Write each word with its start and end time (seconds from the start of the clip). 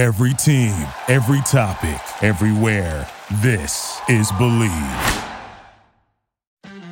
Every 0.00 0.32
team, 0.32 0.88
every 1.08 1.42
topic, 1.42 2.00
everywhere. 2.22 3.06
This 3.42 4.00
is 4.08 4.32
Believe. 4.38 5.24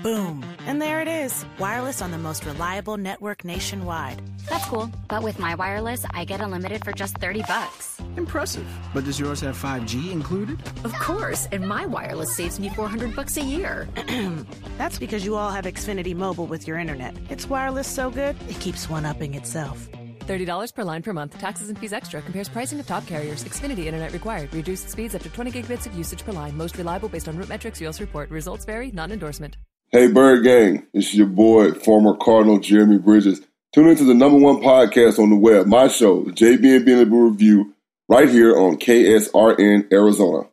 Boom. 0.03 0.45
And 0.67 0.79
there 0.83 1.01
it 1.01 1.09
is 1.09 1.47
wireless 1.59 2.03
on 2.03 2.11
the 2.11 2.19
most 2.19 2.45
reliable 2.45 2.99
network 2.99 3.47
nationwide. 3.47 4.21
That's 4.47 4.67
cool. 4.67 4.91
But 5.09 5.23
with 5.23 5.39
my 5.39 5.55
wireless, 5.55 6.05
I 6.13 6.27
get 6.27 6.43
unlimited 6.43 6.85
for 6.85 6.93
just 6.93 7.17
30 7.17 7.45
bucks. 7.49 7.99
Impressive. 8.19 8.69
But 8.93 9.07
does 9.07 9.19
yours 9.19 9.41
have 9.41 9.57
5G 9.57 10.13
included? 10.13 10.61
Of 10.85 10.93
course. 10.93 11.49
And 11.51 11.67
my 11.67 11.87
wireless 11.87 12.37
saves 12.37 12.61
me 12.61 12.69
400 12.69 13.17
bucks 13.17 13.39
a 13.39 13.43
year. 13.43 13.89
That's 14.77 14.99
because 14.99 15.25
you 15.25 15.35
all 15.35 15.51
have 15.51 15.65
Xfinity 15.65 16.15
Mobile 16.15 16.47
with 16.47 16.69
your 16.69 16.77
internet. 16.79 17.17
It's 17.31 17.49
wireless 17.49 17.87
so 17.89 18.11
good, 18.11 18.37
it 18.51 18.61
keeps 18.61 18.91
one 18.91 19.07
upping 19.07 19.33
itself. 19.33 19.89
$30 20.29 20.73
per 20.73 20.85
line 20.85 21.03
per 21.03 21.13
month. 21.13 21.37
Taxes 21.39 21.71
and 21.71 21.77
fees 21.77 21.93
extra. 21.93 22.23
Compares 22.23 22.49
pricing 22.49 22.79
of 22.79 22.87
top 22.87 23.05
carriers. 23.07 23.43
Xfinity 23.45 23.87
Internet 23.87 24.13
required. 24.13 24.55
Reduced 24.55 24.91
speeds 24.91 25.17
up 25.17 25.23
to 25.23 25.31
20 25.31 25.51
gigabits 25.51 25.87
of 25.87 25.99
usage 25.99 26.25
per 26.25 26.31
line. 26.33 26.57
Most 26.57 26.79
reliable 26.79 27.09
based 27.09 27.29
on 27.29 27.37
RootMetrics. 27.37 27.81
US 27.89 28.01
report. 28.01 28.31
Results 28.31 28.65
vary. 28.65 28.93
Not 28.93 29.11
endorsement. 29.11 29.57
Hey, 29.91 30.07
Bird 30.09 30.45
Gang. 30.45 30.87
It's 30.93 31.15
your 31.15 31.27
boy, 31.27 31.73
former 31.73 32.15
Cardinal 32.15 32.59
Jeremy 32.59 32.99
Bridges. 32.99 33.41
Tune 33.73 33.89
into 33.89 34.05
the 34.05 34.13
number 34.13 34.39
one 34.39 34.57
podcast 34.57 35.19
on 35.19 35.31
the 35.31 35.37
web, 35.37 35.67
my 35.67 35.89
show, 35.89 36.25
the 36.25 36.33
JB 36.33 36.77
and 36.77 36.85
Benny 36.85 37.05
Blue 37.07 37.31
Review, 37.31 37.75
right 38.09 38.29
here 38.29 38.55
on 38.55 38.77
KSRN 38.77 39.93
Arizona. 39.93 40.49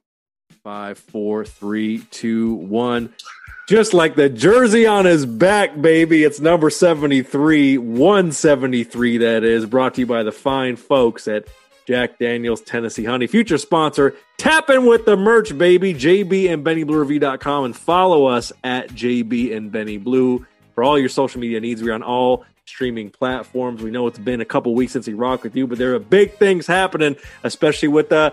Five, 0.64 0.98
four, 1.00 1.44
three, 1.44 2.00
two, 2.12 2.54
one. 2.54 3.14
Just 3.68 3.96
like 3.96 4.14
the 4.14 4.30
jersey 4.30 4.86
on 4.86 5.05
his 5.05 5.26
back, 5.26 5.82
baby. 5.82 6.24
It's 6.24 6.40
number 6.40 6.70
73, 6.70 7.80
173, 7.80 9.18
that 9.18 9.44
is, 9.44 9.66
brought 9.66 9.96
to 9.96 10.02
you 10.02 10.05
by 10.05 10.22
the 10.22 10.32
fine 10.32 10.76
folks 10.76 11.28
at 11.28 11.48
Jack 11.88 12.20
Daniels 12.20 12.62
Tennessee 12.62 13.05
Honey. 13.05 13.26
Future 13.26 13.58
sponsor, 13.58 14.16
tapping 14.38 14.86
with 14.86 15.05
the 15.05 15.18
merch, 15.18 15.58
baby. 15.58 15.96
JB 15.96 16.54
and 16.54 16.63
BennyBlueReview.com 16.63 17.66
and 17.66 17.76
follow 17.76 18.26
us 18.26 18.54
at 18.63 18.90
JB 18.90 19.58
and 19.58 19.71
Benny 19.71 19.98
Blue 19.98 20.46
for 20.76 20.84
all 20.84 20.99
your 20.99 21.10
social 21.10 21.41
media 21.41 21.60
needs. 21.60 21.82
We're 21.82 21.93
on 21.93 22.04
all 22.04 22.46
streaming 22.66 23.10
platforms. 23.10 23.82
We 23.82 23.90
know 23.90 24.05
it's 24.05 24.20
been 24.20 24.41
a 24.41 24.46
couple 24.46 24.76
weeks 24.76 24.93
since 24.93 25.08
we 25.08 25.13
rocked 25.16 25.43
with 25.43 25.55
you, 25.55 25.66
but 25.66 25.80
there 25.80 25.96
are 25.96 25.99
big 25.99 26.34
things 26.34 26.68
happening, 26.68 27.16
especially 27.43 27.88
with 27.88 28.10
the 28.10 28.32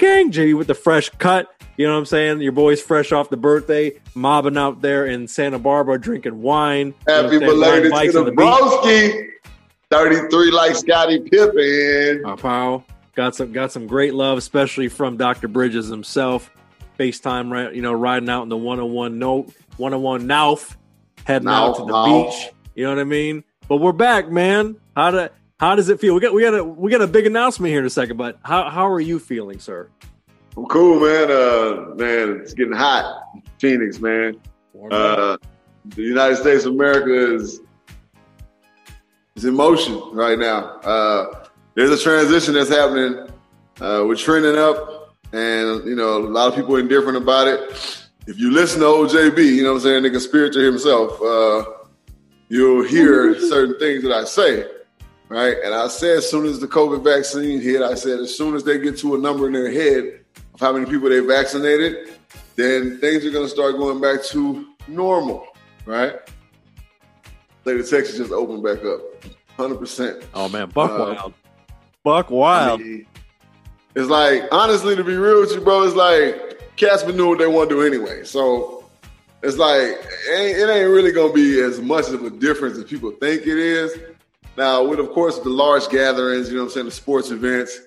Gang, 0.00 0.32
JB 0.32 0.56
with 0.56 0.66
the 0.66 0.74
fresh 0.74 1.10
cut. 1.10 1.48
You 1.76 1.86
know 1.86 1.92
what 1.92 2.00
I'm 2.00 2.06
saying? 2.06 2.40
Your 2.40 2.52
boy's 2.52 2.80
fresh 2.80 3.12
off 3.12 3.28
the 3.28 3.36
birthday, 3.36 3.92
mobbing 4.14 4.56
out 4.56 4.80
there 4.80 5.06
in 5.06 5.28
Santa 5.28 5.58
Barbara, 5.58 6.00
drinking 6.00 6.40
wine. 6.40 6.94
Happy 7.06 7.34
you 7.34 7.40
know 7.40 7.48
belated 7.48 7.92
to 7.92 8.12
the 8.12 8.24
the 8.24 8.32
broski. 8.32 9.28
33 9.90 10.50
like 10.52 10.76
Scottie 10.76 11.20
Pippen. 11.20 12.24
Uh, 12.24 12.36
Pow. 12.36 12.84
Got 13.14 13.34
some 13.34 13.52
got 13.52 13.72
some 13.72 13.86
great 13.86 14.14
love, 14.14 14.38
especially 14.38 14.88
from 14.88 15.16
Dr. 15.16 15.48
Bridges 15.48 15.88
himself. 15.88 16.50
FaceTime, 16.98 17.50
right? 17.50 17.74
You 17.74 17.82
know, 17.82 17.92
riding 17.92 18.28
out 18.28 18.42
in 18.42 18.48
the 18.48 18.56
101 18.56 19.18
no 19.18 19.46
101 19.76 20.22
Nauf, 20.22 20.76
heading 21.24 21.48
out 21.48 21.76
to 21.76 21.84
the 21.84 22.02
beach. 22.04 22.52
You 22.74 22.84
know 22.84 22.90
what 22.90 23.00
I 23.00 23.04
mean? 23.04 23.44
But 23.68 23.76
we're 23.76 23.92
back, 23.92 24.30
man. 24.30 24.76
How 24.96 25.10
do 25.10 25.28
how 25.60 25.74
does 25.74 25.90
it 25.90 26.00
feel? 26.00 26.14
We 26.14 26.22
got 26.22 26.32
we 26.32 26.40
got 26.40 26.54
a 26.54 26.64
we 26.64 26.90
got 26.90 27.02
a 27.02 27.06
big 27.06 27.26
announcement 27.26 27.70
here 27.70 27.80
in 27.80 27.84
a 27.84 27.90
second, 27.90 28.16
but 28.16 28.38
how 28.42 28.70
how 28.70 28.88
are 28.90 28.98
you 28.98 29.18
feeling, 29.18 29.60
sir? 29.60 29.90
I'm 30.56 30.64
cool, 30.66 30.98
man. 30.98 31.30
Uh, 31.30 31.94
man, 31.96 32.40
it's 32.40 32.54
getting 32.54 32.72
hot. 32.72 33.24
Phoenix, 33.58 34.00
man. 34.00 34.40
Uh, 34.90 35.36
the 35.84 36.02
United 36.02 36.36
States 36.36 36.64
of 36.64 36.72
America 36.72 37.34
is 37.34 37.60
is 39.36 39.44
in 39.44 39.54
motion 39.54 40.00
right 40.12 40.38
now. 40.38 40.78
Uh, 40.78 41.44
there's 41.74 41.90
a 41.90 42.02
transition 42.02 42.54
that's 42.54 42.70
happening. 42.70 43.28
Uh, 43.82 44.04
we're 44.06 44.16
trending 44.16 44.56
up, 44.56 45.14
and 45.34 45.84
you 45.84 45.94
know 45.94 46.16
a 46.16 46.24
lot 46.26 46.48
of 46.48 46.54
people 46.54 46.74
are 46.74 46.80
indifferent 46.80 47.18
about 47.18 47.48
it. 47.48 47.60
If 48.26 48.38
you 48.38 48.50
listen 48.50 48.80
to 48.80 48.86
OJB, 48.86 49.56
you 49.56 49.62
know 49.62 49.74
what 49.74 49.76
I'm 49.76 49.82
saying, 49.82 50.02
the 50.04 50.10
conspirator 50.10 50.64
himself, 50.64 51.20
uh, 51.20 51.64
you'll 52.48 52.84
hear 52.84 53.38
certain 53.50 53.78
things 53.78 54.02
that 54.04 54.12
I 54.12 54.24
say, 54.24 54.64
right? 55.30 55.56
And 55.64 55.72
I 55.74 55.88
said 55.88 56.18
as 56.18 56.28
soon 56.28 56.44
as 56.44 56.60
the 56.60 56.68
COVID 56.68 57.02
vaccine 57.02 57.62
hit, 57.62 57.80
I 57.80 57.94
said 57.94 58.18
as 58.20 58.36
soon 58.36 58.54
as 58.54 58.62
they 58.64 58.78
get 58.78 58.98
to 58.98 59.14
a 59.14 59.18
number 59.18 59.46
in 59.46 59.54
their 59.54 59.72
head 59.72 60.20
of 60.52 60.60
how 60.60 60.72
many 60.72 60.84
people 60.84 61.08
they 61.08 61.20
vaccinated, 61.20 62.10
then 62.56 62.98
things 62.98 63.24
are 63.24 63.30
going 63.30 63.46
to 63.46 63.50
start 63.50 63.78
going 63.78 64.00
back 64.00 64.22
to 64.24 64.66
normal, 64.86 65.46
right? 65.86 66.16
State 67.62 67.80
of 67.80 67.88
Texas 67.88 68.18
just 68.18 68.32
opened 68.32 68.62
back 68.62 68.84
up, 68.84 69.00
hundred 69.56 69.78
percent. 69.78 70.24
Oh 70.34 70.48
man, 70.48 70.68
Buck 70.70 70.90
Uh, 70.90 71.14
Wild. 71.14 71.34
Buck 72.02 72.30
Wild. 72.30 72.80
I 72.80 72.82
mean, 72.82 73.06
it's 73.94 74.08
like 74.08 74.44
honestly, 74.50 74.96
to 74.96 75.04
be 75.04 75.16
real 75.16 75.40
with 75.40 75.52
you, 75.52 75.60
bro, 75.60 75.82
it's 75.82 75.94
like 75.94 76.58
been 77.06 77.16
doing 77.16 77.28
what 77.28 77.38
they 77.38 77.46
want 77.46 77.68
to 77.68 77.76
do 77.76 77.82
anyway. 77.82 78.24
So 78.24 78.88
it's 79.42 79.58
like 79.58 79.82
it 79.82 80.38
ain't, 80.38 80.58
it 80.58 80.70
ain't 80.70 80.90
really 80.90 81.12
gonna 81.12 81.32
be 81.32 81.60
as 81.60 81.80
much 81.80 82.08
of 82.08 82.24
a 82.24 82.30
difference 82.30 82.78
as 82.78 82.84
people 82.84 83.10
think 83.12 83.42
it 83.42 83.58
is. 83.58 83.92
Now, 84.56 84.84
with 84.84 85.00
of 85.00 85.10
course 85.10 85.38
the 85.38 85.48
large 85.48 85.88
gatherings, 85.88 86.48
you 86.48 86.56
know 86.56 86.62
what 86.62 86.68
I'm 86.70 86.74
saying, 86.74 86.86
the 86.86 86.92
sports 86.92 87.30
events. 87.30 87.80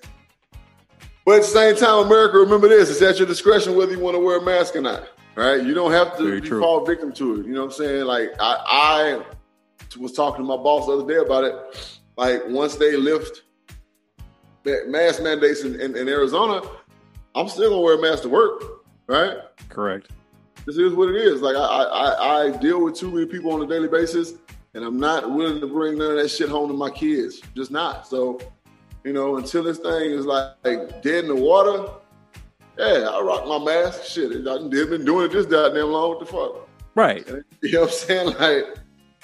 But 1.24 1.36
at 1.36 1.42
the 1.42 1.48
same 1.48 1.76
time, 1.76 2.06
America, 2.06 2.38
remember 2.38 2.68
this: 2.68 2.90
it's 2.90 3.00
at 3.02 3.18
your 3.18 3.26
discretion 3.26 3.76
whether 3.76 3.92
you 3.92 4.00
want 4.00 4.14
to 4.16 4.20
wear 4.20 4.38
a 4.38 4.42
mask 4.44 4.76
or 4.76 4.80
not. 4.80 5.08
Right? 5.36 5.62
You 5.64 5.74
don't 5.74 5.90
have 5.90 6.16
to 6.18 6.40
be 6.40 6.48
fall 6.48 6.84
victim 6.86 7.12
to 7.14 7.40
it. 7.40 7.46
You 7.46 7.54
know 7.54 7.60
what 7.64 7.72
I'm 7.72 7.72
saying? 7.72 8.04
Like 8.04 8.30
I, 8.40 9.22
I 9.96 9.98
was 9.98 10.12
talking 10.12 10.44
to 10.44 10.46
my 10.46 10.56
boss 10.56 10.86
the 10.86 10.92
other 10.92 11.06
day 11.12 11.18
about 11.18 11.44
it. 11.44 11.98
Like 12.16 12.42
once 12.48 12.76
they 12.76 12.96
lift 12.96 13.42
ma- 14.64 14.84
mask 14.86 15.22
mandates 15.22 15.62
in, 15.64 15.80
in, 15.80 15.96
in 15.96 16.08
Arizona, 16.08 16.62
I'm 17.34 17.48
still 17.48 17.70
gonna 17.70 17.82
wear 17.82 17.94
a 17.98 18.00
mask 18.00 18.22
to 18.22 18.28
work, 18.28 18.62
right? 19.08 19.38
Correct. 19.68 20.10
This 20.66 20.76
is 20.78 20.94
what 20.94 21.08
it 21.08 21.16
is. 21.16 21.42
Like 21.42 21.56
I, 21.56 21.60
I- 21.60 22.44
I 22.46 22.50
deal 22.58 22.84
with 22.84 22.94
too 22.94 23.10
many 23.10 23.26
people 23.26 23.52
on 23.52 23.60
a 23.62 23.66
daily 23.66 23.88
basis, 23.88 24.34
and 24.74 24.84
I'm 24.84 24.98
not 24.98 25.30
willing 25.30 25.60
to 25.60 25.66
bring 25.66 25.98
none 25.98 26.12
of 26.12 26.16
that 26.16 26.28
shit 26.28 26.48
home 26.48 26.68
to 26.68 26.74
my 26.74 26.90
kids. 26.90 27.40
Just 27.54 27.70
not. 27.70 28.06
So, 28.06 28.40
you 29.04 29.12
know, 29.12 29.36
until 29.36 29.62
this 29.62 29.78
thing 29.78 30.10
is 30.10 30.26
like, 30.26 30.52
like 30.64 31.02
dead 31.02 31.24
in 31.24 31.28
the 31.28 31.36
water, 31.36 31.90
yeah, 32.76 33.08
I 33.08 33.20
rock 33.20 33.46
my 33.46 33.58
mask. 33.58 34.04
Shit, 34.04 34.46
I've 34.46 34.70
been 34.70 35.04
doing 35.04 35.26
it 35.26 35.32
this 35.32 35.46
goddamn 35.46 35.92
long. 35.92 36.10
What 36.10 36.20
the 36.20 36.26
fuck? 36.26 36.68
Right. 36.94 37.26
You 37.62 37.72
know 37.72 37.80
what 37.82 37.90
I'm 37.90 37.94
saying? 37.94 38.34
Like, 38.40 38.64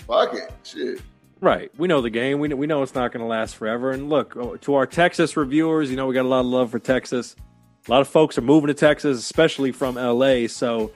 fuck 0.06 0.34
it. 0.34 0.52
Shit. 0.62 1.02
Right. 1.40 1.70
We 1.78 1.88
know 1.88 2.00
the 2.00 2.10
game. 2.10 2.38
We 2.38 2.48
know, 2.48 2.56
we 2.56 2.66
know 2.66 2.82
it's 2.82 2.94
not 2.94 3.12
going 3.12 3.22
to 3.22 3.26
last 3.26 3.56
forever. 3.56 3.92
And 3.92 4.08
look, 4.08 4.36
oh, 4.36 4.56
to 4.56 4.74
our 4.74 4.86
Texas 4.86 5.36
reviewers, 5.36 5.90
you 5.90 5.96
know, 5.96 6.06
we 6.06 6.14
got 6.14 6.24
a 6.24 6.28
lot 6.28 6.40
of 6.40 6.46
love 6.46 6.70
for 6.70 6.78
Texas. 6.78 7.34
A 7.88 7.90
lot 7.90 8.00
of 8.00 8.08
folks 8.08 8.36
are 8.36 8.42
moving 8.42 8.68
to 8.68 8.74
Texas, 8.74 9.18
especially 9.18 9.72
from 9.72 9.94
LA. 9.94 10.46
So 10.48 10.92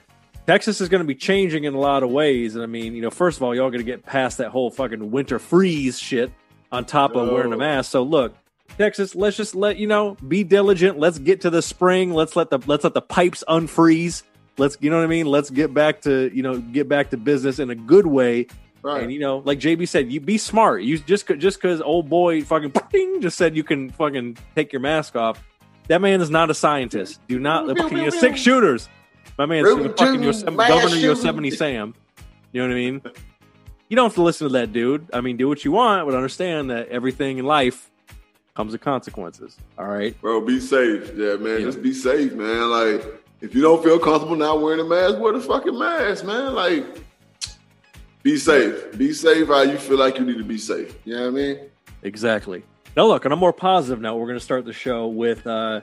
Texas 0.47 0.81
is 0.81 0.89
going 0.89 1.01
to 1.01 1.07
be 1.07 1.15
changing 1.15 1.65
in 1.65 1.75
a 1.75 1.79
lot 1.79 2.03
of 2.03 2.11
ways. 2.11 2.55
And 2.55 2.63
I 2.63 2.67
mean, 2.67 2.95
you 2.95 3.03
know, 3.03 3.11
first 3.11 3.39
of 3.39 3.43
all, 3.43 3.55
y'all 3.55 3.71
going 3.71 3.79
to 3.79 3.85
get 3.85 4.05
past 4.05 4.39
that 4.39 4.51
whole 4.51 4.71
fucking 4.71 5.11
winter 5.11 5.39
freeze 5.39 5.99
shit 5.99 6.31
on 6.71 6.85
top 6.85 7.17
of 7.17 7.31
wearing 7.31 7.53
a 7.53 7.57
mask. 7.57 7.91
So 7.91 8.03
look, 8.03 8.37
Texas, 8.77 9.15
let's 9.15 9.37
just 9.37 9.55
let 9.55 9.77
you 9.79 9.87
know, 9.87 10.17
be 10.29 10.45
diligent. 10.45 10.99
Let's 10.99 11.19
get 11.19 11.43
to 11.43 11.51
the 11.51 11.63
spring. 11.63 12.13
Let's 12.13 12.37
let 12.37 12.51
the 12.51 12.59
let's 12.67 12.85
let 12.85 12.95
the 12.95 13.03
pipes 13.03 13.45
unfreeze. 13.49 14.23
Let's 14.59 14.77
you 14.81 14.91
know 14.91 14.99
what 14.99 15.05
I 15.05 15.09
mean. 15.09 15.27
Let's 15.27 15.51
get 15.51 15.73
back 15.73 16.03
to 16.03 16.31
you 16.35 16.43
know 16.43 16.59
get 16.59 16.89
back 16.89 17.11
to 17.11 17.17
business 17.17 17.59
in 17.59 17.71
a 17.71 17.75
good 17.75 18.07
way. 18.07 18.49
Right. 18.83 19.03
And 19.03 19.13
you 19.13 19.21
know, 19.21 19.39
like 19.39 19.61
JB 19.61 19.89
said, 19.89 20.13
you 20.13 20.21
be 20.21 20.37
smart. 20.37 20.83
You 20.83 20.99
just 20.99 21.27
just 21.39 21.61
because 21.61 21.81
old 21.81 22.09
boy 22.09 22.43
fucking 22.43 22.73
ding, 22.93 23.21
just 23.21 23.39
said 23.39 23.57
you 23.57 23.65
can 23.65 23.91
fucking 23.91 24.37
take 24.55 24.73
your 24.73 24.81
mask 24.81 25.17
off. 25.17 25.43
That 25.89 26.01
man 26.01 26.21
is 26.21 26.31
not 26.31 26.51
a 26.51 26.55
scientist. 26.55 27.21
Do 27.29 27.39
not 27.39 27.67
fucking 27.77 28.11
six 28.11 28.41
shooters. 28.41 28.89
My 29.39 29.47
man's 29.47 29.67
Real 29.67 29.89
fucking 29.89 29.95
two 29.97 30.29
Yosem- 30.29 30.57
mass 30.57 30.69
Governor 30.69 30.89
shooters. 30.91 31.03
Yosemite 31.03 31.51
Sam. 31.51 31.95
You 32.53 32.63
know 32.63 32.69
what 32.69 32.75
I 32.75 32.79
mean? 32.79 33.03
You 33.89 33.97
don't 33.97 34.07
have 34.07 34.15
to 34.15 34.23
listen 34.23 34.47
to 34.49 34.53
that 34.55 34.73
dude. 34.73 35.09
I 35.13 35.21
mean, 35.21 35.37
do 35.37 35.49
what 35.49 35.65
you 35.65 35.73
want, 35.73 36.07
but 36.07 36.15
understand 36.15 36.71
that 36.71 36.89
everything 36.89 37.39
in 37.39 37.45
life 37.45 37.91
comes 38.55 38.73
with 38.73 38.81
consequences. 38.81 39.57
All 39.79 39.87
right. 39.87 40.19
Bro, 40.21 40.43
be 40.43 40.61
safe. 40.61 41.13
Yeah, 41.17 41.35
man. 41.37 41.59
Yeah. 41.59 41.67
Just 41.67 41.83
be 41.83 41.93
safe, 41.93 42.33
man. 42.33 42.71
Like, 42.71 43.05
if 43.41 43.55
you 43.55 43.61
don't 43.63 43.83
feel 43.83 43.99
comfortable 43.99 44.37
not 44.37 44.63
wearing 44.63 44.81
a 44.81 44.85
mask, 44.85 45.19
wear 45.19 45.33
the 45.33 45.41
fucking 45.41 45.77
mask, 45.77 46.25
man. 46.25 46.55
Like, 46.55 46.87
be 48.23 48.37
safe. 48.39 48.97
Be 48.97 49.13
safe 49.13 49.49
how 49.49 49.63
you 49.63 49.77
feel 49.77 49.99
like 49.99 50.19
you 50.19 50.25
need 50.25 50.39
to 50.39 50.45
be 50.45 50.59
safe. 50.59 50.97
You 51.05 51.17
know 51.17 51.23
what 51.23 51.29
I 51.29 51.31
mean? 51.33 51.59
Exactly. 52.03 52.63
Now, 52.97 53.07
look, 53.07 53.27
on 53.27 53.33
a 53.33 53.37
more 53.37 53.53
positive 53.53 54.01
note, 54.01 54.17
we're 54.17 54.27
going 54.29 54.39
to 54.39 54.45
start 54.45 54.65
the 54.65 54.73
show 54.73 55.09
with, 55.09 55.47
uh, 55.47 55.81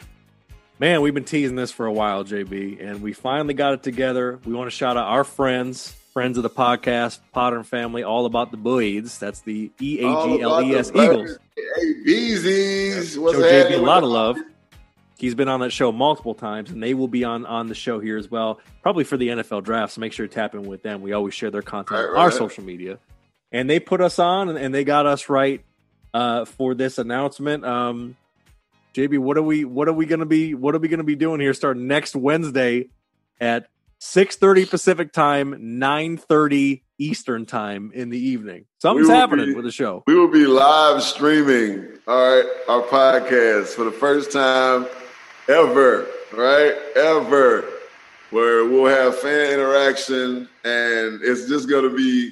man, 0.81 1.01
we've 1.01 1.13
been 1.13 1.23
teasing 1.23 1.55
this 1.55 1.71
for 1.71 1.85
a 1.85 1.93
while, 1.93 2.25
JB, 2.25 2.83
and 2.83 3.03
we 3.03 3.13
finally 3.13 3.53
got 3.53 3.73
it 3.73 3.83
together. 3.83 4.39
We 4.43 4.53
want 4.53 4.69
to 4.69 4.75
shout 4.75 4.97
out 4.97 5.05
our 5.05 5.23
friends, 5.23 5.91
friends 6.11 6.37
of 6.37 6.43
the 6.43 6.49
podcast, 6.49 7.19
Potter 7.31 7.57
and 7.57 7.67
Family, 7.67 8.03
all 8.03 8.25
about 8.25 8.49
the 8.49 8.57
Boyds. 8.57 9.19
That's 9.19 9.41
the 9.41 9.71
E 9.79 9.99
A 9.99 10.25
G 10.25 10.41
L 10.41 10.61
E 10.63 10.73
S 10.73 10.89
Eagles. 10.89 11.37
Hey, 11.55 11.93
Beezies. 12.05 13.15
What's 13.17 13.37
Show 13.37 13.43
JB 13.43 13.77
a 13.77 13.77
lot 13.77 14.03
of 14.03 14.09
love. 14.09 14.37
He's 15.19 15.35
been 15.35 15.49
on 15.49 15.59
that 15.59 15.69
show 15.69 15.91
multiple 15.91 16.33
times, 16.33 16.71
and 16.71 16.81
they 16.81 16.95
will 16.95 17.07
be 17.07 17.23
on 17.23 17.45
on 17.45 17.67
the 17.67 17.75
show 17.75 17.99
here 17.99 18.17
as 18.17 18.31
well, 18.31 18.59
probably 18.81 19.03
for 19.03 19.17
the 19.17 19.27
NFL 19.27 19.63
draft. 19.63 19.93
So 19.93 20.01
make 20.01 20.13
sure 20.13 20.27
to 20.27 20.33
tap 20.33 20.55
in 20.55 20.63
with 20.63 20.81
them. 20.81 21.03
We 21.03 21.13
always 21.13 21.35
share 21.35 21.51
their 21.51 21.61
content 21.61 22.09
Right, 22.09 22.09
on 22.09 22.17
our 22.17 22.31
social 22.31 22.63
media, 22.63 22.97
and 23.51 23.69
they 23.69 23.79
put 23.79 24.01
us 24.01 24.17
on, 24.17 24.49
and, 24.49 24.57
and 24.57 24.73
they 24.73 24.83
got 24.83 25.05
us 25.05 25.29
right 25.29 25.63
uh, 26.11 26.45
for 26.45 26.73
this 26.73 26.97
announcement. 26.97 27.63
Um, 27.63 28.15
JB, 28.93 29.19
what 29.19 29.37
are 29.37 29.41
we 29.43 29.63
what 29.63 29.87
are 29.87 29.93
we 29.93 30.05
gonna 30.05 30.25
be 30.25 30.53
what 30.53 30.75
are 30.75 30.79
we 30.79 30.87
gonna 30.87 31.03
be 31.03 31.15
doing 31.15 31.39
here 31.39 31.53
starting 31.53 31.87
next 31.87 32.15
Wednesday 32.15 32.89
at 33.39 33.67
6:30 33.99 34.65
Pacific 34.69 35.13
time, 35.13 35.79
9:30 35.79 36.83
Eastern 36.97 37.45
time 37.45 37.91
in 37.93 38.09
the 38.09 38.17
evening. 38.19 38.65
Something's 38.79 39.07
happening 39.09 39.47
be, 39.47 39.53
with 39.55 39.65
the 39.65 39.71
show. 39.71 40.03
We 40.07 40.15
will 40.15 40.27
be 40.27 40.45
live 40.45 41.01
streaming 41.03 41.87
all 42.07 42.35
right 42.35 42.45
our 42.67 42.81
podcast 42.83 43.69
for 43.69 43.85
the 43.85 43.91
first 43.91 44.31
time 44.31 44.87
ever, 45.47 46.07
right? 46.33 46.75
Ever. 46.95 47.65
Where 48.31 48.65
we'll 48.65 48.85
have 48.85 49.17
fan 49.19 49.53
interaction 49.53 50.47
and 50.63 51.19
it's 51.21 51.47
just 51.47 51.69
gonna 51.69 51.89
be 51.89 52.31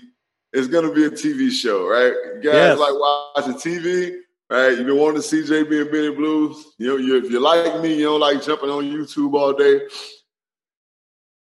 it's 0.54 0.68
gonna 0.68 0.92
be 0.92 1.06
a 1.06 1.10
TV 1.12 1.52
show, 1.52 1.88
right? 1.88 2.14
You 2.36 2.42
guys 2.42 2.54
Yes. 2.54 2.80
like 2.80 2.94
watching 2.94 3.54
TV, 3.56 4.18
right? 4.50 4.78
You've 4.78 4.88
been 4.88 4.98
wanting 4.98 5.22
to 5.22 5.28
see 5.28 5.44
JB 5.44 5.82
and 5.82 5.92
Benny 5.92 6.16
Blues. 6.16 6.66
You 6.78 6.88
know, 6.88 6.98
you, 6.98 7.18
if 7.18 7.32
you 7.32 7.40
like 7.40 7.82
me, 7.82 7.96
you 7.96 8.06
don't 8.06 8.20
like 8.20 8.44
jumping 8.44 8.70
on 8.70 8.84
YouTube 8.84 9.34
all 9.34 9.54
day. 9.54 9.82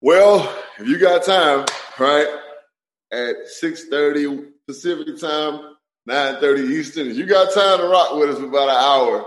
Well, 0.02 0.52
if 0.80 0.88
you 0.88 0.98
got 0.98 1.24
time, 1.24 1.66
right, 2.00 2.28
at 3.12 3.36
6.30 3.62 4.50
Pacific 4.68 5.20
time, 5.20 5.76
9.30 6.10 6.72
Eastern, 6.72 7.08
if 7.08 7.18
you 7.18 7.26
got 7.26 7.54
time 7.54 7.80
to 7.80 7.88
rock 7.88 8.16
with 8.16 8.32
us 8.32 8.40
for 8.40 8.46
about 8.46 8.70
an 8.70 8.76
hour, 8.76 9.26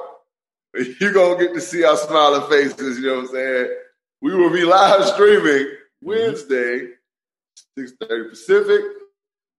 you're 1.00 1.12
going 1.12 1.38
to 1.38 1.44
get 1.44 1.54
to 1.54 1.60
see 1.60 1.84
our 1.84 1.96
smiling 1.96 2.48
faces, 2.50 2.98
you 2.98 3.06
know 3.06 3.16
what 3.16 3.28
I'm 3.28 3.34
saying? 3.34 3.76
We 4.20 4.34
will 4.34 4.50
be 4.50 4.64
live 4.64 5.04
streaming 5.06 5.66
mm-hmm. 5.66 6.08
Wednesday, 6.08 6.88
6.30 7.78 8.30
Pacific, 8.30 8.80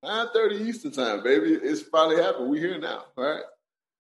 9.30 0.03 0.67
Eastern 0.67 0.91
time, 0.91 1.23
baby. 1.23 1.53
It's 1.53 1.81
finally 1.81 2.21
happened. 2.21 2.49
We're 2.49 2.59
here 2.59 2.79
now, 2.79 3.05
all 3.17 3.23
right? 3.23 3.43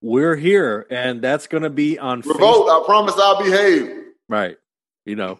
We're 0.01 0.35
here, 0.35 0.85
and 0.89 1.21
that's 1.21 1.47
gonna 1.47 1.69
be 1.69 1.97
on 1.97 2.21
Revolt, 2.21 2.69
I 2.69 2.83
promise 2.85 3.15
I'll 3.17 3.41
behave. 3.43 3.91
Right. 4.29 4.57
You 5.05 5.15
know. 5.15 5.39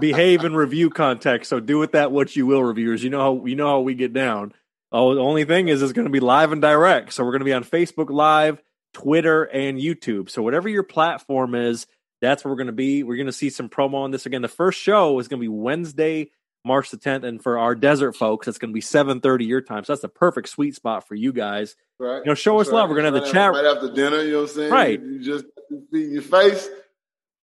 behave 0.00 0.44
and 0.44 0.56
review 0.56 0.90
context. 0.90 1.48
So 1.50 1.60
do 1.60 1.78
with 1.78 1.92
that 1.92 2.10
what 2.10 2.34
you 2.34 2.46
will, 2.46 2.62
reviewers. 2.62 3.04
You 3.04 3.10
know 3.10 3.20
how 3.20 3.46
you 3.46 3.54
know 3.56 3.68
how 3.68 3.80
we 3.80 3.94
get 3.94 4.12
down. 4.12 4.52
Oh, 4.92 5.14
the 5.14 5.20
only 5.20 5.44
thing 5.44 5.68
is 5.68 5.82
it's 5.82 5.92
going 5.92 6.06
to 6.06 6.12
be 6.12 6.20
live 6.20 6.52
and 6.52 6.62
direct. 6.62 7.12
So 7.12 7.24
we're 7.24 7.32
going 7.32 7.40
to 7.40 7.44
be 7.44 7.52
on 7.52 7.64
Facebook 7.64 8.10
Live, 8.10 8.62
Twitter, 8.92 9.42
and 9.42 9.78
YouTube. 9.78 10.30
So 10.30 10.40
whatever 10.42 10.68
your 10.68 10.84
platform 10.84 11.56
is, 11.56 11.86
that's 12.20 12.44
where 12.44 12.52
we're 12.52 12.58
going 12.58 12.68
to 12.68 12.72
be. 12.72 13.02
We're 13.02 13.16
going 13.16 13.26
to 13.26 13.32
see 13.32 13.50
some 13.50 13.68
promo 13.68 13.94
on 13.94 14.12
this 14.12 14.24
again. 14.24 14.42
The 14.42 14.48
first 14.48 14.80
show 14.80 15.18
is 15.18 15.26
going 15.26 15.40
to 15.40 15.44
be 15.44 15.48
Wednesday, 15.48 16.30
March 16.64 16.90
the 16.90 16.96
10th, 16.96 17.24
and 17.24 17.42
for 17.42 17.58
our 17.58 17.74
desert 17.74 18.16
folks, 18.16 18.48
it's 18.48 18.58
going 18.58 18.70
to 18.70 18.74
be 18.74 18.80
7:30 18.80 19.46
your 19.46 19.60
time. 19.60 19.84
So 19.84 19.92
that's 19.92 20.02
the 20.02 20.08
perfect 20.08 20.48
sweet 20.48 20.74
spot 20.74 21.06
for 21.06 21.14
you 21.14 21.32
guys. 21.32 21.76
Right. 21.98 22.18
You 22.18 22.24
know, 22.24 22.34
show 22.34 22.58
us 22.58 22.66
That's 22.68 22.74
love. 22.74 22.88
We're 22.90 22.96
gonna 22.96 23.12
have 23.16 23.24
the 23.24 23.30
chat- 23.32 23.52
right 23.52 23.64
after 23.64 23.92
dinner. 23.92 24.22
You 24.22 24.32
know 24.32 24.40
what 24.42 24.50
I'm 24.50 24.54
saying? 24.56 24.72
Right. 24.72 25.00
You 25.00 25.20
just 25.20 25.44
feed 25.92 26.12
your 26.12 26.22
face, 26.22 26.68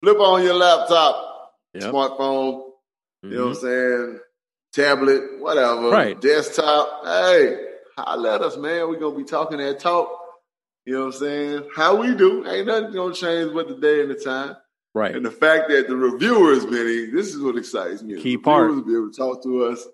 flip 0.03 0.19
on 0.21 0.43
your 0.45 0.55
laptop, 0.55 1.53
Yep. 1.75 1.83
smartphone. 1.93 2.63
You 3.23 3.31
know 3.31 3.47
what 3.49 3.49
I'm 3.49 3.55
Mhm. 3.55 3.61
saying? 3.61 4.21
Tablet, 4.73 5.41
whatever. 5.41 5.89
Right. 5.91 6.21
Desktop. 6.21 7.05
Hey, 7.07 7.59
holla 7.97 8.35
at 8.35 8.43
us, 8.43 8.57
man. 8.57 8.89
We're 8.89 9.01
gonna 9.01 9.17
be 9.17 9.25
talking 9.25 9.59
that 9.59 9.81
talk. 9.81 10.09
You 10.85 10.93
know 10.95 11.07
what 11.07 11.15
I'm 11.15 11.21
saying? 11.21 11.71
How 11.75 11.97
we 11.97 12.15
do. 12.15 12.47
Ain't 12.47 12.67
nothing 12.67 12.93
gonna 12.93 13.15
change 13.15 13.53
but 13.53 13.67
the 13.69 13.75
day 13.77 14.03
and 14.03 14.11
the 14.11 14.15
time. 14.15 14.57
Right. 14.97 15.15
And 15.15 15.27
the 15.27 15.31
fact 15.31 15.69
that 15.69 15.89
the 15.89 15.95
reviewers, 15.95 16.65
Benny, 16.65 17.11
this 17.11 17.35
is 17.35 17.43
what 17.43 17.59
excites 17.59 18.03
me. 18.03 18.19
Key 18.19 18.37
the 18.37 18.43
part. 18.43 18.71
Reviewers 18.71 18.87
be 18.87 18.95
able 18.95 19.11
to 19.11 19.17
talk 19.17 19.43
to 19.43 19.67
us 19.67 19.87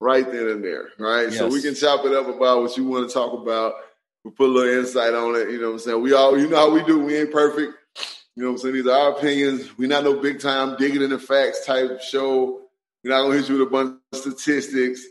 right 0.00 0.30
then 0.30 0.48
and 0.48 0.62
there, 0.62 0.90
right? 0.98 1.32
So 1.32 1.48
we 1.48 1.62
can 1.62 1.74
chop 1.74 2.04
it 2.04 2.12
up 2.12 2.28
about 2.28 2.60
what 2.60 2.76
you 2.76 2.84
want 2.84 3.08
to 3.08 3.14
talk 3.14 3.32
about. 3.32 3.72
We 4.22 4.30
put 4.30 4.50
a 4.50 4.52
little 4.52 4.78
insight 4.78 5.14
on 5.14 5.34
it. 5.36 5.50
You 5.50 5.58
know 5.58 5.68
what 5.68 5.72
I'm 5.72 5.78
saying? 5.78 6.02
We 6.02 6.12
all, 6.12 6.38
you 6.38 6.46
know 6.46 6.56
how 6.56 6.70
we 6.70 6.84
do. 6.84 7.00
We 7.00 7.16
ain't 7.16 7.32
perfect. 7.32 7.72
You 8.36 8.42
know 8.42 8.50
what 8.50 8.56
I'm 8.56 8.58
saying? 8.58 8.74
These 8.74 8.86
are 8.86 9.00
our 9.00 9.12
opinions. 9.12 9.78
We're 9.78 9.88
not 9.88 10.04
no 10.04 10.20
big 10.20 10.40
time 10.40 10.76
digging 10.76 11.00
in 11.00 11.08
the 11.08 11.18
facts 11.18 11.64
type 11.64 12.02
show. 12.02 12.60
We're 13.02 13.12
not 13.12 13.22
gonna 13.22 13.36
hit 13.36 13.48
you 13.48 13.60
with 13.60 13.68
a 13.68 13.70
bunch 13.70 13.98
of 14.12 14.18
statistics. 14.18 15.02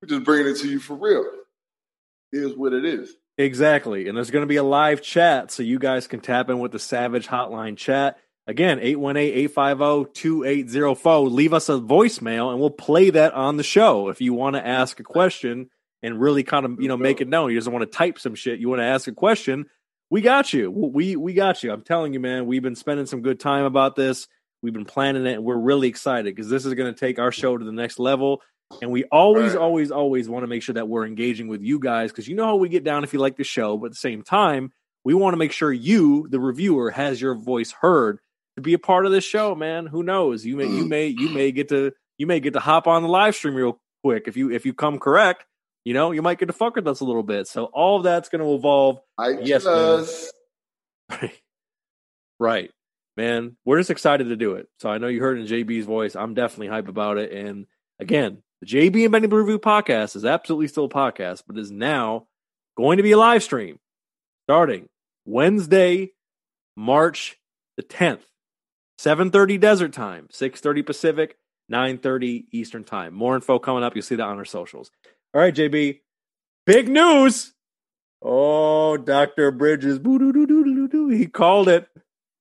We're 0.00 0.08
just 0.08 0.22
bringing 0.22 0.52
it 0.52 0.58
to 0.58 0.68
you 0.68 0.78
for 0.78 0.94
real. 0.94 1.24
Here's 2.30 2.54
what 2.54 2.72
it 2.74 2.84
is. 2.84 3.12
Exactly. 3.38 4.06
And 4.06 4.16
there's 4.16 4.30
going 4.30 4.44
to 4.44 4.46
be 4.46 4.56
a 4.56 4.62
live 4.62 5.02
chat 5.02 5.50
so 5.50 5.62
you 5.62 5.78
guys 5.78 6.06
can 6.06 6.20
tap 6.20 6.48
in 6.48 6.58
with 6.58 6.72
the 6.72 6.78
Savage 6.78 7.26
Hotline 7.26 7.76
chat. 7.76 8.18
Again, 8.48 8.78
818-850-2804. 8.78 11.32
Leave 11.32 11.52
us 11.52 11.68
a 11.68 11.72
voicemail 11.72 12.50
and 12.50 12.60
we'll 12.60 12.70
play 12.70 13.10
that 13.10 13.34
on 13.34 13.56
the 13.56 13.62
show. 13.64 14.08
If 14.08 14.20
you 14.20 14.34
want 14.34 14.56
to 14.56 14.64
ask 14.66 14.98
a 15.00 15.04
question 15.04 15.68
and 16.02 16.20
really 16.20 16.42
kind 16.44 16.64
of, 16.64 16.80
you 16.80 16.88
know, 16.88 16.96
make 16.96 17.20
it 17.20 17.28
known. 17.28 17.50
You 17.50 17.58
just 17.58 17.68
want 17.68 17.82
to 17.82 17.86
type 17.96 18.18
some 18.18 18.34
shit. 18.34 18.60
You 18.60 18.68
want 18.68 18.80
to 18.80 18.84
ask 18.86 19.08
a 19.08 19.12
question. 19.12 19.66
We 20.10 20.20
got 20.20 20.52
you. 20.52 20.70
We 20.70 21.16
we 21.16 21.34
got 21.34 21.62
you. 21.64 21.72
I'm 21.72 21.82
telling 21.82 22.12
you, 22.12 22.20
man, 22.20 22.46
we've 22.46 22.62
been 22.62 22.76
spending 22.76 23.06
some 23.06 23.22
good 23.22 23.40
time 23.40 23.64
about 23.64 23.96
this. 23.96 24.28
We've 24.62 24.72
been 24.72 24.84
planning 24.84 25.26
it 25.26 25.32
and 25.34 25.44
we're 25.44 25.58
really 25.58 25.88
excited 25.88 26.32
because 26.34 26.48
this 26.48 26.64
is 26.64 26.74
going 26.74 26.92
to 26.94 26.98
take 26.98 27.18
our 27.18 27.32
show 27.32 27.58
to 27.58 27.64
the 27.64 27.72
next 27.72 27.98
level. 27.98 28.40
And 28.80 28.90
we 28.92 29.04
always, 29.04 29.54
Right. 29.54 29.62
always, 29.62 29.90
always 29.90 30.28
want 30.28 30.44
to 30.44 30.48
make 30.48 30.62
sure 30.62 30.74
that 30.74 30.88
we're 30.88 31.06
engaging 31.06 31.48
with 31.48 31.62
you 31.62 31.78
guys 31.78 32.10
because 32.12 32.28
you 32.28 32.36
know 32.36 32.46
how 32.46 32.56
we 32.56 32.68
get 32.68 32.84
down 32.84 33.04
if 33.04 33.12
you 33.12 33.18
like 33.18 33.36
the 33.36 33.44
show, 33.44 33.76
but 33.76 33.86
at 33.86 33.92
the 33.92 33.96
same 33.96 34.22
time, 34.22 34.72
we 35.04 35.14
want 35.14 35.34
to 35.34 35.38
make 35.38 35.52
sure 35.52 35.72
you, 35.72 36.26
the 36.30 36.40
reviewer, 36.40 36.90
has 36.90 37.20
your 37.20 37.34
voice 37.36 37.72
heard 37.72 38.18
to 38.56 38.62
be 38.62 38.74
a 38.74 38.78
part 38.78 39.06
of 39.06 39.12
this 39.12 39.24
show, 39.24 39.54
man. 39.54 39.86
Who 39.86 40.02
knows? 40.02 40.44
You 40.44 40.56
may, 40.56 40.66
you 40.66 40.84
may, 40.84 41.06
you 41.06 41.28
may 41.28 41.52
get 41.52 41.68
to, 41.68 41.92
you 42.18 42.26
may 42.26 42.40
get 42.40 42.54
to 42.54 42.60
hop 42.60 42.86
on 42.86 43.02
the 43.02 43.08
live 43.08 43.34
stream 43.34 43.54
real 43.54 43.78
quick 44.02 44.24
if 44.26 44.36
you, 44.36 44.50
if 44.50 44.66
you 44.66 44.74
come 44.74 44.98
correct. 44.98 45.44
You 45.84 45.94
know, 45.94 46.10
you 46.10 46.20
might 46.20 46.38
get 46.38 46.46
to 46.46 46.52
fuck 46.52 46.74
with 46.74 46.88
us 46.88 47.00
a 47.00 47.04
little 47.04 47.22
bit. 47.22 47.46
So 47.46 47.66
all 47.66 47.98
of 47.98 48.02
that's 48.02 48.28
going 48.28 48.42
to 48.42 48.54
evolve. 48.54 48.98
I 49.16 49.38
Yes, 49.40 49.64
man. 49.64 50.04
right, 52.40 52.70
man. 53.16 53.56
We're 53.64 53.78
just 53.78 53.90
excited 53.90 54.28
to 54.28 54.36
do 54.36 54.54
it. 54.54 54.68
So 54.80 54.90
I 54.90 54.98
know 54.98 55.06
you 55.06 55.20
heard 55.20 55.38
in 55.38 55.46
JB's 55.46 55.86
voice. 55.86 56.16
I'm 56.16 56.34
definitely 56.34 56.68
hype 56.68 56.88
about 56.88 57.18
it. 57.18 57.30
And 57.30 57.66
again, 58.00 58.42
the 58.62 58.66
JB 58.66 59.04
and 59.04 59.12
Benny 59.12 59.28
Blue 59.28 59.40
Review 59.40 59.58
podcast 59.58 60.16
is 60.16 60.24
absolutely 60.24 60.66
still 60.68 60.86
a 60.86 60.88
podcast, 60.88 61.44
but 61.46 61.58
is 61.58 61.70
now 61.70 62.26
going 62.76 62.96
to 62.96 63.02
be 63.02 63.12
a 63.12 63.18
live 63.18 63.42
stream 63.42 63.78
starting 64.46 64.88
Wednesday, 65.24 66.12
March 66.76 67.36
the 67.76 67.82
10th, 67.82 68.22
7:30 68.98 69.58
Desert 69.60 69.92
Time, 69.92 70.28
6:30 70.30 70.82
Pacific, 70.84 71.36
9:30 71.70 72.46
Eastern 72.52 72.84
Time. 72.84 73.14
More 73.14 73.34
info 73.34 73.58
coming 73.58 73.82
up. 73.84 73.94
You'll 73.94 74.02
see 74.02 74.14
that 74.16 74.26
on 74.26 74.38
our 74.38 74.44
socials. 74.44 74.90
All 75.34 75.40
right, 75.40 75.54
JB. 75.54 76.00
Big 76.64 76.88
news. 76.88 77.52
Oh, 78.22 78.96
Dr. 78.96 79.50
Bridges. 79.52 79.98
He 80.02 81.26
called 81.26 81.68
it. 81.68 81.86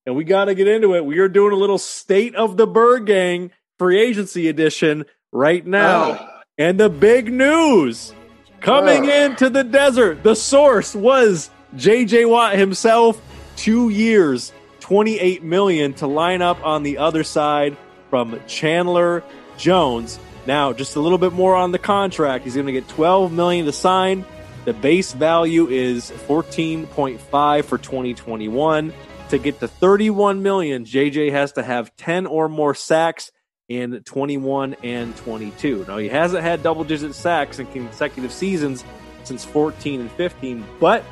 And 0.06 0.16
we 0.16 0.24
got 0.24 0.46
to 0.46 0.56
get 0.56 0.68
into 0.68 0.96
it. 0.96 1.06
We 1.06 1.20
are 1.20 1.28
doing 1.28 1.52
a 1.52 1.56
little 1.58 1.78
State 1.78 2.36
of 2.36 2.58
the 2.58 2.66
Bird 2.68 3.06
Gang 3.06 3.52
free 3.78 4.00
agency 4.00 4.48
edition 4.48 5.06
right 5.32 5.66
now. 5.66 6.18
Ah. 6.20 6.42
And 6.58 6.80
the 6.80 6.90
big 6.90 7.32
news 7.34 8.14
coming 8.62 9.10
Ah. 9.10 9.26
into 9.26 9.50
the 9.50 9.64
desert. 9.64 10.24
The 10.24 10.36
source 10.36 10.96
was 10.96 11.50
JJ 11.76 12.26
Watt 12.26 12.56
himself. 12.56 13.22
Two 13.58 13.90
years, 13.90 14.54
28 14.86 15.42
million 15.42 15.96
to 15.96 16.06
line 16.06 16.44
up 16.44 16.64
on 16.64 16.84
the 16.84 17.00
other 17.00 17.24
side 17.24 17.76
from 18.12 18.40
Chandler 18.46 19.24
Jones. 19.58 20.20
Now, 20.46 20.74
just 20.74 20.96
a 20.96 21.00
little 21.00 21.18
bit 21.18 21.34
more 21.34 21.56
on 21.56 21.72
the 21.72 21.80
contract. 21.80 22.44
He's 22.44 22.54
going 22.54 22.68
to 22.68 22.72
get 22.72 22.88
12 22.90 23.34
million 23.34 23.66
to 23.66 23.72
sign. 23.72 24.24
The 24.66 24.74
base 24.74 25.12
value 25.12 25.66
is 25.66 26.12
14.5 26.12 27.66
for 27.66 27.80
2021. 27.80 28.94
To 29.30 29.38
get 29.40 29.60
to 29.60 29.68
31 29.68 30.44
million, 30.44 30.86
JJ 30.86 31.32
has 31.32 31.54
to 31.54 31.64
have 31.64 31.96
10 31.96 32.28
or 32.28 32.48
more 32.48 32.76
sacks 32.76 33.32
in 33.68 34.04
21 34.04 34.76
and 34.84 35.18
22. 35.18 35.86
Now, 35.88 35.98
he 35.98 36.10
hasn't 36.10 36.44
had 36.44 36.62
double 36.62 36.84
digit 36.84 37.16
sacks 37.16 37.58
in 37.58 37.66
consecutive 37.66 38.32
seasons 38.32 38.86
since 39.24 39.44
14 39.46 40.02
and 40.02 40.12
15, 40.12 40.64
but 40.80 41.04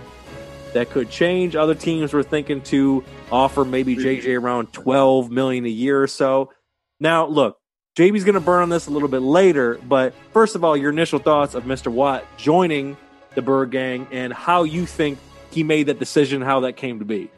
that 0.74 0.90
could 0.90 1.10
change. 1.10 1.56
Other 1.56 1.76
teams 1.76 2.14
were 2.14 2.24
thinking 2.24 2.62
to 2.64 3.04
offer 3.32 3.66
maybe 3.66 3.96
JJ 3.96 4.40
around 4.40 4.74
12 4.74 5.32
million 5.32 5.66
a 5.66 5.70
year 5.70 6.02
or 6.02 6.08
so. 6.08 6.52
Now, 7.00 7.26
look, 7.26 7.58
JB's 7.98 8.24
going 8.24 8.36
to 8.36 8.42
burn 8.42 8.64
on 8.64 8.70
this 8.70 8.88
a 8.88 8.92
little 8.92 9.08
bit 9.08 9.22
later, 9.22 9.80
but 9.88 10.14
first 10.32 10.56
of 10.56 10.64
all, 10.64 10.76
your 10.76 10.90
initial 10.90 11.20
thoughts 11.20 11.54
of 11.54 11.64
Mr. 11.66 11.92
Watt 11.92 12.26
joining 12.38 12.98
the 13.36 13.42
Bird 13.42 13.72
Gang 13.72 14.08
and 14.12 14.34
how 14.34 14.64
you 14.64 14.86
think 14.86 15.20
he 15.52 15.64
made 15.64 15.88
that 15.88 16.00
decision, 16.00 16.42
how 16.42 16.62
that 16.62 16.76
came 16.76 17.00
to 17.00 17.06
be. 17.06 17.30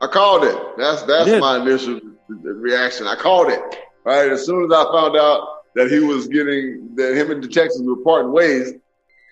I 0.00 0.06
called 0.06 0.44
it. 0.44 0.56
That's 0.76 1.02
that's 1.02 1.40
my 1.40 1.58
initial 1.58 2.00
reaction. 2.28 3.06
I 3.06 3.16
called 3.16 3.48
it. 3.48 3.60
Right 4.04 4.30
as 4.30 4.44
soon 4.46 4.64
as 4.64 4.70
I 4.72 4.84
found 4.84 5.16
out 5.16 5.48
that 5.74 5.90
he 5.90 5.98
was 6.00 6.28
getting 6.28 6.94
that 6.96 7.14
him 7.14 7.30
and 7.30 7.42
the 7.42 7.48
Texans 7.48 7.88
were 7.88 8.02
parting 8.02 8.32
ways, 8.32 8.72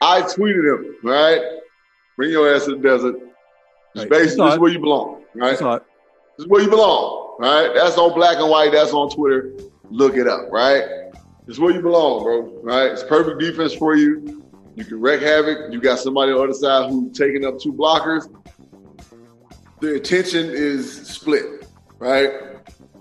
I 0.01 0.23
tweeted 0.23 0.75
him. 0.75 0.97
Right, 1.03 1.41
bring 2.17 2.31
your 2.31 2.55
ass 2.55 2.65
to 2.67 2.73
the 2.73 2.83
desert. 2.83 3.17
Right. 3.95 4.05
You 4.05 4.09
this 4.09 4.33
is 4.33 4.59
where 4.59 4.71
you 4.71 4.79
belong. 4.79 5.23
Right, 5.35 5.59
this 5.59 5.61
is 6.39 6.47
where 6.47 6.63
you 6.63 6.71
belong. 6.71 7.37
Right, 7.39 7.73
that's 7.75 7.97
on 7.99 8.15
black 8.15 8.39
and 8.39 8.49
white. 8.49 8.73
That's 8.73 8.93
on 8.93 9.11
Twitter. 9.11 9.53
Look 9.91 10.17
it 10.17 10.27
up. 10.27 10.51
Right, 10.51 10.85
this 11.47 11.57
is 11.57 11.61
where 11.61 11.73
you 11.73 11.83
belong, 11.83 12.23
bro. 12.23 12.61
Right, 12.63 12.91
it's 12.91 13.05
perfect 13.05 13.41
defense 13.41 13.75
for 13.75 13.97
you. 13.97 14.43
You 14.77 14.85
can 14.85 15.01
wreak 15.01 15.21
havoc. 15.21 15.73
You 15.73 15.81
got 15.81 15.99
somebody 15.99 16.33
on 16.33 16.39
the 16.39 16.45
other 16.45 16.55
side 16.55 16.91
who's 16.91 17.17
taking 17.17 17.45
up 17.45 17.61
two 17.61 17.73
blockers. 17.73 18.29
the 19.81 19.95
attention 19.95 20.51
is 20.51 21.07
split, 21.07 21.67
right? 21.99 22.33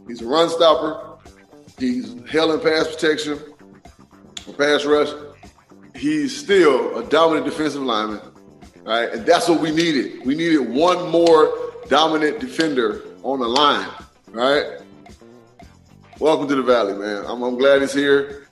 He's 0.07 0.21
a 0.21 0.27
run 0.27 0.49
stopper. 0.49 1.17
He's 1.79 2.15
hell 2.29 2.51
in 2.51 2.59
pass 2.59 2.87
protection 2.87 3.39
or 4.47 4.53
pass 4.53 4.85
rush. 4.85 5.09
He's 5.95 6.35
still 6.35 6.97
a 6.97 7.03
dominant 7.09 7.45
defensive 7.45 7.81
lineman, 7.81 8.19
right? 8.83 9.09
And 9.11 9.25
that's 9.25 9.47
what 9.47 9.59
we 9.59 9.71
needed. 9.71 10.25
We 10.25 10.35
needed 10.35 10.59
one 10.69 11.09
more 11.09 11.73
dominant 11.87 12.39
defender 12.39 13.03
on 13.23 13.39
the 13.39 13.47
line, 13.47 13.89
right? 14.29 14.79
Welcome 16.19 16.47
to 16.49 16.55
the 16.55 16.63
Valley, 16.63 16.93
man. 16.93 17.25
I'm, 17.25 17.41
I'm 17.41 17.57
glad 17.57 17.81
he's 17.81 17.93
here. 17.93 18.47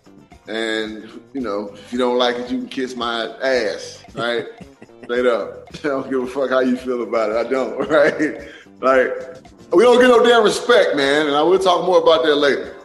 And, 0.47 1.07
you 1.33 1.41
know, 1.41 1.69
if 1.73 1.93
you 1.93 1.99
don't 1.99 2.17
like 2.17 2.35
it, 2.35 2.51
you 2.51 2.59
can 2.59 2.67
kiss 2.67 2.95
my 2.95 3.27
ass, 3.41 4.03
right? 4.13 4.47
Straight 5.03 5.25
up. 5.25 5.67
I 5.73 5.77
don't 5.87 6.09
give 6.09 6.23
a 6.23 6.27
fuck 6.27 6.49
how 6.49 6.59
you 6.59 6.75
feel 6.75 7.03
about 7.03 7.31
it. 7.31 7.37
I 7.37 7.49
don't, 7.49 7.77
right? 7.89 8.47
Like, 8.79 9.37
we 9.71 9.83
don't 9.83 10.01
get 10.01 10.07
no 10.07 10.23
damn 10.25 10.43
respect, 10.43 10.95
man. 10.95 11.27
And 11.27 11.35
I 11.35 11.41
will 11.43 11.59
talk 11.59 11.85
more 11.85 12.01
about 12.01 12.23
that 12.23 12.35
later. 12.35 12.75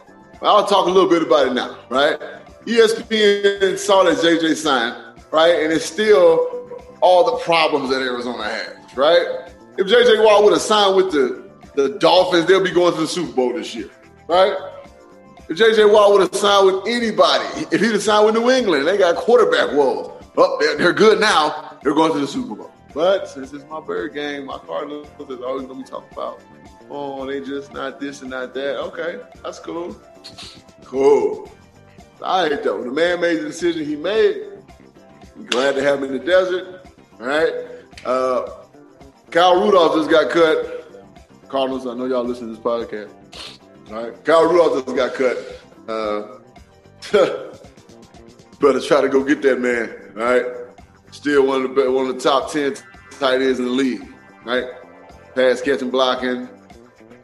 I'll 0.41 0.67
talk 0.67 0.85
a 0.87 0.89
little 0.89 1.09
bit 1.09 1.23
about 1.23 1.47
it 1.47 1.53
now, 1.53 1.77
right? 1.89 2.19
ESPN 2.65 3.77
saw 3.77 4.03
that 4.03 4.17
JJ 4.17 4.55
sign, 4.55 5.15
right? 5.31 5.63
And 5.63 5.73
it's 5.73 5.85
still 5.85 6.57
all 7.07 7.23
the 7.23 7.37
problems 7.43 7.89
that 7.89 8.01
Arizona 8.01 8.43
has, 8.43 8.97
right? 8.97 9.49
If 9.77 9.87
JJ 9.87 10.25
Watt 10.25 10.43
would 10.43 10.51
have 10.53 10.61
signed 10.61 10.97
with 10.97 11.11
the, 11.11 11.49
the 11.75 11.97
Dolphins, 11.99 12.47
they'll 12.47 12.63
be 12.63 12.71
going 12.71 12.93
to 12.93 12.99
the 12.99 13.07
Super 13.07 13.31
Bowl 13.31 13.53
this 13.53 13.73
year, 13.73 13.89
right? 14.27 14.53
If 15.47 15.57
JJ 15.57 15.93
Watt 15.93 16.11
would 16.11 16.21
have 16.21 16.35
signed 16.35 16.65
with 16.65 16.87
anybody, 16.87 17.65
if 17.71 17.79
he'd 17.79 17.93
have 17.93 18.03
signed 18.03 18.25
with 18.25 18.35
New 18.35 18.51
England, 18.51 18.85
they 18.85 18.97
got 18.97 19.15
quarterback 19.15 19.71
woes. 19.71 20.21
Oh, 20.35 20.57
they're, 20.59 20.75
they're 20.75 20.93
good 20.93 21.21
now. 21.21 21.79
They're 21.81 21.93
going 21.93 22.11
to 22.11 22.19
the 22.19 22.27
Super 22.27 22.55
Bowl. 22.55 22.71
But 22.93 23.29
since 23.29 23.53
it's 23.53 23.63
my 23.69 23.79
bird 23.79 24.13
game, 24.13 24.47
my 24.47 24.57
Cardinals 24.57 25.07
is 25.07 25.39
always 25.41 25.65
going 25.65 25.79
to 25.79 25.83
be 25.85 25.89
talked 25.89 26.11
about. 26.11 26.41
Oh, 26.89 27.25
they 27.25 27.39
just 27.39 27.71
not 27.71 28.01
this 28.01 28.21
and 28.21 28.31
not 28.31 28.53
that. 28.53 28.77
Okay, 28.77 29.19
that's 29.43 29.59
cool. 29.59 29.95
Cool. 30.83 31.49
All 32.21 32.49
right, 32.49 32.61
though. 32.61 32.83
The 32.83 32.91
man 32.91 33.21
made 33.21 33.37
the 33.37 33.43
decision 33.43 33.85
he 33.85 33.95
made. 33.95 34.41
I'm 35.37 35.45
glad 35.45 35.75
to 35.75 35.83
have 35.83 35.99
him 35.99 36.05
in 36.05 36.13
the 36.13 36.25
desert. 36.25 36.76
Right. 37.19 37.53
Uh, 38.05 38.49
Kyle 39.31 39.59
Rudolph 39.59 39.95
just 39.95 40.09
got 40.09 40.29
cut. 40.29 41.49
Cardinals, 41.49 41.87
I 41.87 41.93
know 41.93 42.05
y'all 42.05 42.23
listen 42.23 42.47
to 42.47 42.53
this 42.53 42.63
podcast. 42.63 43.09
All 43.89 44.03
right. 44.03 44.25
Kyle 44.25 44.45
Rudolph 44.45 44.85
just 44.85 44.95
got 44.95 45.13
cut. 45.13 45.37
Uh, 45.87 46.37
better 48.59 48.81
try 48.81 49.01
to 49.01 49.09
go 49.09 49.23
get 49.23 49.41
that 49.41 49.59
man. 49.59 49.95
All 50.17 50.23
right. 50.23 50.45
Still 51.11 51.47
one 51.47 51.63
of 51.63 51.75
the 51.75 51.91
one 51.91 52.07
of 52.07 52.15
the 52.15 52.21
top 52.21 52.51
ten 52.51 52.75
tight 53.19 53.41
ends 53.41 53.59
in 53.59 53.65
the 53.65 53.71
league. 53.71 54.05
Right. 54.45 54.65
Pass 55.35 55.61
catching, 55.61 55.89
blocking. 55.89 56.47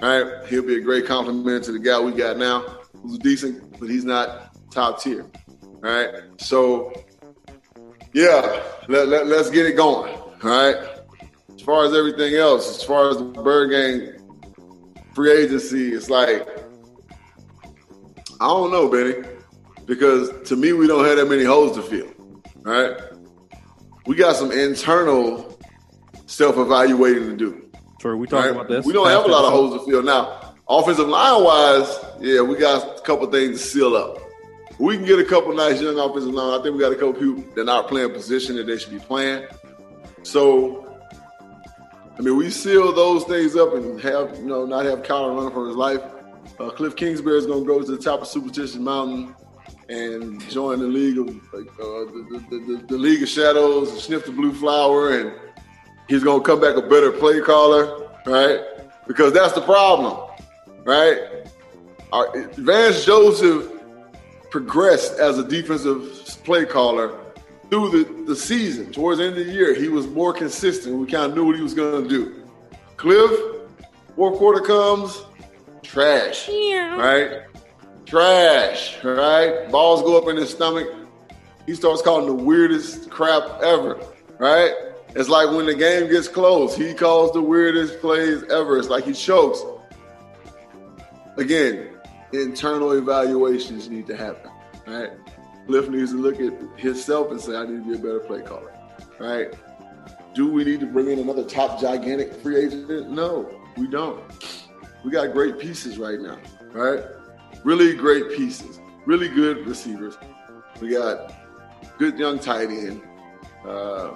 All 0.01 0.23
right. 0.23 0.47
He'll 0.47 0.65
be 0.65 0.77
a 0.77 0.81
great 0.81 1.05
compliment 1.05 1.63
to 1.65 1.71
the 1.71 1.79
guy 1.79 1.99
we 1.99 2.11
got 2.11 2.37
now, 2.37 2.79
who's 3.01 3.17
decent, 3.19 3.79
but 3.79 3.89
he's 3.89 4.05
not 4.05 4.55
top 4.71 5.01
tier. 5.01 5.25
All 5.61 5.79
right. 5.81 6.09
So, 6.37 6.93
yeah, 8.13 8.63
let, 8.87 9.07
let, 9.07 9.27
let's 9.27 9.49
get 9.49 9.65
it 9.65 9.75
going. 9.75 10.13
All 10.13 10.29
right. 10.43 10.75
As 11.53 11.61
far 11.61 11.85
as 11.85 11.93
everything 11.93 12.35
else, 12.35 12.77
as 12.77 12.83
far 12.83 13.09
as 13.09 13.17
the 13.17 13.23
Bird 13.23 13.71
Gang 13.71 14.19
free 15.13 15.31
agency, 15.31 15.93
it's 15.93 16.09
like, 16.09 16.47
I 18.41 18.47
don't 18.47 18.71
know, 18.71 18.89
Benny, 18.89 19.27
because 19.85 20.29
to 20.49 20.55
me, 20.55 20.73
we 20.73 20.87
don't 20.87 21.05
have 21.05 21.17
that 21.17 21.29
many 21.29 21.43
holes 21.43 21.75
to 21.77 21.81
fill. 21.81 22.07
All 22.65 22.71
right. 22.71 22.97
We 24.05 24.15
got 24.15 24.35
some 24.35 24.51
internal 24.51 25.57
self 26.25 26.57
evaluating 26.57 27.29
to 27.29 27.37
do. 27.37 27.69
Sure, 28.01 28.17
we 28.17 28.27
talked 28.27 28.47
right? 28.47 28.55
about 28.55 28.67
this. 28.67 28.85
We 28.85 28.93
don't 28.93 29.07
have 29.07 29.23
a 29.25 29.27
lot 29.27 29.45
of 29.45 29.53
holes 29.53 29.79
to 29.79 29.89
fill 29.89 30.03
now. 30.03 30.55
Offensive 30.67 31.07
line 31.07 31.43
wise, 31.43 31.99
yeah, 32.19 32.41
we 32.41 32.57
got 32.57 32.97
a 32.97 33.01
couple 33.01 33.27
things 33.27 33.61
to 33.61 33.67
seal 33.67 33.95
up. 33.95 34.22
We 34.79 34.97
can 34.97 35.05
get 35.05 35.19
a 35.19 35.25
couple 35.25 35.53
nice 35.53 35.81
young 35.81 35.99
offensive 35.99 36.33
line. 36.33 36.59
I 36.59 36.63
think 36.63 36.75
we 36.75 36.81
got 36.81 36.91
a 36.91 36.95
couple 36.95 37.13
people 37.13 37.43
that 37.55 37.69
are 37.69 37.83
playing 37.83 38.11
position 38.11 38.55
that 38.55 38.65
they 38.65 38.77
should 38.77 38.91
be 38.91 38.99
playing. 38.99 39.45
So, 40.23 40.97
I 42.17 42.21
mean, 42.21 42.37
we 42.37 42.49
seal 42.49 42.91
those 42.91 43.23
things 43.25 43.55
up 43.55 43.73
and 43.73 43.99
have 44.01 44.37
you 44.37 44.45
know 44.45 44.65
not 44.65 44.85
have 44.85 45.03
Kyler 45.03 45.35
running 45.35 45.51
for 45.51 45.67
his 45.67 45.75
life. 45.75 46.01
Uh, 46.59 46.69
Cliff 46.69 46.95
Kingsbury 46.95 47.37
is 47.37 47.45
going 47.45 47.63
to 47.63 47.67
go 47.67 47.81
to 47.81 47.91
the 47.91 47.97
top 47.97 48.21
of 48.21 48.27
Superstition 48.27 48.83
Mountain 48.83 49.35
and 49.89 50.41
join 50.49 50.79
the 50.79 50.85
league 50.85 51.17
of 51.17 51.29
uh, 51.29 51.57
the, 51.57 52.45
the, 52.49 52.57
the, 52.57 52.85
the 52.87 52.97
League 52.97 53.21
of 53.21 53.29
Shadows 53.29 53.91
and 53.91 53.99
sniff 53.99 54.25
the 54.25 54.31
blue 54.31 54.53
flower, 54.53 55.19
and 55.19 55.33
he's 56.07 56.23
going 56.23 56.41
to 56.41 56.45
come 56.45 56.61
back 56.61 56.77
a 56.77 56.81
better 56.81 57.11
play 57.11 57.41
caller, 57.41 58.09
right? 58.25 58.61
Because 59.07 59.33
that's 59.33 59.53
the 59.53 59.61
problem, 59.61 60.29
right? 60.83 61.47
Our, 62.11 62.47
Vance 62.53 63.03
Joseph 63.05 63.72
progressed 64.53 65.17
as 65.17 65.39
a 65.39 65.43
defensive 65.43 66.39
play 66.43 66.63
caller 66.63 67.19
through 67.71 67.89
the, 67.89 68.23
the 68.25 68.35
season. 68.35 68.91
Towards 68.91 69.17
the 69.17 69.25
end 69.25 69.35
of 69.35 69.47
the 69.47 69.51
year, 69.51 69.73
he 69.73 69.89
was 69.89 70.05
more 70.05 70.31
consistent. 70.31 70.95
We 70.95 71.07
kind 71.07 71.31
of 71.31 71.35
knew 71.35 71.47
what 71.47 71.55
he 71.55 71.63
was 71.63 71.73
going 71.73 72.03
to 72.03 72.07
do. 72.07 72.43
Cliff, 72.95 73.31
fourth 74.15 74.37
quarter 74.37 74.61
comes, 74.61 75.23
trash, 75.81 76.47
right? 76.99 77.41
Trash, 78.05 79.03
right? 79.03 79.71
Balls 79.71 80.03
go 80.03 80.19
up 80.19 80.29
in 80.29 80.37
his 80.37 80.51
stomach. 80.51 80.87
He 81.65 81.73
starts 81.73 82.03
calling 82.03 82.27
the 82.27 82.43
weirdest 82.43 83.09
crap 83.09 83.59
ever, 83.63 83.99
right? 84.37 84.71
It's 85.15 85.29
like 85.29 85.49
when 85.49 85.65
the 85.65 85.73
game 85.73 86.11
gets 86.11 86.27
close, 86.27 86.75
he 86.75 86.93
calls 86.93 87.31
the 87.31 87.41
weirdest 87.41 87.99
plays 88.01 88.43
ever. 88.51 88.77
It's 88.77 88.89
like 88.89 89.05
he 89.05 89.13
chokes. 89.13 89.63
Again, 91.37 91.92
internal 92.41 92.91
evaluations 92.93 93.89
need 93.89 94.07
to 94.07 94.17
happen, 94.17 94.51
right? 94.87 95.11
Cliff 95.67 95.89
needs 95.89 96.11
to 96.11 96.17
look 96.17 96.39
at 96.41 96.53
himself 96.79 97.31
and 97.31 97.39
say, 97.39 97.55
I 97.55 97.65
need 97.65 97.83
to 97.83 97.85
be 97.85 97.93
a 97.93 97.97
better 97.97 98.19
play 98.19 98.41
caller, 98.41 98.73
right? 99.19 99.53
Do 100.33 100.51
we 100.51 100.63
need 100.63 100.79
to 100.79 100.85
bring 100.85 101.09
in 101.09 101.19
another 101.19 101.43
top 101.43 101.79
gigantic 101.79 102.33
free 102.33 102.65
agent? 102.65 103.09
No, 103.09 103.49
we 103.77 103.87
don't. 103.87 104.21
We 105.03 105.11
got 105.11 105.31
great 105.31 105.59
pieces 105.59 105.97
right 105.97 106.19
now, 106.19 106.39
right? 106.71 107.03
Really 107.63 107.95
great 107.95 108.35
pieces, 108.35 108.79
really 109.05 109.29
good 109.29 109.65
receivers. 109.67 110.17
We 110.81 110.89
got 110.89 111.33
good 111.97 112.17
young 112.17 112.39
tight 112.39 112.69
end. 112.69 113.01
Uh, 113.65 114.11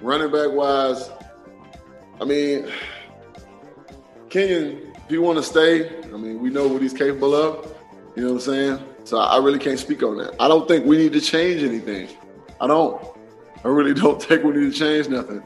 running 0.00 0.30
back 0.30 0.50
wise, 0.52 1.10
I 2.20 2.24
mean, 2.24 2.70
Kenyan, 4.28 4.91
you 5.12 5.22
want 5.22 5.38
to 5.38 5.42
stay, 5.42 6.00
I 6.02 6.16
mean, 6.16 6.40
we 6.40 6.50
know 6.50 6.66
what 6.66 6.82
he's 6.82 6.92
capable 6.92 7.34
of. 7.34 7.74
You 8.16 8.22
know 8.22 8.32
what 8.32 8.34
I'm 8.34 8.40
saying? 8.40 8.78
So 9.04 9.18
I 9.18 9.38
really 9.38 9.58
can't 9.58 9.78
speak 9.78 10.02
on 10.02 10.16
that. 10.18 10.34
I 10.40 10.48
don't 10.48 10.66
think 10.66 10.86
we 10.86 10.96
need 10.96 11.12
to 11.12 11.20
change 11.20 11.62
anything. 11.62 12.08
I 12.60 12.66
don't. 12.66 13.02
I 13.64 13.68
really 13.68 13.94
don't 14.00 14.22
think 14.22 14.44
we 14.44 14.52
need 14.52 14.72
to 14.72 14.78
change 14.78 15.08
nothing. 15.08 15.42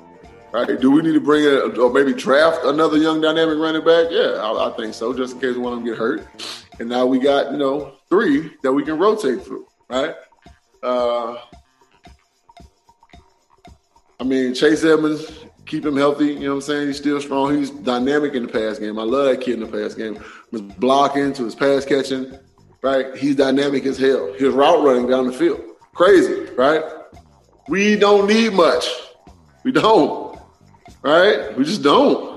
Right? 0.53 0.81
Do 0.81 0.91
we 0.91 1.03
need 1.03 1.13
to 1.13 1.21
bring 1.21 1.45
in 1.45 1.79
or 1.79 1.93
maybe 1.93 2.15
draft 2.15 2.65
another 2.65 2.97
young 2.97 3.21
dynamic 3.21 3.59
running 3.59 3.85
back? 3.85 4.07
Yeah, 4.11 4.41
I, 4.41 4.71
I 4.71 4.77
think 4.77 4.95
so, 4.95 5.13
just 5.13 5.35
in 5.35 5.41
case 5.41 5.57
one 5.57 5.73
of 5.73 5.81
them 5.81 5.87
get 5.87 5.99
hurt. 5.99 6.27
And 6.79 6.89
now 6.89 7.05
we 7.05 7.19
got, 7.19 7.53
you 7.53 7.59
know, 7.59 7.95
three 8.09 8.53
that 8.63 8.73
we 8.73 8.85
can 8.85 8.99
rotate 8.99 9.43
through, 9.43 9.67
right? 9.89 10.15
Uh, 10.83 11.37
I 14.19 14.25
mean, 14.25 14.55
Chase 14.55 14.85
Edmonds, 14.85 15.31
keep 15.67 15.85
him 15.85 15.97
healthy. 15.97 16.27
You 16.27 16.41
know 16.41 16.49
what 16.51 16.55
I'm 16.55 16.61
saying? 16.63 16.87
He's 16.89 16.97
still 16.97 17.21
strong. 17.21 17.57
He's 17.57 17.71
dynamic 17.71 18.35
in 18.35 18.47
the 18.47 18.53
pass 18.53 18.79
game. 18.79 18.99
I 18.99 19.03
love 19.03 19.27
that 19.27 19.41
kid 19.41 19.55
in 19.55 19.61
the 19.61 19.67
pass 19.67 19.95
game. 19.95 20.19
His 20.51 20.63
blocking 20.63 21.33
to 21.35 21.45
his 21.45 21.55
pass 21.55 21.85
catching, 21.85 22.39
right? 22.83 23.15
He's 23.17 23.37
dynamic 23.37 23.85
as 23.85 23.99
hell. 23.99 24.33
His 24.35 24.55
route 24.55 24.83
running 24.85 25.09
down 25.09 25.27
the 25.27 25.33
field, 25.33 25.61
crazy, 25.93 26.51
right? 26.55 26.83
We 27.69 27.97
don't 27.97 28.29
need 28.29 28.53
much. 28.53 28.87
We 29.65 29.73
don't, 29.73 30.39
right? 31.03 31.57
We 31.57 31.65
just 31.65 31.83
don't. 31.83 32.37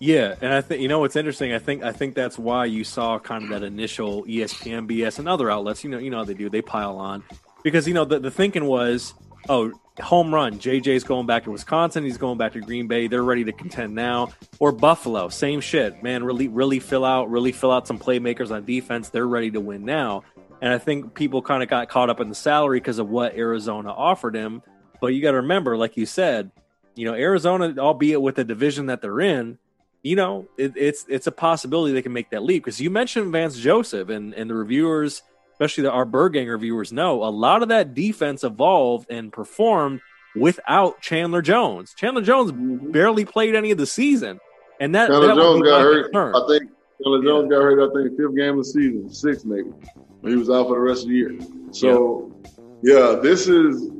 Yeah, 0.00 0.36
and 0.40 0.52
I 0.52 0.60
think 0.60 0.80
you 0.80 0.86
know 0.86 1.00
what's 1.00 1.16
interesting. 1.16 1.52
I 1.52 1.58
think 1.58 1.82
I 1.82 1.90
think 1.90 2.14
that's 2.14 2.38
why 2.38 2.66
you 2.66 2.84
saw 2.84 3.18
kind 3.18 3.44
of 3.44 3.50
that 3.50 3.64
initial 3.64 4.24
ESPN, 4.24 4.88
BS, 4.88 5.18
and 5.18 5.28
other 5.28 5.50
outlets. 5.50 5.82
You 5.82 5.90
know, 5.90 5.98
you 5.98 6.10
know 6.10 6.18
how 6.18 6.24
they 6.24 6.34
do. 6.34 6.48
They 6.48 6.62
pile 6.62 6.98
on 6.98 7.24
because 7.64 7.88
you 7.88 7.94
know 7.94 8.04
the, 8.04 8.20
the 8.20 8.30
thinking 8.30 8.64
was, 8.64 9.14
oh, 9.48 9.72
home 10.00 10.34
run. 10.34 10.58
JJ's 10.58 11.04
going 11.04 11.26
back 11.26 11.44
to 11.44 11.50
Wisconsin. 11.50 12.04
He's 12.04 12.18
going 12.18 12.38
back 12.38 12.52
to 12.52 12.60
Green 12.60 12.86
Bay. 12.86 13.08
They're 13.08 13.22
ready 13.22 13.44
to 13.44 13.52
contend 13.52 13.94
now. 13.94 14.30
Or 14.58 14.72
Buffalo, 14.72 15.28
same 15.28 15.60
shit, 15.60 16.02
man. 16.02 16.24
Really, 16.24 16.48
really 16.48 16.80
fill 16.80 17.04
out, 17.04 17.30
really 17.30 17.52
fill 17.52 17.72
out 17.72 17.86
some 17.86 17.98
playmakers 17.98 18.50
on 18.50 18.64
defense. 18.64 19.08
They're 19.08 19.26
ready 19.26 19.50
to 19.52 19.60
win 19.60 19.84
now. 19.84 20.24
And 20.60 20.72
I 20.72 20.78
think 20.78 21.14
people 21.14 21.42
kind 21.42 21.62
of 21.62 21.68
got 21.68 21.88
caught 21.88 22.10
up 22.10 22.20
in 22.20 22.28
the 22.28 22.34
salary 22.34 22.80
because 22.80 22.98
of 22.98 23.08
what 23.08 23.34
Arizona 23.36 23.90
offered 23.90 24.34
him. 24.34 24.62
But 25.00 25.08
you 25.08 25.22
got 25.22 25.32
to 25.32 25.38
remember, 25.38 25.76
like 25.76 25.96
you 25.96 26.06
said, 26.06 26.50
you 26.96 27.04
know, 27.04 27.14
Arizona, 27.14 27.74
albeit 27.78 28.20
with 28.20 28.34
the 28.34 28.44
division 28.44 28.86
that 28.86 29.00
they're 29.00 29.20
in, 29.20 29.58
you 30.02 30.16
know, 30.16 30.48
it, 30.56 30.72
it's 30.76 31.04
it's 31.08 31.26
a 31.26 31.32
possibility 31.32 31.92
they 31.92 32.02
can 32.02 32.12
make 32.12 32.30
that 32.30 32.42
leap. 32.42 32.64
Because 32.64 32.80
you 32.80 32.90
mentioned 32.90 33.30
Vance 33.30 33.58
Joseph, 33.58 34.08
and 34.08 34.34
and 34.34 34.50
the 34.50 34.54
reviewers, 34.54 35.22
especially 35.58 35.82
the, 35.82 35.90
our 35.90 36.04
Bird 36.04 36.34
Gang 36.34 36.56
viewers 36.58 36.92
know 36.92 37.24
a 37.24 37.30
lot 37.30 37.62
of 37.62 37.68
that 37.70 37.92
defense 37.92 38.44
evolved 38.44 39.10
and 39.10 39.32
performed 39.32 40.00
without 40.36 41.00
Chandler 41.00 41.42
Jones. 41.42 41.94
Chandler 41.94 42.22
Jones 42.22 42.52
Mhm. 42.52 42.92
barely 42.92 43.24
played 43.24 43.56
any 43.56 43.72
of 43.72 43.78
the 43.78 43.86
season, 43.86 44.38
and 44.78 44.94
that, 44.94 45.08
Chandler 45.08 45.26
that 45.28 45.34
Jones 45.36 45.62
got 45.62 45.80
hurt. 45.80 46.04
concern. 46.12 46.34
I 46.36 46.46
think 46.48 46.70
Chandler 47.02 47.22
Jones 47.24 47.50
got 47.50 47.62
hurt. 47.62 47.90
I 47.90 47.92
think 47.92 48.16
fifth 48.16 48.36
game 48.36 48.50
of 48.50 48.58
the 48.58 48.64
season, 48.64 49.10
sixth 49.10 49.44
maybe. 49.44 49.70
He 50.22 50.36
was 50.36 50.48
out 50.48 50.68
for 50.68 50.74
the 50.74 50.80
rest 50.80 51.02
of 51.02 51.08
the 51.08 51.14
year. 51.16 51.36
So, 51.72 52.32
yeah, 52.82 53.18
this 53.20 53.48
is. 53.48 53.90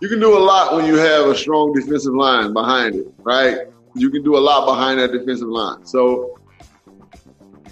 You 0.00 0.08
can 0.08 0.18
do 0.20 0.36
a 0.36 0.38
lot 0.38 0.74
when 0.74 0.86
you 0.86 0.94
have 0.96 1.26
a 1.26 1.34
strong 1.36 1.72
defensive 1.74 2.14
line 2.14 2.52
behind 2.54 2.94
it, 2.94 3.12
right? 3.18 3.58
You 3.94 4.10
can 4.10 4.22
do 4.22 4.36
a 4.36 4.38
lot 4.40 4.64
behind 4.64 4.98
that 5.00 5.12
defensive 5.12 5.48
line. 5.48 5.84
So, 5.84 6.38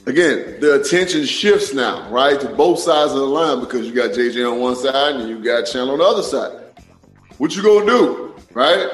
again, 0.08 0.60
the 0.60 0.80
attention 0.80 1.24
shifts 1.24 1.74
now, 1.74 2.08
right, 2.10 2.40
to 2.40 2.48
both 2.50 2.78
sides 2.78 3.12
of 3.12 3.18
the 3.18 3.26
line 3.26 3.60
because 3.60 3.86
you 3.86 3.92
got 3.92 4.10
JJ 4.10 4.50
on 4.50 4.60
one 4.60 4.76
side 4.76 5.16
and 5.16 5.28
you 5.28 5.42
got 5.42 5.66
Chandler 5.66 5.94
on 5.94 5.98
the 5.98 6.04
other 6.04 6.22
side. 6.22 6.52
What 7.38 7.54
you 7.54 7.62
gonna 7.62 7.86
do, 7.86 8.34
right? 8.54 8.90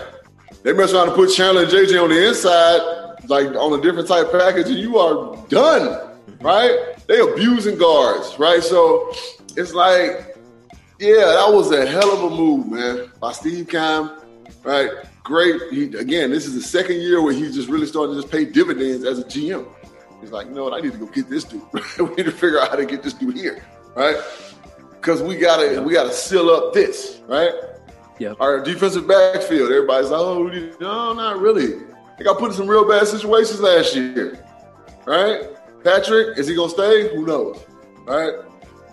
They 0.62 0.73
mess 0.73 0.92
around 0.92 1.09
to 1.09 1.14
put 1.14 1.33
Chandler 1.33 1.62
and 1.62 1.71
JJ 1.71 2.02
on 2.02 2.11
the 2.11 2.28
inside, 2.28 3.28
like 3.28 3.47
on 3.54 3.78
a 3.78 3.83
different 3.83 4.09
type 4.09 4.33
package, 4.33 4.66
and 4.66 4.78
you 4.78 4.99
are 4.99 5.37
done, 5.49 6.11
right? 6.40 6.97
They 7.06 7.21
abusing 7.21 7.78
guards, 7.78 8.38
right? 8.38 8.62
So 8.62 9.12
it's 9.56 9.73
like, 9.73 10.37
yeah, 10.99 11.25
that 11.26 11.49
was 11.50 11.71
a 11.71 11.87
hell 11.87 12.12
of 12.12 12.33
a 12.33 12.37
move, 12.37 12.71
man, 12.71 13.11
by 13.21 13.33
Steve 13.33 13.68
Keim, 13.68 14.11
right? 14.62 14.90
Great. 15.23 15.61
He, 15.71 15.85
again, 15.97 16.30
this 16.30 16.47
is 16.47 16.54
the 16.54 16.62
second 16.62 17.00
year 17.00 17.23
where 17.23 17.33
he's 17.33 17.54
just 17.54 17.68
really 17.68 17.87
starting 17.87 18.14
to 18.14 18.21
just 18.21 18.33
pay 18.33 18.44
dividends 18.44 19.04
as 19.04 19.18
a 19.18 19.25
GM. 19.25 19.66
He's 20.25 20.33
like, 20.33 20.47
you 20.47 20.54
know 20.54 20.64
what? 20.64 20.73
I 20.73 20.81
need 20.81 20.93
to 20.93 20.99
go 20.99 21.04
get 21.04 21.28
this 21.28 21.45
dude. 21.45 21.62
we 21.99 22.07
need 22.14 22.25
to 22.25 22.33
figure 22.33 22.59
out 22.59 22.71
how 22.71 22.76
to 22.76 22.87
get 22.87 23.02
this 23.02 23.12
dude 23.12 23.37
here, 23.37 23.62
right? 23.95 24.16
Because 24.93 25.21
we 25.23 25.37
gotta 25.37 25.83
we 25.83 25.93
gotta 25.93 26.12
seal 26.14 26.49
up 26.49 26.73
this, 26.73 27.21
right? 27.26 27.52
Yeah. 28.19 28.33
Our 28.40 28.61
defensive 28.61 29.07
backfield. 29.07 29.71
Everybody's 29.71 30.09
like, 30.09 30.21
oh, 30.21 30.49
no, 30.81 31.12
not 31.12 31.40
really. 31.40 31.75
They 32.16 32.25
got 32.25 32.38
put 32.38 32.52
in 32.52 32.57
some 32.57 32.66
real 32.66 32.88
bad 32.88 33.07
situations 33.07 33.61
last 33.61 33.95
year, 33.95 34.43
right? 35.04 35.43
Patrick, 35.85 36.38
is 36.38 36.47
he 36.47 36.57
gonna 36.57 36.71
stay? 36.71 37.14
Who 37.14 37.26
knows, 37.26 37.62
right? 38.07 38.33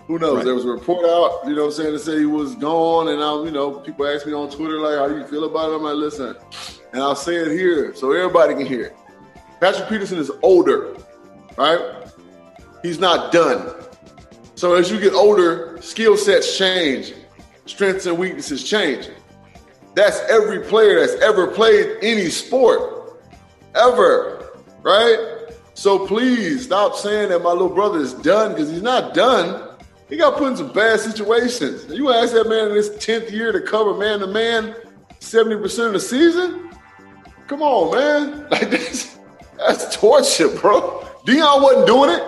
Who 0.08 0.20
knows? 0.20 0.38
Right. 0.38 0.46
There 0.46 0.56
was 0.56 0.66
a 0.66 0.70
report 0.70 1.06
out, 1.06 1.48
you 1.48 1.56
know, 1.56 1.62
what 1.62 1.68
I'm 1.68 1.72
saying, 1.72 1.94
to 1.94 2.00
say 2.00 2.20
he 2.20 2.26
was 2.26 2.56
gone, 2.56 3.08
and 3.08 3.24
I, 3.24 3.46
you 3.46 3.52
know, 3.52 3.80
people 3.80 4.06
ask 4.06 4.28
me 4.28 4.34
on 4.34 4.50
Twitter 4.50 4.82
like, 4.82 4.98
how 4.98 5.08
do 5.08 5.18
you 5.18 5.26
feel 5.26 5.46
about 5.46 5.72
it? 5.72 5.76
I'm 5.76 5.84
like, 5.84 5.96
listen, 5.96 6.36
and 6.92 7.02
I'll 7.02 7.16
say 7.16 7.36
it 7.36 7.52
here 7.52 7.96
so 7.96 8.12
everybody 8.12 8.54
can 8.54 8.66
hear 8.66 8.88
it. 8.88 8.98
Patrick 9.62 9.88
Peterson 9.88 10.18
is 10.18 10.32
older, 10.42 10.98
right? 11.58 11.80
He's 12.82 13.00
not 13.00 13.32
done. 13.32 13.74
So 14.56 14.76
as 14.76 14.92
you 14.92 15.00
get 15.00 15.14
older, 15.14 15.80
skill 15.82 16.18
sets 16.18 16.58
change, 16.58 17.14
strengths 17.66 18.06
and 18.06 18.18
weaknesses 18.18 18.64
change. 18.64 19.10
That's 19.96 20.20
every 20.30 20.62
player 20.62 21.00
that's 21.00 21.22
ever 21.22 21.48
played 21.48 21.98
any 22.02 22.30
sport, 22.30 23.20
ever, 23.76 24.52
right? 24.84 25.38
So 25.74 26.06
please 26.06 26.66
stop 26.66 26.96
saying 26.96 27.30
that 27.30 27.40
my 27.40 27.52
little 27.52 27.70
brother 27.70 28.00
is 28.00 28.14
done 28.14 28.54
because 28.54 28.70
he's 28.70 28.82
not 28.82 29.14
done. 29.14 29.70
He 30.10 30.18
got 30.18 30.38
put 30.38 30.50
in 30.50 30.58
some 30.58 30.72
bad 30.74 31.00
situations. 31.00 31.86
You 31.90 32.12
ask 32.12 32.34
that 32.34 32.48
man 32.48 32.70
in 32.70 32.76
his 32.76 32.90
10th 32.92 33.32
year 33.32 33.52
to 33.52 33.62
cover 33.62 33.96
man 33.96 34.20
to 34.20 34.28
man 34.28 34.76
70% 35.20 35.88
of 35.88 35.94
the 35.94 36.00
season? 36.00 36.70
Come 37.48 37.62
on, 37.62 37.96
man. 37.96 38.48
Like 38.52 38.70
this, 38.70 39.18
that's 39.58 39.96
torture, 39.96 40.50
bro. 40.50 41.08
Deion 41.26 41.62
wasn't 41.62 41.88
doing 41.88 42.10
it. 42.10 42.24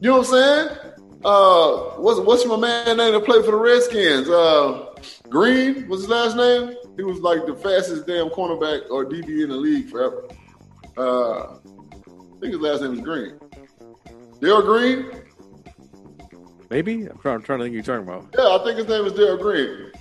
You 0.00 0.10
know 0.10 0.18
what 0.18 0.28
I'm 0.28 0.32
saying? 0.32 0.78
Uh, 1.24 1.76
what's 2.00 2.18
what's 2.20 2.44
my 2.46 2.56
man 2.56 2.96
name 2.96 3.12
that 3.12 3.24
played 3.24 3.44
for 3.44 3.52
the 3.52 3.56
Redskins? 3.56 4.28
Uh, 4.28 4.86
Green 5.28 5.88
was 5.88 6.00
his 6.00 6.10
last 6.10 6.36
name. 6.36 6.76
He 6.96 7.04
was 7.04 7.20
like 7.20 7.46
the 7.46 7.54
fastest 7.54 8.06
damn 8.06 8.28
cornerback 8.28 8.90
or 8.90 9.04
DB 9.04 9.42
in 9.42 9.48
the 9.48 9.56
league 9.56 9.88
forever. 9.88 10.24
Uh, 10.96 11.54
I 11.54 12.40
think 12.40 12.52
his 12.52 12.60
last 12.60 12.82
name 12.82 12.94
is 12.94 13.00
Green. 13.00 13.38
Dale 14.40 14.62
Green? 14.62 15.10
Maybe 16.70 17.06
I'm 17.06 17.18
trying, 17.18 17.36
I'm 17.36 17.42
trying 17.42 17.58
to 17.60 17.64
think 17.64 17.72
who 17.72 17.76
you're 17.76 17.82
talking 17.84 18.08
about. 18.08 18.34
Yeah, 18.36 18.56
I 18.56 18.64
think 18.64 18.78
his 18.78 18.88
name 18.88 19.04
is 19.04 19.12
Darrell 19.12 19.36
Green. 19.36 19.92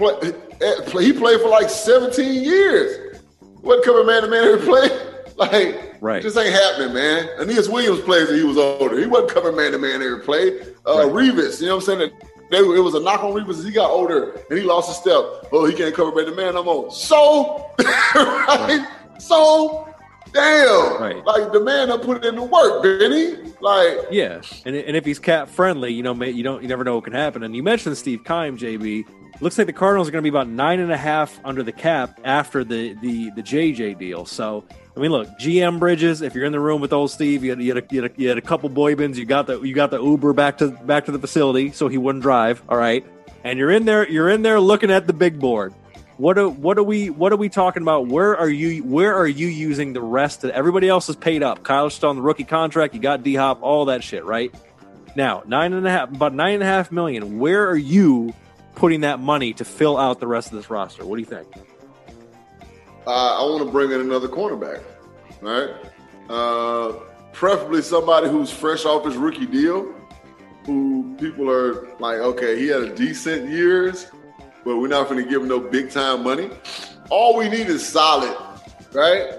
Eh, 0.00 1.00
he 1.00 1.12
played 1.12 1.40
for 1.40 1.48
like 1.48 1.68
17 1.68 2.42
years. 2.42 3.20
What 3.60 3.84
cover 3.84 4.04
man 4.04 4.22
to 4.22 4.28
man 4.28 4.44
every 4.44 4.66
play? 4.66 4.88
Like, 5.36 5.91
Right. 6.02 6.18
it 6.18 6.22
just 6.22 6.36
ain't 6.36 6.52
happening, 6.52 6.92
man. 6.92 7.28
Aeneas 7.38 7.68
Williams 7.68 8.00
plays 8.00 8.26
when 8.26 8.36
he 8.36 8.42
was 8.42 8.58
older. 8.58 8.98
He 8.98 9.06
wasn't 9.06 9.30
covering 9.30 9.54
man 9.54 9.70
to 9.70 9.78
man 9.78 10.02
every 10.02 10.18
play. 10.18 10.60
Uh, 10.84 11.06
Revis, 11.06 11.60
you 11.60 11.68
know 11.68 11.76
what 11.76 11.88
I'm 11.88 12.00
saying? 12.00 12.10
They, 12.50 12.58
it 12.58 12.82
was 12.82 12.94
a 12.94 13.00
knock 13.00 13.22
on 13.22 13.30
Revis 13.32 13.60
as 13.60 13.64
he 13.64 13.70
got 13.70 13.88
older 13.88 14.32
and 14.50 14.58
he 14.58 14.64
lost 14.64 14.88
his 14.88 14.96
step. 14.96 15.48
Oh, 15.52 15.64
he 15.64 15.72
can't 15.72 15.94
cover 15.94 16.12
man 16.12 16.24
to 16.24 16.34
man 16.34 16.54
no 16.54 16.64
more. 16.64 16.90
So, 16.90 17.70
right? 18.16 18.84
So, 19.20 19.91
damn. 20.32 21.00
Right. 21.00 21.24
Like, 21.24 21.52
the 21.52 21.60
man 21.60 21.88
that 21.88 22.02
put 22.02 22.24
in 22.24 22.36
the 22.36 22.42
work, 22.42 22.82
Benny. 22.82 23.52
Like, 23.60 24.08
Yeah, 24.10 24.42
and 24.64 24.74
and 24.74 24.96
if 24.96 25.04
he's 25.04 25.18
cap 25.18 25.48
friendly, 25.48 25.92
you 25.92 26.02
know, 26.02 26.14
you 26.24 26.42
don't 26.42 26.62
you 26.62 26.68
never 26.68 26.84
know 26.84 26.96
what 26.96 27.04
can 27.04 27.12
happen. 27.12 27.42
And 27.42 27.54
you 27.54 27.62
mentioned 27.62 27.96
Steve 27.96 28.24
Keim, 28.24 28.58
JB. 28.58 29.04
Looks 29.40 29.58
like 29.58 29.66
the 29.66 29.72
Cardinals 29.72 30.08
are 30.08 30.12
going 30.12 30.22
to 30.22 30.30
be 30.30 30.36
about 30.36 30.48
nine 30.48 30.78
and 30.78 30.92
a 30.92 30.96
half 30.96 31.40
under 31.44 31.62
the 31.62 31.72
cap 31.72 32.20
after 32.24 32.64
the 32.64 32.94
the 32.94 33.30
the 33.30 33.42
JJ 33.42 33.98
deal. 33.98 34.24
So 34.26 34.64
I 34.96 35.00
mean, 35.00 35.10
look, 35.10 35.28
GM 35.38 35.78
Bridges. 35.78 36.22
If 36.22 36.34
you're 36.34 36.44
in 36.44 36.52
the 36.52 36.60
room 36.60 36.80
with 36.80 36.92
old 36.92 37.10
Steve, 37.10 37.42
you 37.42 37.50
had, 37.50 37.60
you 37.62 37.74
had, 37.74 37.84
a, 37.84 37.94
you 37.94 38.02
had, 38.02 38.10
a, 38.10 38.20
you 38.20 38.28
had 38.28 38.38
a 38.38 38.42
couple 38.42 38.68
boybins. 38.68 39.16
You 39.16 39.24
got 39.24 39.46
the 39.46 39.60
you 39.60 39.74
got 39.74 39.90
the 39.90 40.02
Uber 40.02 40.32
back 40.32 40.58
to 40.58 40.68
back 40.68 41.06
to 41.06 41.12
the 41.12 41.18
facility 41.18 41.72
so 41.72 41.88
he 41.88 41.98
wouldn't 41.98 42.22
drive. 42.22 42.62
All 42.68 42.76
right, 42.76 43.04
and 43.42 43.58
you're 43.58 43.70
in 43.70 43.84
there. 43.84 44.08
You're 44.08 44.28
in 44.28 44.42
there 44.42 44.60
looking 44.60 44.90
at 44.90 45.06
the 45.06 45.12
big 45.12 45.38
board. 45.38 45.74
What 46.18 46.38
are 46.38 46.48
what 46.48 46.78
are 46.78 46.82
we 46.82 47.10
what 47.10 47.32
are 47.32 47.36
we 47.36 47.48
talking 47.48 47.82
about? 47.82 48.06
Where 48.06 48.36
are 48.36 48.48
you 48.48 48.84
where 48.84 49.14
are 49.14 49.26
you 49.26 49.46
using 49.48 49.92
the 49.92 50.02
rest 50.02 50.44
of 50.44 50.50
everybody 50.50 50.88
else 50.88 51.08
is 51.08 51.16
paid 51.16 51.42
up? 51.42 51.62
Kyle's 51.62 51.94
still 51.94 52.10
on 52.10 52.16
the 52.16 52.22
rookie 52.22 52.44
contract. 52.44 52.94
You 52.94 53.00
got 53.00 53.22
D 53.22 53.34
Hop, 53.34 53.62
all 53.62 53.86
that 53.86 54.04
shit, 54.04 54.24
right? 54.24 54.54
Now 55.16 55.42
nine 55.46 55.72
and 55.72 55.86
a 55.86 55.90
half, 55.90 56.10
about 56.10 56.34
nine 56.34 56.54
and 56.54 56.62
a 56.62 56.66
half 56.66 56.92
million. 56.92 57.38
Where 57.38 57.68
are 57.68 57.76
you 57.76 58.34
putting 58.74 59.00
that 59.02 59.20
money 59.20 59.52
to 59.54 59.64
fill 59.64 59.96
out 59.96 60.20
the 60.20 60.26
rest 60.26 60.48
of 60.48 60.54
this 60.56 60.70
roster? 60.70 61.04
What 61.04 61.16
do 61.16 61.20
you 61.20 61.26
think? 61.26 61.48
uh, 63.06 63.10
I 63.10 63.42
want 63.42 63.64
to 63.64 63.70
bring 63.70 63.90
in 63.90 64.00
another 64.00 64.28
cornerback, 64.28 64.82
right? 65.40 65.70
Uh, 66.28 66.92
preferably 67.32 67.82
somebody 67.82 68.28
who's 68.28 68.50
fresh 68.50 68.84
off 68.84 69.04
his 69.04 69.16
rookie 69.16 69.46
deal, 69.46 69.92
who 70.66 71.16
people 71.18 71.50
are 71.50 71.88
like, 71.98 72.18
okay, 72.18 72.58
he 72.58 72.68
had 72.68 72.82
a 72.82 72.94
decent 72.94 73.48
years, 73.50 74.06
but 74.64 74.78
we're 74.78 74.88
not 74.88 75.08
going 75.08 75.22
to 75.22 75.28
give 75.28 75.42
him 75.42 75.48
no 75.48 75.60
big 75.60 75.90
time 75.90 76.22
money. 76.22 76.50
All 77.10 77.36
we 77.36 77.48
need 77.48 77.68
is 77.68 77.86
solid, 77.86 78.36
right? 78.92 79.34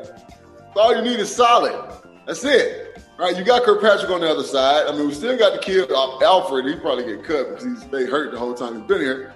All 0.76 0.96
you 0.96 1.02
need 1.02 1.20
is 1.20 1.34
solid. 1.34 1.92
That's 2.26 2.44
it, 2.44 3.02
right? 3.18 3.36
You 3.36 3.44
got 3.44 3.64
Kirkpatrick 3.64 4.10
on 4.10 4.22
the 4.22 4.30
other 4.30 4.44
side. 4.44 4.88
I 4.88 4.92
mean, 4.92 5.08
we 5.08 5.14
still 5.14 5.38
got 5.38 5.54
the 5.54 5.60
kid 5.60 5.92
Alford. 5.92 6.66
He 6.66 6.76
probably 6.76 7.06
get 7.06 7.24
cut 7.24 7.50
because 7.50 7.64
he's 7.64 7.82
stayed 7.82 8.10
hurt 8.10 8.32
the 8.32 8.40
whole 8.40 8.54
time 8.54 8.80
he's 8.80 8.88
been 8.88 9.02
here. 9.02 9.34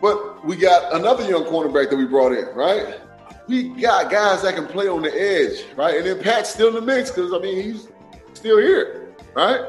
But 0.00 0.44
we 0.44 0.56
got 0.56 0.94
another 0.94 1.28
young 1.28 1.44
cornerback 1.44 1.90
that 1.90 1.96
we 1.96 2.06
brought 2.06 2.32
in, 2.32 2.46
right? 2.54 3.00
We 3.46 3.68
got 3.68 4.10
guys 4.10 4.42
that 4.42 4.54
can 4.54 4.66
play 4.66 4.88
on 4.88 5.02
the 5.02 5.12
edge, 5.12 5.64
right? 5.76 5.96
And 5.96 6.06
then 6.06 6.20
Pat's 6.20 6.50
still 6.50 6.68
in 6.68 6.74
the 6.74 6.80
mix 6.80 7.10
because 7.10 7.32
I 7.32 7.38
mean 7.38 7.62
he's 7.62 7.88
still 8.32 8.58
here, 8.58 9.14
right? 9.34 9.64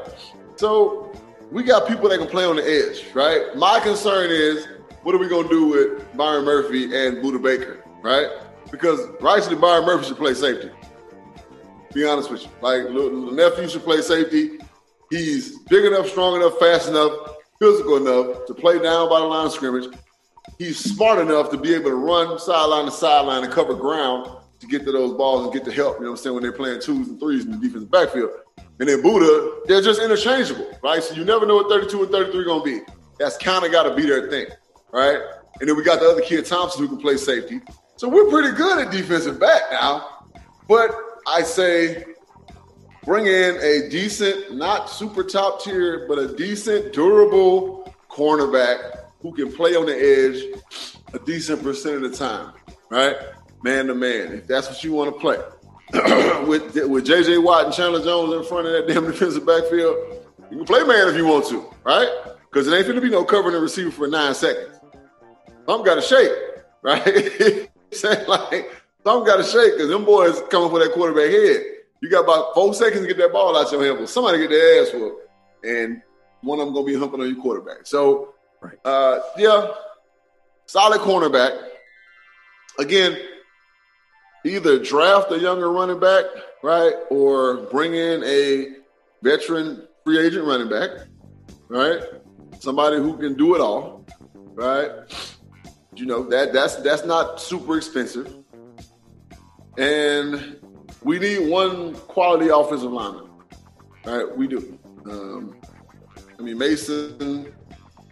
So 0.56 1.12
we 1.50 1.62
got 1.62 1.86
people 1.86 2.08
that 2.08 2.18
can 2.18 2.28
play 2.28 2.44
on 2.44 2.56
the 2.56 2.62
edge, 2.62 3.04
right? 3.14 3.54
My 3.56 3.78
concern 3.80 4.30
is 4.30 4.66
what 5.04 5.14
are 5.14 5.18
we 5.18 5.28
gonna 5.28 5.48
do 5.48 5.66
with 5.66 6.16
Byron 6.16 6.44
Murphy 6.44 6.84
and 6.84 7.18
Budda 7.18 7.40
Baker, 7.40 7.84
right? 8.02 8.28
Because 8.70 9.00
rightfully 9.20 9.56
Byron 9.56 9.86
Murphy 9.86 10.08
should 10.08 10.16
play 10.16 10.34
safety. 10.34 10.70
Be 11.92 12.04
honest 12.04 12.30
with 12.30 12.42
you, 12.42 12.50
like 12.60 12.82
little 12.84 13.30
nephew 13.30 13.68
should 13.68 13.84
play 13.84 14.02
safety. 14.02 14.58
He's 15.10 15.58
big 15.60 15.84
enough, 15.84 16.08
strong 16.08 16.34
enough, 16.34 16.58
fast 16.58 16.88
enough, 16.88 17.12
physical 17.60 17.96
enough 17.98 18.46
to 18.46 18.54
play 18.54 18.82
down 18.82 19.08
by 19.08 19.20
the 19.20 19.26
line 19.26 19.46
of 19.46 19.52
scrimmage 19.52 19.94
he's 20.58 20.78
smart 20.78 21.18
enough 21.18 21.50
to 21.50 21.56
be 21.56 21.74
able 21.74 21.90
to 21.90 21.96
run 21.96 22.38
sideline 22.38 22.84
to 22.84 22.90
sideline 22.90 23.44
and 23.44 23.52
cover 23.52 23.74
ground 23.74 24.30
to 24.60 24.66
get 24.66 24.84
to 24.84 24.92
those 24.92 25.14
balls 25.14 25.44
and 25.44 25.52
get 25.52 25.64
the 25.64 25.72
help, 25.72 25.96
you 25.96 26.04
know 26.04 26.10
what 26.10 26.18
I'm 26.18 26.22
saying, 26.22 26.34
when 26.34 26.42
they're 26.42 26.52
playing 26.52 26.80
twos 26.80 27.08
and 27.08 27.18
threes 27.18 27.44
in 27.44 27.52
the 27.52 27.58
defensive 27.58 27.90
backfield. 27.90 28.30
And 28.78 28.88
then 28.88 29.02
Budda, 29.02 29.66
they're 29.66 29.82
just 29.82 30.00
interchangeable, 30.00 30.78
right? 30.82 31.02
So 31.02 31.14
you 31.14 31.24
never 31.24 31.46
know 31.46 31.56
what 31.56 31.68
32 31.68 32.02
and 32.02 32.10
33 32.10 32.44
going 32.44 32.60
to 32.60 32.86
be. 32.86 32.92
That's 33.18 33.36
kind 33.36 33.64
of 33.64 33.72
got 33.72 33.84
to 33.84 33.94
be 33.94 34.02
their 34.02 34.28
thing, 34.30 34.46
right? 34.94 35.20
And 35.60 35.68
then 35.68 35.76
we 35.76 35.82
got 35.82 36.00
the 36.00 36.08
other 36.08 36.22
kid, 36.22 36.46
Thompson, 36.46 36.82
who 36.82 36.88
can 36.88 36.98
play 36.98 37.16
safety. 37.16 37.60
So 37.96 38.08
we're 38.08 38.30
pretty 38.30 38.56
good 38.56 38.86
at 38.86 38.92
defensive 38.92 39.38
back 39.38 39.62
now. 39.70 40.24
But 40.68 40.94
I 41.26 41.42
say 41.42 42.04
bring 43.04 43.26
in 43.26 43.56
a 43.56 43.88
decent, 43.90 44.54
not 44.54 44.88
super 44.88 45.24
top 45.24 45.62
tier, 45.62 46.06
but 46.08 46.18
a 46.18 46.34
decent, 46.34 46.92
durable 46.92 47.92
cornerback 48.08 49.00
who 49.20 49.34
can 49.34 49.52
play 49.52 49.74
on 49.74 49.86
the 49.86 49.94
edge 49.94 50.62
a 51.12 51.18
decent 51.24 51.62
percent 51.62 52.04
of 52.04 52.10
the 52.10 52.16
time, 52.16 52.52
right? 52.90 53.16
Man 53.62 53.86
to 53.86 53.94
man, 53.94 54.32
if 54.32 54.46
that's 54.46 54.68
what 54.68 54.82
you 54.84 54.92
want 54.92 55.14
to 55.14 55.20
play. 55.20 55.38
with 56.46 56.74
with 56.88 57.06
JJ 57.06 57.42
Watt 57.42 57.66
and 57.66 57.74
Chandler 57.74 58.02
Jones 58.02 58.32
in 58.32 58.44
front 58.44 58.66
of 58.66 58.72
that 58.72 58.92
damn 58.92 59.04
defensive 59.10 59.46
backfield, 59.46 59.96
you 60.50 60.58
can 60.58 60.66
play 60.66 60.82
man 60.82 61.08
if 61.08 61.16
you 61.16 61.26
want 61.26 61.46
to, 61.48 61.64
right? 61.84 62.08
Because 62.50 62.68
it 62.68 62.74
ain't 62.74 62.86
going 62.86 62.96
to 62.96 63.02
be 63.02 63.10
no 63.10 63.24
covering 63.24 63.54
the 63.54 63.60
receiver 63.60 63.90
for 63.90 64.06
nine 64.06 64.34
seconds. 64.34 64.78
I'm 65.68 65.84
got 65.84 65.96
to 65.96 66.02
shake. 66.02 66.32
right? 66.82 67.70
saying 67.92 68.26
like 68.28 68.70
something 69.04 69.26
got 69.26 69.36
to 69.36 69.44
shake 69.44 69.74
because 69.74 69.88
them 69.88 70.04
boys 70.04 70.40
coming 70.50 70.70
for 70.70 70.78
that 70.78 70.92
quarterback 70.92 71.30
head. 71.30 71.64
You 72.00 72.10
got 72.10 72.24
about 72.24 72.54
four 72.54 72.74
seconds 72.74 73.02
to 73.02 73.08
get 73.08 73.16
that 73.18 73.32
ball 73.32 73.56
out 73.56 73.72
your 73.72 73.82
hand. 73.82 73.98
Well, 73.98 74.06
somebody 74.06 74.38
get 74.38 74.50
their 74.50 74.82
ass 74.82 74.92
whooped, 74.92 75.28
and 75.64 76.02
one 76.42 76.60
of 76.60 76.66
them 76.66 76.74
gonna 76.74 76.86
be 76.86 76.94
humping 76.94 77.20
on 77.20 77.28
your 77.28 77.40
quarterback. 77.40 77.86
So, 77.86 78.34
right. 78.60 78.76
uh, 78.84 79.20
yeah, 79.38 79.68
solid 80.66 81.00
cornerback. 81.00 81.58
Again, 82.78 83.16
either 84.44 84.78
draft 84.82 85.32
a 85.32 85.38
younger 85.38 85.72
running 85.72 85.98
back, 85.98 86.26
right, 86.62 86.92
or 87.10 87.68
bring 87.70 87.94
in 87.94 88.22
a 88.24 88.76
veteran 89.22 89.86
free 90.04 90.18
agent 90.18 90.44
running 90.44 90.68
back, 90.68 90.90
right? 91.68 92.02
Somebody 92.58 92.96
who 92.96 93.16
can 93.16 93.34
do 93.34 93.54
it 93.54 93.62
all, 93.62 94.04
right? 94.34 94.90
You 95.96 96.06
know 96.06 96.24
that 96.24 96.52
that's 96.52 96.76
that's 96.76 97.04
not 97.04 97.40
super 97.40 97.76
expensive, 97.76 98.32
and 99.78 100.56
we 101.02 101.18
need 101.18 101.48
one 101.48 101.94
quality 101.94 102.48
offensive 102.48 102.90
lineman, 102.90 103.30
right? 104.04 104.36
We 104.36 104.48
do. 104.48 104.78
Um, 105.06 105.56
I 106.38 106.42
mean, 106.42 106.58
Mason 106.58 107.52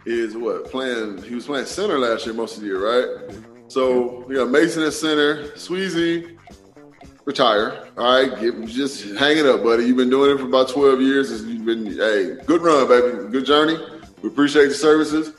is 0.05 0.35
what 0.37 0.71
playing. 0.71 1.23
He 1.23 1.35
was 1.35 1.45
playing 1.45 1.65
center 1.65 1.99
last 1.99 2.25
year 2.25 2.33
most 2.33 2.55
of 2.55 2.61
the 2.61 2.67
year, 2.67 2.79
right? 2.79 3.35
So 3.67 4.23
we 4.27 4.35
got 4.35 4.49
Mason 4.49 4.83
at 4.83 4.93
center, 4.93 5.49
Sweezy 5.51 6.37
retire. 7.25 7.87
All 7.97 8.13
right, 8.13 8.39
get, 8.39 8.65
just 8.65 9.17
hang 9.17 9.37
it 9.37 9.45
up, 9.45 9.63
buddy. 9.63 9.85
You've 9.85 9.97
been 9.97 10.09
doing 10.09 10.31
it 10.31 10.39
for 10.39 10.47
about 10.47 10.69
twelve 10.69 11.01
years. 11.01 11.31
You've 11.43 11.65
been 11.65 11.85
hey, 11.85 12.37
good 12.45 12.61
run, 12.61 12.87
baby. 12.87 13.29
Good 13.29 13.45
journey. 13.45 13.77
We 14.21 14.29
appreciate 14.29 14.67
the 14.67 14.73
services. 14.73 15.33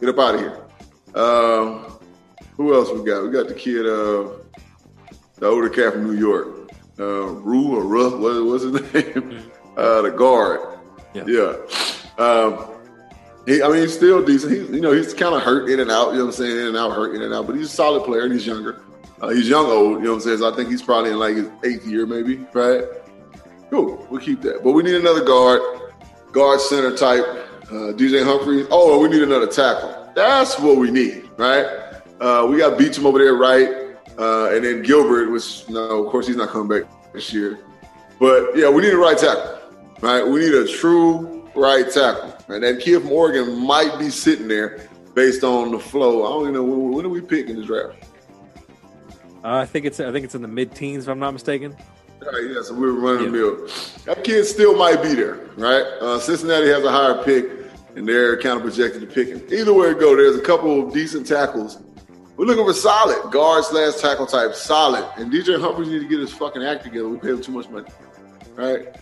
Get 0.00 0.08
up 0.08 0.18
out 0.18 0.34
of 0.34 0.40
here. 0.40 0.67
Uh, 1.14 1.90
who 2.56 2.74
else 2.74 2.90
we 2.90 3.04
got? 3.04 3.22
We 3.22 3.30
got 3.30 3.48
the 3.48 3.54
kid, 3.54 3.86
uh, 3.86 4.30
the 5.36 5.46
older 5.46 5.68
cat 5.68 5.92
from 5.94 6.06
New 6.06 6.18
York, 6.18 6.70
uh, 6.98 7.04
Rue 7.04 7.76
or 7.76 7.84
Ruff. 7.84 8.14
What, 8.14 8.44
what's 8.44 8.64
his 8.64 8.92
name? 9.16 9.50
Uh, 9.76 10.02
the 10.02 10.10
guard. 10.10 10.78
Yeah. 11.14 11.24
yeah. 11.26 11.56
Um, 12.18 12.68
he, 13.46 13.62
I 13.62 13.68
mean, 13.68 13.80
he's 13.82 13.94
still 13.94 14.24
decent. 14.24 14.52
He's, 14.52 14.70
you 14.70 14.80
know, 14.80 14.92
he's 14.92 15.14
kind 15.14 15.34
of 15.34 15.42
hurt 15.42 15.70
in 15.70 15.80
and 15.80 15.90
out. 15.90 16.12
You 16.12 16.18
know 16.18 16.26
what 16.26 16.34
I'm 16.34 16.44
saying? 16.44 16.58
In 16.58 16.66
and 16.66 16.76
out, 16.76 16.92
hurt 16.92 17.14
in 17.14 17.22
and 17.22 17.32
out. 17.32 17.46
But 17.46 17.56
he's 17.56 17.66
a 17.66 17.74
solid 17.74 18.04
player 18.04 18.24
and 18.24 18.32
he's 18.32 18.46
younger. 18.46 18.82
Uh, 19.20 19.28
he's 19.28 19.48
young, 19.48 19.66
old. 19.66 19.98
You 19.98 20.04
know 20.04 20.10
what 20.10 20.14
I'm 20.16 20.20
saying? 20.20 20.38
So 20.38 20.52
I 20.52 20.54
think 20.54 20.68
he's 20.68 20.82
probably 20.82 21.12
in 21.12 21.18
like 21.18 21.36
his 21.36 21.48
eighth 21.64 21.86
year, 21.86 22.06
maybe. 22.06 22.36
Right? 22.52 22.84
Cool. 23.70 24.06
We'll 24.10 24.20
keep 24.20 24.42
that. 24.42 24.62
But 24.62 24.72
we 24.72 24.82
need 24.82 24.94
another 24.96 25.24
guard, 25.24 25.62
guard 26.32 26.60
center 26.60 26.96
type. 26.96 27.24
Uh, 27.70 27.92
DJ 27.92 28.24
Humphries. 28.24 28.66
Oh, 28.70 28.98
we 28.98 29.08
need 29.08 29.22
another 29.22 29.46
tackle. 29.46 29.97
That's 30.18 30.58
what 30.58 30.78
we 30.78 30.90
need, 30.90 31.30
right? 31.36 31.64
Uh, 32.20 32.44
we 32.50 32.58
got 32.58 32.76
Beachum 32.76 33.04
over 33.04 33.20
there, 33.20 33.34
right? 33.34 33.68
Uh, 34.18 34.50
and 34.50 34.64
then 34.64 34.82
Gilbert, 34.82 35.30
which 35.30 35.68
no, 35.68 36.04
of 36.04 36.10
course 36.10 36.26
he's 36.26 36.34
not 36.34 36.48
coming 36.48 36.66
back 36.66 36.90
this 37.12 37.32
year. 37.32 37.60
But 38.18 38.56
yeah, 38.56 38.68
we 38.68 38.82
need 38.82 38.94
a 38.94 38.96
right 38.96 39.16
tackle, 39.16 39.60
right? 40.00 40.26
We 40.26 40.40
need 40.40 40.54
a 40.54 40.66
true 40.66 41.48
right 41.54 41.88
tackle. 41.88 42.36
And 42.48 42.64
that 42.64 42.80
kid 42.80 43.02
from 43.02 43.12
Oregon 43.12 43.64
might 43.64 43.96
be 44.00 44.10
sitting 44.10 44.48
there 44.48 44.88
based 45.14 45.44
on 45.44 45.70
the 45.70 45.78
flow. 45.78 46.26
I 46.26 46.30
don't 46.30 46.42
even 46.42 46.54
know 46.54 46.64
when, 46.64 46.90
when 46.94 47.04
do 47.04 47.10
we 47.10 47.20
pick 47.20 47.48
in 47.48 47.54
the 47.54 47.64
draft. 47.64 48.02
Uh, 49.44 49.58
I 49.58 49.66
think 49.66 49.86
it's 49.86 50.00
I 50.00 50.10
think 50.10 50.24
it's 50.24 50.34
in 50.34 50.42
the 50.42 50.48
mid 50.48 50.74
teens, 50.74 51.04
if 51.04 51.10
I'm 51.10 51.20
not 51.20 51.30
mistaken. 51.30 51.76
Right, 52.20 52.50
yeah, 52.50 52.62
so 52.62 52.74
we 52.74 52.86
were 52.86 52.94
running 52.94 53.26
yeah. 53.26 53.30
the 53.30 53.36
mill. 53.36 53.68
That 54.06 54.24
kid 54.24 54.44
still 54.46 54.76
might 54.76 55.00
be 55.00 55.14
there, 55.14 55.48
right? 55.56 55.84
Uh, 56.00 56.18
Cincinnati 56.18 56.66
has 56.66 56.82
a 56.82 56.90
higher 56.90 57.22
pick, 57.22 57.57
and 57.98 58.08
they're 58.08 58.36
kind 58.36 58.56
of 58.56 58.62
projected 58.62 59.00
to 59.00 59.06
pick 59.08 59.26
him. 59.26 59.42
Either 59.50 59.74
way 59.74 59.88
it 59.88 59.98
go, 59.98 60.14
there's 60.14 60.36
a 60.36 60.40
couple 60.40 60.86
of 60.86 60.94
decent 60.94 61.26
tackles. 61.26 61.82
We're 62.36 62.46
looking 62.46 62.64
for 62.64 62.72
solid 62.72 63.32
guard 63.32 63.64
slash 63.64 63.96
tackle 63.96 64.26
type, 64.26 64.54
solid. 64.54 65.04
And 65.16 65.32
DJ 65.32 65.60
Humphries 65.60 65.88
need 65.88 66.02
to 66.02 66.08
get 66.08 66.20
his 66.20 66.32
fucking 66.32 66.62
act 66.62 66.84
together. 66.84 67.08
We 67.08 67.18
pay 67.18 67.30
him 67.30 67.42
too 67.42 67.50
much 67.50 67.68
money, 67.68 67.88
right? 68.54 68.96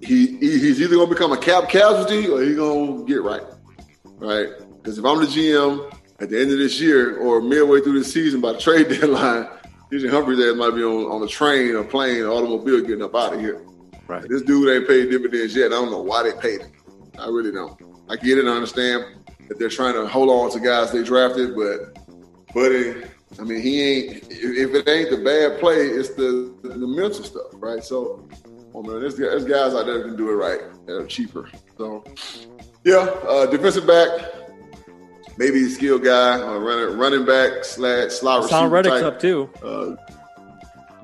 He, 0.00 0.38
he 0.38 0.58
he's 0.58 0.80
either 0.80 0.96
gonna 0.96 1.10
become 1.10 1.32
a 1.32 1.36
cap 1.36 1.68
casualty 1.68 2.26
or 2.26 2.40
he's 2.42 2.56
gonna 2.56 3.04
get 3.04 3.22
right, 3.22 3.42
right? 4.16 4.48
Because 4.78 4.96
if 4.96 5.04
I'm 5.04 5.20
the 5.20 5.26
GM 5.26 5.94
at 6.20 6.30
the 6.30 6.40
end 6.40 6.52
of 6.52 6.58
this 6.58 6.80
year 6.80 7.18
or 7.18 7.42
midway 7.42 7.82
through 7.82 7.98
the 7.98 8.04
season 8.06 8.40
by 8.40 8.52
the 8.52 8.58
trade 8.58 8.88
deadline, 9.00 9.46
DJ 9.92 10.10
Humphries 10.10 10.40
ass 10.40 10.56
might 10.56 10.74
be 10.74 10.82
on, 10.82 11.04
on 11.04 11.22
a 11.22 11.28
train 11.28 11.74
or 11.74 11.84
plane 11.84 12.22
or 12.22 12.30
automobile 12.30 12.80
getting 12.80 13.02
up 13.02 13.14
out 13.14 13.34
of 13.34 13.40
here. 13.40 13.60
Right. 14.08 14.26
This 14.26 14.40
dude 14.40 14.74
ain't 14.74 14.88
paid 14.88 15.10
dividends 15.10 15.54
yet. 15.54 15.66
I 15.66 15.74
don't 15.74 15.90
know 15.90 16.00
why 16.00 16.22
they 16.22 16.32
paid 16.32 16.62
him. 16.62 16.72
I 17.18 17.26
really 17.26 17.52
don't. 17.52 17.89
I 18.10 18.16
get 18.16 18.38
it. 18.38 18.46
I 18.46 18.48
understand 18.48 19.04
that 19.48 19.58
they're 19.58 19.68
trying 19.68 19.94
to 19.94 20.06
hold 20.06 20.28
on 20.28 20.50
to 20.50 20.58
guys 20.58 20.90
they 20.90 21.04
drafted, 21.04 21.54
but 21.54 21.96
buddy, 22.52 23.04
I 23.38 23.42
mean, 23.42 23.60
he 23.60 23.80
ain't. 23.82 24.24
If 24.28 24.74
it 24.74 24.88
ain't 24.88 25.10
the 25.10 25.18
bad 25.18 25.60
play, 25.60 25.76
it's 25.76 26.10
the 26.10 26.52
the, 26.62 26.70
the 26.70 26.86
mental 26.86 27.22
stuff, 27.22 27.52
right? 27.54 27.84
So, 27.84 28.28
oh 28.74 28.82
man, 28.82 29.00
there's, 29.00 29.16
there's 29.16 29.44
guys 29.44 29.74
out 29.74 29.86
there 29.86 29.98
that 29.98 30.04
can 30.04 30.16
do 30.16 30.28
it 30.28 30.34
right 30.34 30.60
that 30.86 30.96
are 30.96 31.06
cheaper. 31.06 31.48
So, 31.78 32.04
yeah, 32.82 32.96
uh, 33.28 33.46
defensive 33.46 33.86
back, 33.86 34.08
maybe 35.38 35.64
a 35.64 35.68
skill 35.68 36.00
guy, 36.00 36.40
uh, 36.40 36.58
running 36.58 36.98
running 36.98 37.24
back 37.24 37.64
slash 37.64 38.10
slot 38.10 38.42
receiver. 38.42 38.58
Son 38.58 38.70
Reddick's 38.70 39.02
up 39.02 39.20
too. 39.20 39.48
Uh, 39.62 39.94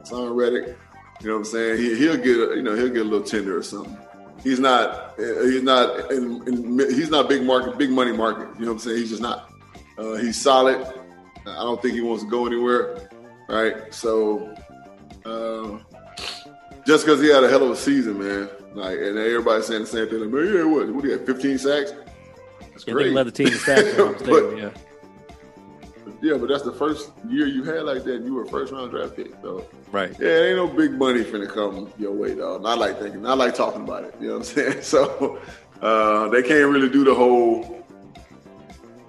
Son 0.02 0.34
Reddick, 0.34 0.76
you 1.20 1.28
know 1.28 1.34
what 1.34 1.38
I'm 1.38 1.44
saying? 1.44 1.78
He, 1.78 1.96
he'll 1.96 2.16
get, 2.16 2.36
a, 2.36 2.56
you 2.56 2.62
know, 2.62 2.74
he'll 2.74 2.88
get 2.88 3.02
a 3.02 3.08
little 3.08 3.26
tender 3.26 3.56
or 3.56 3.62
something. 3.62 3.96
He's 4.46 4.60
not, 4.60 5.14
he's 5.18 5.64
not, 5.64 6.12
in, 6.12 6.40
in, 6.46 6.78
he's 6.94 7.10
not 7.10 7.28
big 7.28 7.42
market, 7.42 7.76
big 7.78 7.90
money 7.90 8.12
market. 8.12 8.48
You 8.60 8.66
know 8.66 8.72
what 8.72 8.72
I'm 8.74 8.78
saying? 8.78 8.98
He's 8.98 9.10
just 9.10 9.20
not. 9.20 9.52
Uh, 9.98 10.12
he's 10.14 10.40
solid. 10.40 10.86
I 11.44 11.62
don't 11.64 11.82
think 11.82 11.94
he 11.94 12.00
wants 12.00 12.22
to 12.22 12.30
go 12.30 12.46
anywhere, 12.46 13.10
right? 13.48 13.92
So, 13.92 14.54
uh, 15.24 15.78
just 16.86 17.04
because 17.04 17.20
he 17.20 17.28
had 17.28 17.42
a 17.42 17.48
hell 17.48 17.64
of 17.64 17.72
a 17.72 17.76
season, 17.76 18.20
man, 18.20 18.48
like, 18.74 18.96
and 18.98 19.18
everybody's 19.18 19.66
saying 19.66 19.80
the 19.80 19.86
same 19.88 20.08
thing. 20.08 20.20
Like, 20.20 20.30
man, 20.30 20.54
yeah, 20.54 20.62
what? 20.62 20.88
What 20.94 21.02
do 21.02 21.08
you 21.10 21.18
have? 21.18 21.26
15 21.26 21.58
sacks? 21.58 21.92
That's 22.60 22.86
Yeah, 22.86 22.92
great. 22.94 23.12
led 23.14 23.26
the 23.26 23.32
team 23.32 23.48
in 23.48 23.54
sacks. 23.54 23.94
But- 24.24 24.56
yeah. 24.56 24.70
Yeah, 26.22 26.36
but 26.38 26.48
that's 26.48 26.62
the 26.62 26.72
first 26.72 27.10
year 27.28 27.46
you 27.46 27.62
had 27.62 27.82
like 27.84 28.04
that. 28.04 28.22
You 28.22 28.34
were 28.34 28.44
a 28.44 28.48
first 28.48 28.72
round 28.72 28.90
draft 28.90 29.16
pick, 29.16 29.32
so 29.42 29.66
Right. 29.92 30.14
yeah, 30.18 30.28
ain't 30.44 30.56
no 30.56 30.66
big 30.66 30.92
money 30.92 31.22
finna 31.22 31.48
come 31.48 31.92
your 31.98 32.12
way, 32.12 32.34
dog. 32.34 32.62
Not 32.62 32.78
like 32.78 32.98
thinking, 32.98 33.22
not 33.22 33.38
like 33.38 33.54
talking 33.54 33.82
about 33.82 34.04
it. 34.04 34.14
You 34.20 34.28
know 34.28 34.32
what 34.38 34.38
I'm 34.38 34.44
saying? 34.72 34.82
So 34.82 35.38
uh, 35.82 36.28
they 36.28 36.42
can't 36.42 36.70
really 36.72 36.88
do 36.88 37.04
the 37.04 37.14
whole 37.14 37.84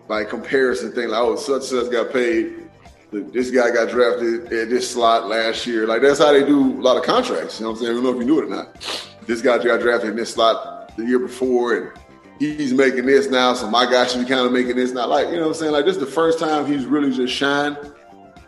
like 0.09 0.29
comparison 0.29 0.91
thing. 0.91 1.09
Like, 1.09 1.19
oh, 1.21 1.35
such 1.37 1.55
and 1.55 1.63
such 1.63 1.91
got 1.91 2.11
paid. 2.11 2.63
This 3.11 3.51
guy 3.51 3.71
got 3.71 3.89
drafted 3.89 4.51
at 4.51 4.69
this 4.69 4.91
slot 4.91 5.27
last 5.27 5.65
year. 5.65 5.87
Like 5.87 6.01
that's 6.01 6.19
how 6.19 6.33
they 6.33 6.43
do 6.45 6.77
a 6.79 6.81
lot 6.81 6.97
of 6.97 7.03
contracts. 7.03 7.59
You 7.59 7.65
know 7.65 7.71
what 7.71 7.77
I'm 7.79 7.83
saying? 7.85 7.91
I 7.91 7.95
don't 7.95 8.03
know 8.03 8.11
if 8.11 8.17
you 8.17 8.25
knew 8.25 8.39
it 8.39 8.45
or 8.45 8.49
not. 8.49 9.09
This 9.25 9.41
guy 9.41 9.57
got 9.63 9.79
drafted 9.79 10.09
in 10.11 10.15
this 10.17 10.33
slot 10.33 10.95
the 10.97 11.05
year 11.05 11.19
before, 11.19 11.75
and 11.77 11.91
he's 12.39 12.73
making 12.73 13.05
this 13.05 13.29
now. 13.29 13.53
So 13.53 13.69
my 13.69 13.89
guy 13.89 14.07
should 14.07 14.21
be 14.21 14.29
kind 14.29 14.45
of 14.45 14.51
making 14.51 14.75
this 14.75 14.91
now. 14.91 15.07
Like 15.07 15.27
you 15.27 15.35
know 15.35 15.41
what 15.41 15.47
I'm 15.47 15.53
saying? 15.55 15.71
Like 15.71 15.85
this 15.85 15.95
is 15.95 16.01
the 16.01 16.11
first 16.11 16.39
time 16.39 16.65
he's 16.65 16.85
really 16.85 17.15
just 17.15 17.33
shined. 17.33 17.77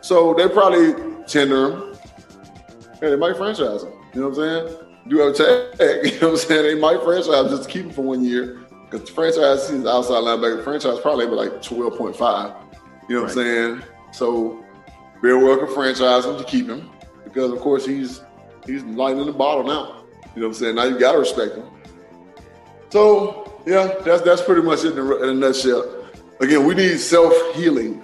So 0.00 0.34
they 0.34 0.48
probably 0.48 0.94
tender 1.26 1.70
him. 1.70 1.94
Hey, 3.00 3.10
they 3.10 3.16
might 3.16 3.36
franchise 3.36 3.82
him. 3.82 3.92
You 4.14 4.20
know 4.20 4.28
what 4.28 4.38
I'm 4.38 4.66
saying? 4.66 4.86
Do 5.08 5.18
have 5.18 5.34
a 5.34 5.72
tag. 5.76 6.04
You 6.12 6.20
know 6.20 6.28
what 6.28 6.30
I'm 6.32 6.36
saying? 6.36 6.62
They 6.62 6.74
might 6.80 7.02
franchise 7.02 7.50
just 7.50 7.64
to 7.64 7.68
keep 7.68 7.86
him 7.86 7.90
for 7.90 8.02
one 8.02 8.24
year. 8.24 8.60
Because 8.84 9.08
the 9.08 9.14
franchise 9.14 9.68
sees 9.68 9.86
outside 9.86 10.14
linebacker. 10.14 10.58
The 10.58 10.62
franchise 10.62 11.00
probably 11.00 11.26
be 11.26 11.32
like 11.32 11.62
12.5. 11.62 12.70
You 13.08 13.16
know 13.16 13.22
what 13.22 13.30
I'm 13.30 13.34
saying? 13.34 13.82
So 14.12 14.64
Bill 15.22 15.38
Welker 15.38 15.72
franchise 15.72 16.24
him 16.24 16.36
to 16.38 16.44
keep 16.44 16.68
him. 16.68 16.90
Because 17.24 17.52
of 17.52 17.60
course 17.60 17.86
he's 17.86 18.22
he's 18.66 18.82
lighting 18.84 19.24
the 19.24 19.32
bottle 19.32 19.64
now. 19.64 20.04
You 20.34 20.42
know 20.42 20.48
what 20.48 20.54
I'm 20.54 20.54
saying? 20.54 20.74
Now 20.74 20.84
you 20.84 20.98
gotta 20.98 21.18
respect 21.18 21.56
him. 21.56 21.66
So 22.90 23.49
yeah, 23.70 23.94
that's 24.04 24.22
that's 24.22 24.42
pretty 24.42 24.62
much 24.62 24.84
it 24.84 24.92
in 24.92 24.98
a, 24.98 25.16
in 25.22 25.28
a 25.28 25.34
nutshell. 25.34 26.04
Again, 26.40 26.66
we 26.66 26.74
need 26.74 26.98
self 26.98 27.32
healing. 27.54 28.02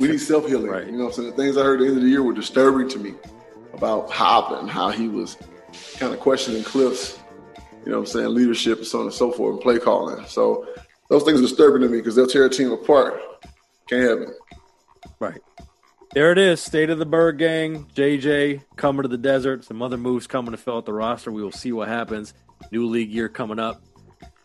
We 0.00 0.08
need 0.08 0.20
self 0.20 0.48
healing. 0.48 0.66
Right. 0.66 0.86
You 0.86 0.92
know 0.92 1.04
what 1.04 1.10
I'm 1.10 1.12
saying? 1.12 1.30
The 1.30 1.36
things 1.36 1.56
I 1.56 1.62
heard 1.62 1.80
at 1.80 1.84
the 1.84 1.88
end 1.88 1.98
of 1.98 2.02
the 2.02 2.08
year 2.08 2.22
were 2.22 2.32
disturbing 2.32 2.88
to 2.88 2.98
me 2.98 3.14
about 3.72 4.10
Hop 4.10 4.60
and 4.60 4.68
how 4.68 4.90
he 4.90 5.08
was 5.08 5.36
kind 5.98 6.12
of 6.12 6.18
questioning 6.18 6.64
Cliff's, 6.64 7.16
you 7.84 7.92
know 7.92 8.00
what 8.00 8.08
I'm 8.08 8.12
saying, 8.12 8.34
leadership 8.34 8.78
and 8.78 8.86
so 8.86 9.00
on 9.00 9.06
and 9.06 9.14
so 9.14 9.30
forth 9.30 9.54
and 9.54 9.62
play 9.62 9.78
calling. 9.78 10.24
So 10.26 10.66
those 11.08 11.22
things 11.22 11.38
are 11.38 11.42
disturbing 11.42 11.82
to 11.82 11.88
me 11.88 11.98
because 11.98 12.16
they'll 12.16 12.26
tear 12.26 12.46
a 12.46 12.50
team 12.50 12.72
apart. 12.72 13.20
Can't 13.88 14.02
have 14.02 14.18
it. 14.18 14.30
Right. 15.20 15.40
There 16.12 16.32
it 16.32 16.38
is. 16.38 16.60
State 16.60 16.90
of 16.90 16.98
the 16.98 17.06
Bird 17.06 17.38
Gang. 17.38 17.86
JJ 17.94 18.62
coming 18.74 19.02
to 19.02 19.08
the 19.08 19.18
desert. 19.18 19.64
Some 19.64 19.80
other 19.80 19.96
moves 19.96 20.26
coming 20.26 20.50
to 20.50 20.56
fill 20.56 20.78
out 20.78 20.86
the 20.86 20.92
roster. 20.92 21.30
We 21.30 21.42
will 21.42 21.52
see 21.52 21.70
what 21.70 21.86
happens. 21.86 22.34
New 22.72 22.86
league 22.86 23.10
year 23.10 23.28
coming 23.28 23.60
up. 23.60 23.80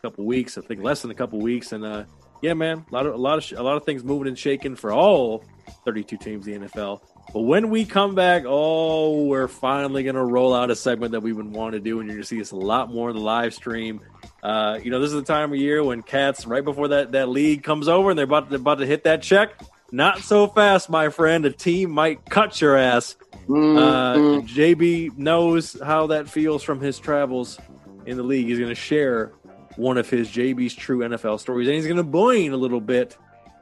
Couple 0.02 0.24
weeks. 0.24 0.56
I 0.56 0.62
think 0.62 0.82
less 0.82 1.02
than 1.02 1.10
a 1.10 1.14
couple 1.14 1.38
weeks. 1.40 1.72
And 1.72 1.84
uh, 1.84 2.04
yeah, 2.40 2.54
man, 2.54 2.86
a 2.90 2.94
lot 2.94 3.04
of 3.04 3.14
a 3.14 3.18
lot 3.18 3.36
of 3.36 3.44
sh- 3.44 3.52
a 3.52 3.62
lot 3.62 3.76
of 3.76 3.84
things 3.84 4.02
moving 4.02 4.28
and 4.28 4.38
shaking 4.38 4.74
for 4.76 4.92
all 4.92 5.44
32 5.84 6.16
teams 6.16 6.46
in 6.46 6.62
the 6.62 6.68
NFL. 6.68 7.00
But 7.34 7.40
when 7.42 7.68
we 7.68 7.84
come 7.84 8.14
back, 8.14 8.44
oh, 8.46 9.24
we're 9.26 9.46
finally 9.46 10.02
gonna 10.02 10.24
roll 10.24 10.54
out 10.54 10.70
a 10.70 10.76
segment 10.76 11.12
that 11.12 11.20
we've 11.20 11.36
been 11.36 11.52
wanting 11.52 11.80
to 11.80 11.84
do, 11.84 12.00
and 12.00 12.08
you're 12.08 12.16
gonna 12.16 12.24
see 12.24 12.40
us 12.40 12.50
a 12.52 12.56
lot 12.56 12.90
more 12.90 13.10
in 13.10 13.16
the 13.16 13.22
live 13.22 13.52
stream. 13.52 14.00
Uh, 14.42 14.78
you 14.82 14.90
know, 14.90 15.00
this 15.00 15.08
is 15.08 15.14
the 15.14 15.22
time 15.22 15.52
of 15.52 15.58
year 15.58 15.84
when 15.84 16.00
cats 16.02 16.46
right 16.46 16.64
before 16.64 16.88
that 16.88 17.12
that 17.12 17.28
league 17.28 17.62
comes 17.62 17.86
over 17.86 18.08
and 18.08 18.18
they're 18.18 18.24
about 18.24 18.48
they're 18.48 18.58
about 18.58 18.78
to 18.78 18.86
hit 18.86 19.04
that 19.04 19.20
check. 19.20 19.60
not 19.92 20.20
so 20.20 20.46
fast, 20.46 20.88
my 20.88 21.10
friend. 21.10 21.44
A 21.44 21.50
team 21.52 21.90
might 21.90 22.24
cut 22.24 22.58
your 22.58 22.74
ass. 22.74 23.16
Uh, 23.50 24.14
JB 24.46 25.18
knows 25.18 25.76
how 25.84 26.06
that 26.06 26.26
feels 26.28 26.62
from 26.62 26.80
his 26.80 26.98
travels 26.98 27.58
in 28.06 28.16
the 28.16 28.22
league. 28.22 28.46
He's 28.46 28.58
going 28.58 28.70
to 28.70 28.74
share 28.76 29.32
one 29.80 29.96
of 29.96 30.08
his 30.08 30.28
JB's 30.28 30.74
true 30.74 30.98
NFL 30.98 31.40
stories, 31.40 31.66
and 31.66 31.74
he's 31.74 31.86
going 31.86 31.96
to 31.96 32.04
boing 32.04 32.52
a 32.52 32.56
little 32.56 32.80
bit, 32.80 33.16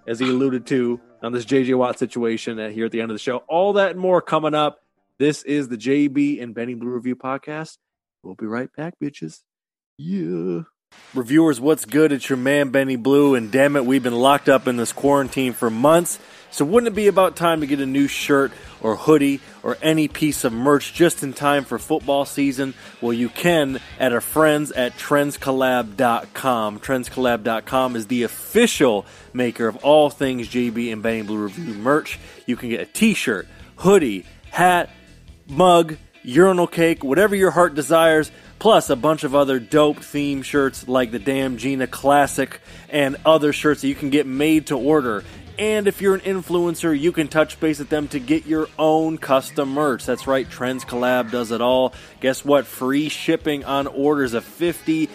as 0.06 0.18
he 0.18 0.28
alluded 0.28 0.66
to 0.66 1.00
on 1.22 1.32
this 1.32 1.44
JJ 1.44 1.76
Watt 1.76 1.98
situation 1.98 2.58
here 2.72 2.86
at 2.86 2.92
the 2.92 3.00
end 3.00 3.10
of 3.10 3.14
the 3.14 3.20
show. 3.20 3.44
All 3.48 3.74
that 3.74 3.92
and 3.92 4.00
more 4.00 4.20
coming 4.20 4.54
up. 4.54 4.80
This 5.18 5.42
is 5.42 5.68
the 5.68 5.76
JB 5.76 6.42
and 6.42 6.54
Benny 6.54 6.74
Blue 6.74 6.90
Review 6.90 7.14
podcast. 7.16 7.76
We'll 8.22 8.34
be 8.34 8.46
right 8.46 8.68
back, 8.76 8.94
bitches. 9.02 9.40
Yeah. 9.96 10.62
Reviewers, 11.14 11.60
what's 11.60 11.84
good? 11.84 12.12
It's 12.12 12.28
your 12.28 12.38
man 12.38 12.70
Benny 12.70 12.96
Blue, 12.96 13.34
and 13.34 13.50
damn 13.50 13.76
it, 13.76 13.84
we've 13.84 14.02
been 14.02 14.14
locked 14.14 14.48
up 14.48 14.66
in 14.66 14.76
this 14.76 14.92
quarantine 14.92 15.52
for 15.52 15.70
months. 15.70 16.18
So 16.50 16.64
wouldn't 16.64 16.92
it 16.92 16.96
be 16.96 17.08
about 17.08 17.36
time 17.36 17.60
to 17.60 17.66
get 17.66 17.80
a 17.80 17.86
new 17.86 18.08
shirt 18.08 18.52
or 18.80 18.96
hoodie 18.96 19.40
or 19.62 19.76
any 19.82 20.08
piece 20.08 20.44
of 20.44 20.52
merch 20.52 20.94
just 20.94 21.22
in 21.22 21.32
time 21.32 21.64
for 21.64 21.78
football 21.78 22.24
season? 22.24 22.74
Well, 23.00 23.12
you 23.12 23.28
can 23.28 23.80
at 23.98 24.12
our 24.12 24.20
friends 24.20 24.72
at 24.72 24.96
trendscollab.com. 24.96 26.80
Trendscollab.com 26.80 27.96
is 27.96 28.06
the 28.06 28.22
official 28.22 29.06
maker 29.32 29.68
of 29.68 29.76
all 29.78 30.10
things 30.10 30.48
JB 30.48 30.92
and 30.92 31.02
Benny 31.02 31.22
Blue 31.22 31.44
Review 31.44 31.74
merch. 31.74 32.18
You 32.46 32.56
can 32.56 32.70
get 32.70 32.80
a 32.80 32.86
t-shirt, 32.86 33.46
hoodie, 33.76 34.24
hat, 34.50 34.90
mug, 35.48 35.96
urinal 36.22 36.66
cake, 36.66 37.04
whatever 37.04 37.34
your 37.34 37.50
heart 37.50 37.74
desires, 37.74 38.30
plus 38.58 38.90
a 38.90 38.96
bunch 38.96 39.24
of 39.24 39.34
other 39.34 39.58
dope 39.58 39.98
theme 39.98 40.42
shirts 40.42 40.88
like 40.88 41.10
the 41.10 41.18
Damn 41.18 41.56
Gina 41.58 41.86
Classic 41.86 42.60
and 42.88 43.16
other 43.24 43.52
shirts 43.52 43.82
that 43.82 43.88
you 43.88 43.94
can 43.94 44.10
get 44.10 44.26
made 44.26 44.66
to 44.68 44.76
order. 44.76 45.24
And 45.58 45.88
if 45.88 46.00
you're 46.00 46.14
an 46.14 46.20
influencer, 46.20 46.98
you 46.98 47.10
can 47.10 47.28
touch 47.28 47.58
base 47.58 47.80
with 47.80 47.88
them 47.88 48.06
to 48.08 48.20
get 48.20 48.46
your 48.46 48.68
own 48.78 49.18
custom 49.18 49.72
merch. 49.72 50.06
That's 50.06 50.26
right, 50.26 50.48
Trends 50.48 50.84
Collab 50.84 51.30
does 51.30 51.50
it 51.50 51.60
all. 51.60 51.94
Guess 52.20 52.44
what? 52.44 52.66
Free 52.66 53.08
shipping 53.08 53.64
on 53.64 53.88
orders 53.88 54.34
of 54.34 54.44
$50 54.44 55.08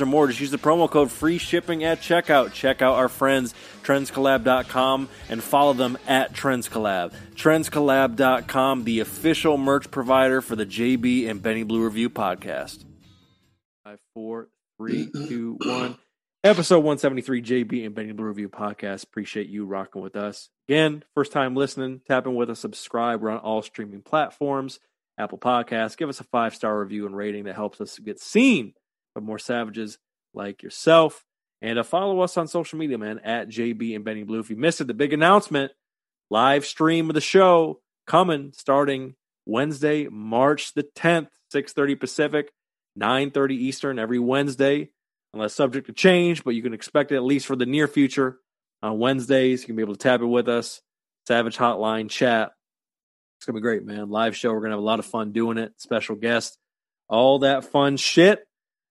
or 0.00 0.06
more. 0.06 0.26
Just 0.26 0.40
use 0.40 0.50
the 0.50 0.58
promo 0.58 0.88
code 0.88 1.10
free 1.10 1.38
shipping 1.38 1.82
at 1.82 2.00
checkout. 2.00 2.52
Check 2.52 2.82
out 2.82 2.94
our 2.94 3.08
friends, 3.08 3.54
trendscollab.com, 3.82 5.08
and 5.30 5.42
follow 5.42 5.72
them 5.72 5.96
at 6.06 6.34
Trends 6.34 6.60
trendscollab. 6.60 7.12
Trendscollab.com, 7.34 8.84
the 8.84 9.00
official 9.00 9.56
merch 9.56 9.90
provider 9.90 10.40
for 10.40 10.56
the 10.56 10.66
JB 10.66 11.28
and 11.28 11.42
Benny 11.42 11.62
Blue 11.62 11.84
Review 11.84 12.10
podcast. 12.10 12.84
Five, 13.84 13.98
four, 14.14 14.48
three, 14.78 15.10
two, 15.10 15.58
one. 15.62 15.96
Episode 16.42 16.78
173, 16.78 17.42
JB 17.42 17.84
and 17.84 17.94
Benny 17.94 18.12
Blue 18.12 18.24
Review 18.24 18.48
podcast. 18.48 19.04
Appreciate 19.04 19.48
you 19.50 19.66
rocking 19.66 20.00
with 20.00 20.16
us. 20.16 20.48
Again, 20.66 21.04
first 21.14 21.32
time 21.32 21.54
listening, 21.54 22.00
tapping 22.08 22.34
with 22.34 22.48
us, 22.48 22.58
subscribe. 22.58 23.20
We're 23.20 23.28
on 23.28 23.40
all 23.40 23.60
streaming 23.60 24.00
platforms, 24.00 24.80
Apple 25.18 25.36
Podcasts. 25.36 25.98
Give 25.98 26.08
us 26.08 26.18
a 26.18 26.24
five 26.24 26.54
star 26.54 26.80
review 26.80 27.04
and 27.04 27.14
rating 27.14 27.44
that 27.44 27.56
helps 27.56 27.78
us 27.82 27.98
get 27.98 28.18
seen 28.18 28.72
by 29.14 29.20
more 29.20 29.38
savages 29.38 29.98
like 30.32 30.62
yourself. 30.62 31.26
And 31.60 31.78
uh, 31.78 31.82
follow 31.82 32.20
us 32.20 32.38
on 32.38 32.48
social 32.48 32.78
media, 32.78 32.96
man, 32.96 33.18
at 33.18 33.50
JB 33.50 33.94
and 33.94 34.02
Benny 34.02 34.22
Blue. 34.22 34.40
If 34.40 34.48
you 34.48 34.56
missed 34.56 34.80
it, 34.80 34.86
the 34.86 34.94
big 34.94 35.12
announcement 35.12 35.72
live 36.30 36.64
stream 36.64 37.10
of 37.10 37.14
the 37.14 37.20
show 37.20 37.82
coming 38.06 38.52
starting 38.56 39.14
Wednesday, 39.44 40.08
March 40.08 40.72
the 40.72 40.84
10th, 40.84 41.28
6:30 41.52 42.00
Pacific, 42.00 42.50
9:30 42.98 43.56
Eastern 43.56 43.98
every 43.98 44.18
Wednesday 44.18 44.88
unless 45.32 45.54
subject 45.54 45.86
to 45.86 45.92
change, 45.92 46.44
but 46.44 46.54
you 46.54 46.62
can 46.62 46.74
expect 46.74 47.12
it 47.12 47.16
at 47.16 47.24
least 47.24 47.46
for 47.46 47.56
the 47.56 47.66
near 47.66 47.88
future 47.88 48.38
on 48.82 48.98
Wednesdays. 48.98 49.62
You 49.62 49.66
can 49.66 49.76
be 49.76 49.82
able 49.82 49.94
to 49.94 49.98
tap 49.98 50.20
it 50.20 50.26
with 50.26 50.48
us. 50.48 50.80
Savage 51.26 51.56
Hotline 51.56 52.08
chat. 52.08 52.52
It's 53.38 53.46
gonna 53.46 53.58
be 53.58 53.62
great, 53.62 53.84
man. 53.84 54.10
Live 54.10 54.36
show. 54.36 54.52
We're 54.52 54.60
gonna 54.60 54.74
have 54.74 54.80
a 54.80 54.84
lot 54.84 54.98
of 54.98 55.06
fun 55.06 55.32
doing 55.32 55.58
it. 55.58 55.72
Special 55.78 56.16
guest, 56.16 56.58
all 57.08 57.40
that 57.40 57.64
fun 57.64 57.96
shit. 57.96 58.46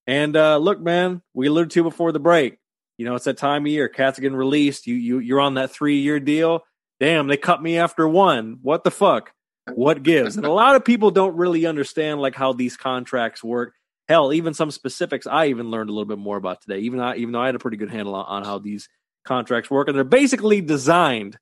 And 0.08 0.36
uh, 0.36 0.58
look, 0.58 0.80
man, 0.80 1.22
we 1.34 1.48
alluded 1.48 1.72
to 1.72 1.84
before 1.84 2.12
the 2.12 2.20
break. 2.20 2.58
You 2.98 3.06
know, 3.06 3.16
it's 3.16 3.26
that 3.26 3.38
time 3.38 3.64
of 3.64 3.72
year. 3.72 3.88
Cats 3.88 4.18
are 4.18 4.22
getting 4.22 4.38
released. 4.38 4.88
You 4.88 4.96
you 4.96 5.20
you're 5.20 5.42
on 5.42 5.56
that 5.56 5.72
three 5.72 6.00
year 6.00 6.20
deal. 6.20 6.64
Damn, 7.00 7.28
they 7.28 7.38
cut 7.38 7.62
me 7.62 7.78
after 7.78 8.08
one. 8.08 8.60
What 8.62 8.84
the 8.84 8.92
fuck? 8.92 9.34
What 9.74 10.04
gives? 10.04 10.36
And 10.36 10.46
a 10.46 10.52
lot 10.52 10.76
of 10.76 10.84
people 10.84 11.12
don't 11.12 11.38
really 11.38 11.66
understand 11.66 12.20
like 12.20 12.36
how 12.36 12.54
these 12.54 12.76
contracts 12.76 13.44
work 13.44 13.74
hell, 14.10 14.34
even 14.34 14.54
some 14.54 14.72
specifics 14.72 15.28
I 15.28 15.48
even 15.48 15.70
learned 15.70 15.90
a 15.90 15.94
little 15.94 16.08
bit 16.08 16.18
more 16.18 16.36
about 16.36 16.62
today. 16.62 16.80
Even 16.80 17.00
I, 17.00 17.16
even 17.16 17.32
though 17.32 17.42
I 17.42 17.46
had 17.46 17.56
a 17.56 17.60
pretty 17.60 17.78
good 17.78 17.92
handle 17.92 18.16
on, 18.16 18.26
on 18.26 18.44
how 18.44 18.58
these 18.58 18.90
contracts 19.24 19.70
work, 19.70 19.88
and 19.88 19.96
they're 19.96 20.04
basically 20.04 20.62
designed 20.62 21.38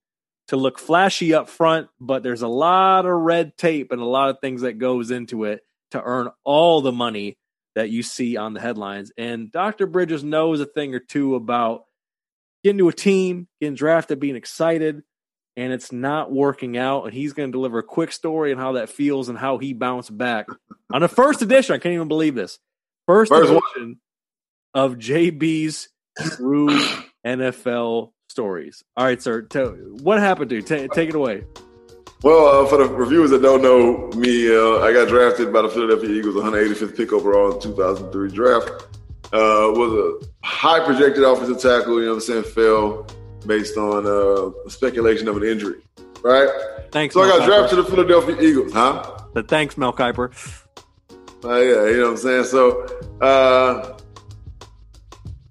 to 0.49 0.58
look 0.58 0.77
flashy 0.77 1.34
up 1.34 1.49
front, 1.49 1.88
but 1.99 2.23
there's 2.23 2.41
a 2.41 2.47
lot 2.47 3.06
of 3.06 3.13
red 3.13 3.58
tape 3.58 3.91
and 3.91 4.01
a 4.01 4.06
lot 4.06 4.30
of 4.30 4.38
things 4.41 4.62
that 4.62 4.77
goes 4.77 5.12
into 5.12 5.45
it 5.45 5.62
to 5.91 6.01
earn 6.01 6.30
all 6.43 6.82
the 6.82 6.91
money 6.91 7.38
that 7.75 7.89
you 7.89 8.03
see 8.03 8.38
on 8.38 8.53
the 8.53 8.60
headlines. 8.60 9.12
And 9.17 9.51
Dr. 9.51 9.88
Bridges 9.88 10.23
knows 10.23 10.60
a 10.60 10.65
thing 10.65 10.93
or 10.93 10.99
two 10.99 11.36
about 11.36 11.84
getting 12.63 12.80
to 12.80 12.89
a 12.89 12.93
team, 12.93 13.47
getting 13.62 13.75
drafted, 13.75 14.19
being 14.19 14.36
excited, 14.36 15.03
and 15.58 15.74
it's 15.74 15.91
not 15.91 16.32
working 16.32 16.78
out. 16.78 17.06
And 17.06 17.13
he's 17.13 17.34
going 17.34 17.50
to 17.50 17.52
deliver 17.52 17.80
a 17.80 17.84
quick 17.84 18.12
story 18.12 18.54
on 18.54 18.60
how 18.60 18.74
that 18.74 18.89
feels 18.89 19.28
and 19.28 19.38
how 19.38 19.58
he 19.58 19.74
bounced 19.74 20.15
back 20.15 20.46
on 20.93 21.02
the 21.02 21.10
first 21.10 21.41
edition. 21.41 21.76
I 21.76 21.80
can't 21.80 21.96
even 21.96 22.08
believe 22.08 22.36
this. 22.36 22.60
First, 23.08 23.30
first 23.30 23.50
edition 23.50 24.00
one. 24.74 24.91
of 24.91 24.98
JB's 24.98 25.89
True 26.36 26.70
NFL 27.26 28.12
Stories. 28.30 28.84
All 28.96 29.06
right, 29.06 29.22
sir. 29.22 29.41
Tell, 29.41 29.70
what 29.70 30.20
happened 30.20 30.52
to 30.52 30.58
you? 30.58 30.62
T- 30.62 30.88
take 30.89 31.10
it 31.10 31.15
away. 31.15 31.43
Well, 32.24 32.65
uh, 32.65 32.67
for 32.67 32.78
the 32.78 32.88
reviewers 32.88 33.30
that 33.32 33.41
don't 33.41 33.62
know 33.62 34.10
me, 34.20 34.50
uh, 34.50 34.80
I 34.80 34.91
got 34.91 35.08
drafted 35.08 35.54
by 35.54 35.62
the 35.62 35.70
Philadelphia 35.70 36.10
Eagles, 36.10 36.36
185th 36.36 36.98
pick 36.98 37.13
overall 37.13 37.56
in 37.56 37.62
2003 37.62 38.32
draft. 38.32 38.70
Uh, 39.34 39.70
was 39.76 39.93
a 40.24 40.46
high 40.46 40.84
projected 40.84 41.24
offensive 41.24 41.62
tackle, 41.62 42.00
you 42.00 42.06
know 42.06 42.15
what 42.15 42.15
I'm 42.15 42.22
saying, 42.22 42.43
fell 42.43 43.06
based 43.45 43.78
on 43.78 44.06
uh, 44.06 44.69
speculation 44.69 45.28
of 45.28 45.38
an 45.38 45.43
injury, 45.43 45.82
right? 46.21 46.50
Thanks. 46.91 47.13
So 47.13 47.21
Mel 47.21 47.30
I 47.34 47.38
got 47.38 47.41
Kiper. 47.41 47.45
drafted 47.45 47.69
to 47.78 47.84
the 47.84 47.89
Philadelphia 47.89 48.41
Eagles, 48.41 48.73
huh? 48.73 49.17
But 49.34 49.47
thanks, 49.47 49.78
Mel 49.78 49.93
Kiper. 49.93 50.32
Uh, 51.43 51.56
yeah, 51.56 51.86
you 51.88 51.97
know 51.97 52.04
what 52.04 52.10
I'm 52.12 52.17
saying. 52.17 52.43
So 52.45 52.86
uh, 53.21 53.97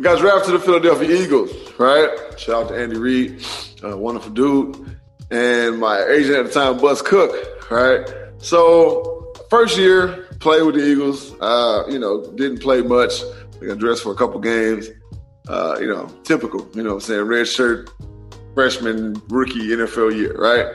got 0.03 0.18
drafted 0.18 0.53
to 0.53 0.59
the 0.59 0.64
Philadelphia 0.64 1.11
Eagles, 1.11 1.51
right? 1.79 2.09
Shout 2.38 2.64
out 2.64 2.68
to 2.70 2.77
Andy 2.77 2.99
Reid, 2.99 3.44
uh, 3.85 3.96
wonderful 3.96 4.33
dude, 4.33 4.99
and 5.31 5.79
my 5.79 6.03
agent 6.05 6.37
at 6.37 6.46
the 6.46 6.53
time, 6.53 6.79
Buzz 6.79 7.03
Cook, 7.03 7.70
right? 7.70 8.09
So 8.38 9.33
first 9.51 9.79
year, 9.79 10.25
played 10.40 10.62
with 10.62 10.75
the 10.75 10.85
Eagles. 10.85 11.35
Uh, 11.40 11.85
you 11.88 11.99
know, 11.99 12.31
didn't 12.33 12.59
play 12.59 12.83
much. 12.83 13.12
I 13.62 13.66
got 13.66 13.79
dressed 13.79 14.03
for 14.03 14.12
a 14.12 14.16
couple 14.16 14.38
games. 14.40 14.88
Uh, 15.48 15.76
you 15.80 15.87
know, 15.87 16.06
typical, 16.24 16.68
you 16.74 16.82
know 16.82 16.94
I'm 16.94 17.00
saying? 17.00 17.22
Red 17.22 17.46
shirt, 17.46 17.90
freshman, 18.54 19.20
rookie 19.28 19.68
NFL 19.68 20.16
year, 20.16 20.35
right? 20.37 20.66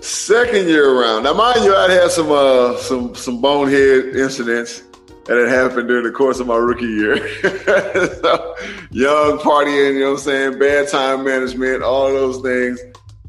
Second 0.00 0.68
year 0.68 0.90
around. 0.90 1.24
Now, 1.24 1.34
mind 1.34 1.64
you, 1.64 1.74
I'd 1.74 1.90
had 1.90 2.10
some 2.10 2.30
uh, 2.30 2.76
some 2.76 3.14
some 3.14 3.40
bonehead 3.40 4.14
incidents 4.14 4.82
that 5.24 5.36
had 5.36 5.48
happened 5.48 5.88
during 5.88 6.04
the 6.04 6.12
course 6.12 6.40
of 6.40 6.46
my 6.46 6.56
rookie 6.56 6.86
year. 6.86 7.16
so, 7.42 8.56
young 8.90 9.38
partying, 9.38 9.94
you 9.94 10.00
know 10.00 10.12
what 10.12 10.18
I'm 10.18 10.24
saying? 10.24 10.58
Bad 10.58 10.88
time 10.88 11.24
management, 11.24 11.82
all 11.82 12.08
those 12.08 12.40
things. 12.40 12.80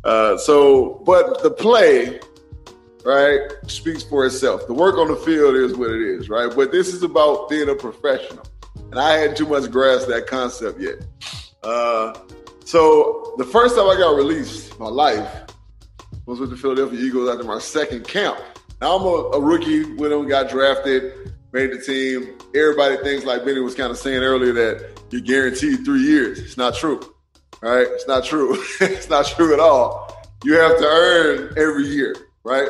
Uh, 0.04 0.38
so, 0.38 1.02
but 1.06 1.43
the 1.43 1.52
play, 1.52 2.19
right, 3.04 3.39
speaks 3.67 4.04
for 4.04 4.26
itself. 4.26 4.65
The 4.67 4.74
work 4.74 4.95
on 4.98 5.10
the 5.10 5.15
field 5.17 5.56
is 5.56 5.76
what 5.76 5.91
it 5.91 6.02
is, 6.02 6.30
right? 6.30 6.54
But 6.56 6.72
this 6.72 6.93
is 6.93 7.04
about 7.04 7.50
being 7.50 7.67
a 7.67 7.76
professional. 7.76 8.45
And 8.91 8.99
I 8.99 9.17
hadn't 9.17 9.38
too 9.38 9.45
much 9.45 9.69
grasp 9.71 10.08
that 10.08 10.28
concept 10.28 10.80
yet. 10.80 10.95
Uh, 11.63 12.17
so 12.65 13.34
the 13.38 13.45
first 13.45 13.75
time 13.75 13.88
I 13.89 13.95
got 13.95 14.15
released 14.15 14.80
my 14.80 14.88
life 14.88 15.30
was 16.25 16.39
with 16.39 16.49
the 16.49 16.58
Philadelphia 16.58 16.99
Eagles 16.99 17.30
after 17.30 17.43
my 17.43 17.60
second 17.60 18.08
camp. 18.08 18.39
Now 18.82 18.95
I'm 18.95 19.04
a, 19.04 19.38
a 19.38 19.41
rookie 19.41 19.84
with 19.95 20.12
them, 20.12 20.28
got 20.28 20.49
drafted, 20.49 21.34
made 21.52 21.71
the 21.71 21.80
team. 21.80 22.38
Everybody 22.56 22.97
thinks, 22.97 23.25
like 23.25 23.45
Benny 23.45 23.60
was 23.60 23.75
kind 23.75 23.91
of 23.91 23.97
saying 23.97 24.23
earlier, 24.23 24.54
that 24.54 24.99
you're 25.12 25.21
guaranteed 25.21 25.84
three 25.86 26.02
years. 26.02 26.39
It's 26.39 26.58
not 26.58 26.75
true, 26.75 26.99
right? 27.62 27.88
It's 27.89 28.08
not 28.08 28.23
true. 28.23 28.54
it's 28.82 29.10
not 29.10 29.25
true 29.25 29.54
at 29.54 29.60
all. 29.60 30.15
You 30.43 30.54
have 30.54 30.78
to 30.78 30.86
earn 30.86 31.54
every 31.58 31.86
year, 31.88 32.15
right? 32.43 32.69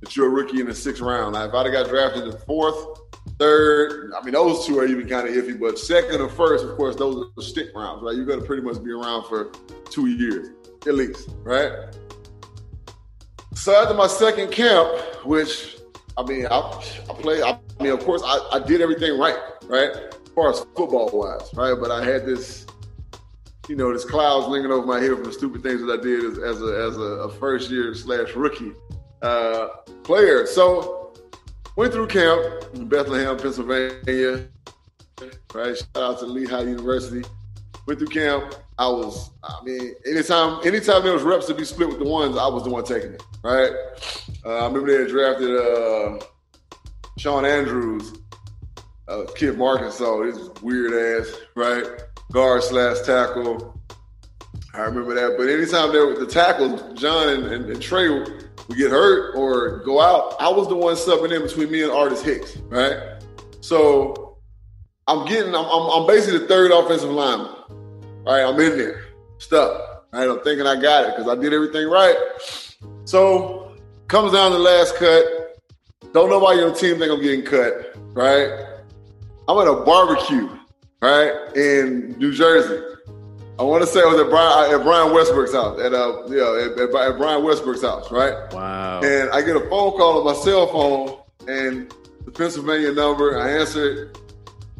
That 0.00 0.14
you're 0.16 0.28
a 0.28 0.30
rookie 0.30 0.60
in 0.60 0.66
the 0.66 0.74
sixth 0.74 1.02
round. 1.02 1.34
Now, 1.34 1.44
if 1.44 1.54
I'd 1.54 1.66
have 1.66 1.72
got 1.72 1.88
drafted 1.88 2.24
in 2.24 2.30
the 2.30 2.38
fourth, 2.38 3.00
third, 3.42 4.12
I 4.16 4.22
mean, 4.24 4.34
those 4.34 4.64
two 4.66 4.78
are 4.78 4.86
even 4.86 5.08
kind 5.08 5.26
of 5.26 5.34
iffy, 5.34 5.58
but 5.58 5.76
second 5.76 6.20
or 6.20 6.28
first, 6.28 6.64
of 6.64 6.76
course, 6.76 6.94
those 6.94 7.16
are 7.16 7.30
the 7.36 7.42
stick 7.42 7.68
rounds, 7.74 8.02
right? 8.02 8.14
You're 8.14 8.24
going 8.24 8.40
to 8.40 8.46
pretty 8.46 8.62
much 8.62 8.82
be 8.82 8.92
around 8.92 9.24
for 9.24 9.50
two 9.90 10.06
years 10.06 10.50
at 10.86 10.94
least, 10.94 11.30
right? 11.42 11.72
So 13.54 13.74
after 13.74 13.94
my 13.94 14.06
second 14.06 14.52
camp, 14.52 14.88
which 15.24 15.78
I 16.16 16.22
mean, 16.22 16.46
I, 16.46 16.58
I 17.10 17.14
played. 17.14 17.42
I, 17.42 17.58
I 17.78 17.82
mean, 17.82 17.92
of 17.92 18.04
course, 18.04 18.22
I, 18.24 18.38
I 18.52 18.58
did 18.60 18.80
everything 18.80 19.18
right, 19.18 19.38
right, 19.64 19.90
as 19.90 20.28
far 20.34 20.50
as 20.50 20.60
football 20.76 21.10
wise, 21.12 21.52
right. 21.54 21.74
But 21.78 21.90
I 21.90 22.04
had 22.04 22.24
this 22.24 22.66
you 23.68 23.76
know, 23.76 23.92
this 23.92 24.04
clouds 24.04 24.48
lingering 24.48 24.72
over 24.72 24.86
my 24.86 25.00
head 25.00 25.10
from 25.12 25.24
the 25.24 25.32
stupid 25.32 25.62
things 25.62 25.80
that 25.80 26.00
I 26.00 26.02
did 26.02 26.24
as, 26.24 26.38
as 26.38 26.62
a 26.62 26.86
as 26.88 26.96
a, 26.96 27.26
a 27.26 27.32
first 27.32 27.70
year 27.70 27.94
slash 27.94 28.34
rookie 28.34 28.72
uh, 29.22 29.68
player. 30.02 30.46
So 30.46 31.01
went 31.76 31.92
through 31.92 32.06
camp 32.06 32.64
in 32.74 32.88
Bethlehem, 32.88 33.36
Pennsylvania. 33.36 34.48
Right, 35.54 35.76
shout 35.76 35.96
out 35.96 36.18
to 36.20 36.26
Lehigh 36.26 36.62
University. 36.62 37.24
Went 37.86 37.98
through 37.98 38.08
camp. 38.08 38.54
I 38.78 38.88
was, 38.88 39.30
I 39.44 39.62
mean, 39.64 39.94
anytime, 40.06 40.60
anytime 40.66 41.02
there 41.02 41.12
was 41.12 41.22
reps 41.22 41.46
to 41.46 41.54
be 41.54 41.64
split 41.64 41.88
with 41.88 41.98
the 41.98 42.04
ones, 42.04 42.36
I 42.36 42.46
was 42.48 42.64
the 42.64 42.70
one 42.70 42.84
taking 42.84 43.12
it. 43.12 43.22
Right. 43.42 43.70
Uh, 44.44 44.56
I 44.56 44.66
remember 44.66 44.90
they 44.90 44.98
had 45.02 45.08
drafted 45.08 45.50
uh, 45.50 46.24
Shawn 47.18 47.44
Andrews, 47.44 48.12
uh, 49.08 49.24
kid 49.36 49.52
from 49.52 49.62
Arkansas. 49.62 50.22
This 50.22 50.48
weird 50.62 50.92
ass, 51.22 51.36
right? 51.54 51.84
Guard 52.32 52.62
slash 52.62 53.00
tackle. 53.04 53.80
I 54.74 54.80
remember 54.80 55.14
that. 55.14 55.36
But 55.36 55.48
anytime 55.48 55.92
there 55.92 56.06
was 56.06 56.18
the 56.18 56.26
tackles, 56.26 56.98
John 56.98 57.28
and, 57.28 57.46
and, 57.46 57.70
and 57.70 57.82
Tra 57.82 58.26
get 58.74 58.90
hurt 58.90 59.34
or 59.36 59.78
go 59.78 60.00
out, 60.00 60.36
I 60.40 60.48
was 60.48 60.68
the 60.68 60.76
one 60.76 60.94
subbing 60.94 61.34
in 61.34 61.42
between 61.42 61.70
me 61.70 61.82
and 61.82 61.92
Artis 61.92 62.22
Hicks, 62.22 62.56
right? 62.68 63.22
So 63.60 64.38
I'm 65.06 65.26
getting, 65.26 65.54
I'm, 65.54 65.64
I'm, 65.64 65.90
I'm 65.90 66.06
basically 66.06 66.38
the 66.38 66.46
third 66.46 66.70
offensive 66.70 67.10
lineman. 67.10 67.54
Right, 68.24 68.42
I'm 68.42 68.58
in 68.60 68.78
there, 68.78 69.04
stuck. 69.38 70.06
Right, 70.12 70.28
I'm 70.28 70.40
thinking 70.40 70.66
I 70.66 70.80
got 70.80 71.04
it 71.04 71.16
because 71.16 71.28
I 71.28 71.40
did 71.40 71.52
everything 71.52 71.88
right. 71.88 72.16
So 73.04 73.76
comes 74.08 74.32
down 74.32 74.52
the 74.52 74.58
last 74.58 74.96
cut. 74.96 75.24
Don't 76.12 76.28
know 76.28 76.38
why 76.38 76.54
your 76.54 76.74
team 76.74 76.98
think 76.98 77.10
I'm 77.10 77.22
getting 77.22 77.44
cut. 77.44 77.96
Right, 78.14 78.64
I'm 79.48 79.58
at 79.58 79.66
a 79.66 79.82
barbecue. 79.84 80.48
Right 81.00 81.56
in 81.56 82.16
New 82.18 82.32
Jersey. 82.32 82.80
I 83.62 83.64
want 83.64 83.84
to 83.84 83.86
say 83.86 84.00
it 84.00 84.06
was 84.08 84.20
at 84.20 84.28
Brian, 84.28 84.74
at 84.74 84.82
Brian 84.82 85.14
Westbrook's 85.14 85.52
house. 85.52 85.78
At 85.78 85.94
uh, 85.94 86.24
yeah, 86.26 86.66
at, 86.66 86.80
at, 86.80 87.16
Brian 87.16 87.44
Westbrook's 87.44 87.82
house. 87.82 88.10
Right. 88.10 88.34
Wow. 88.52 89.02
And 89.02 89.30
I 89.30 89.40
get 89.40 89.54
a 89.54 89.60
phone 89.60 89.92
call 89.92 90.18
on 90.18 90.24
my 90.24 90.34
cell 90.34 90.66
phone, 90.66 91.16
and 91.48 91.94
the 92.24 92.32
Pennsylvania 92.32 92.90
number. 92.90 93.38
I 93.38 93.52
answer 93.52 93.88
it. 93.88 94.18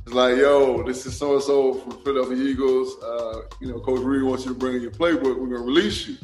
It's 0.04 0.12
like, 0.12 0.36
yo, 0.36 0.82
this 0.82 1.06
is 1.06 1.16
so 1.16 1.34
and 1.34 1.42
so 1.44 1.74
from 1.74 1.92
Philadelphia 2.02 2.42
Eagles. 2.42 3.00
Uh, 3.00 3.42
you 3.60 3.68
know, 3.68 3.78
Coach 3.78 4.00
Reid 4.00 4.24
wants 4.24 4.46
you 4.46 4.52
to 4.52 4.58
bring 4.58 4.74
in 4.74 4.82
your 4.82 4.90
playbook. 4.90 5.38
We're 5.38 5.46
gonna 5.46 5.60
release 5.60 6.08
you. 6.08 6.16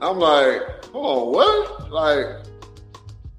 I'm 0.00 0.18
like, 0.18 0.86
hold 0.86 1.28
on, 1.28 1.34
what? 1.34 1.90
Like, 1.92 2.46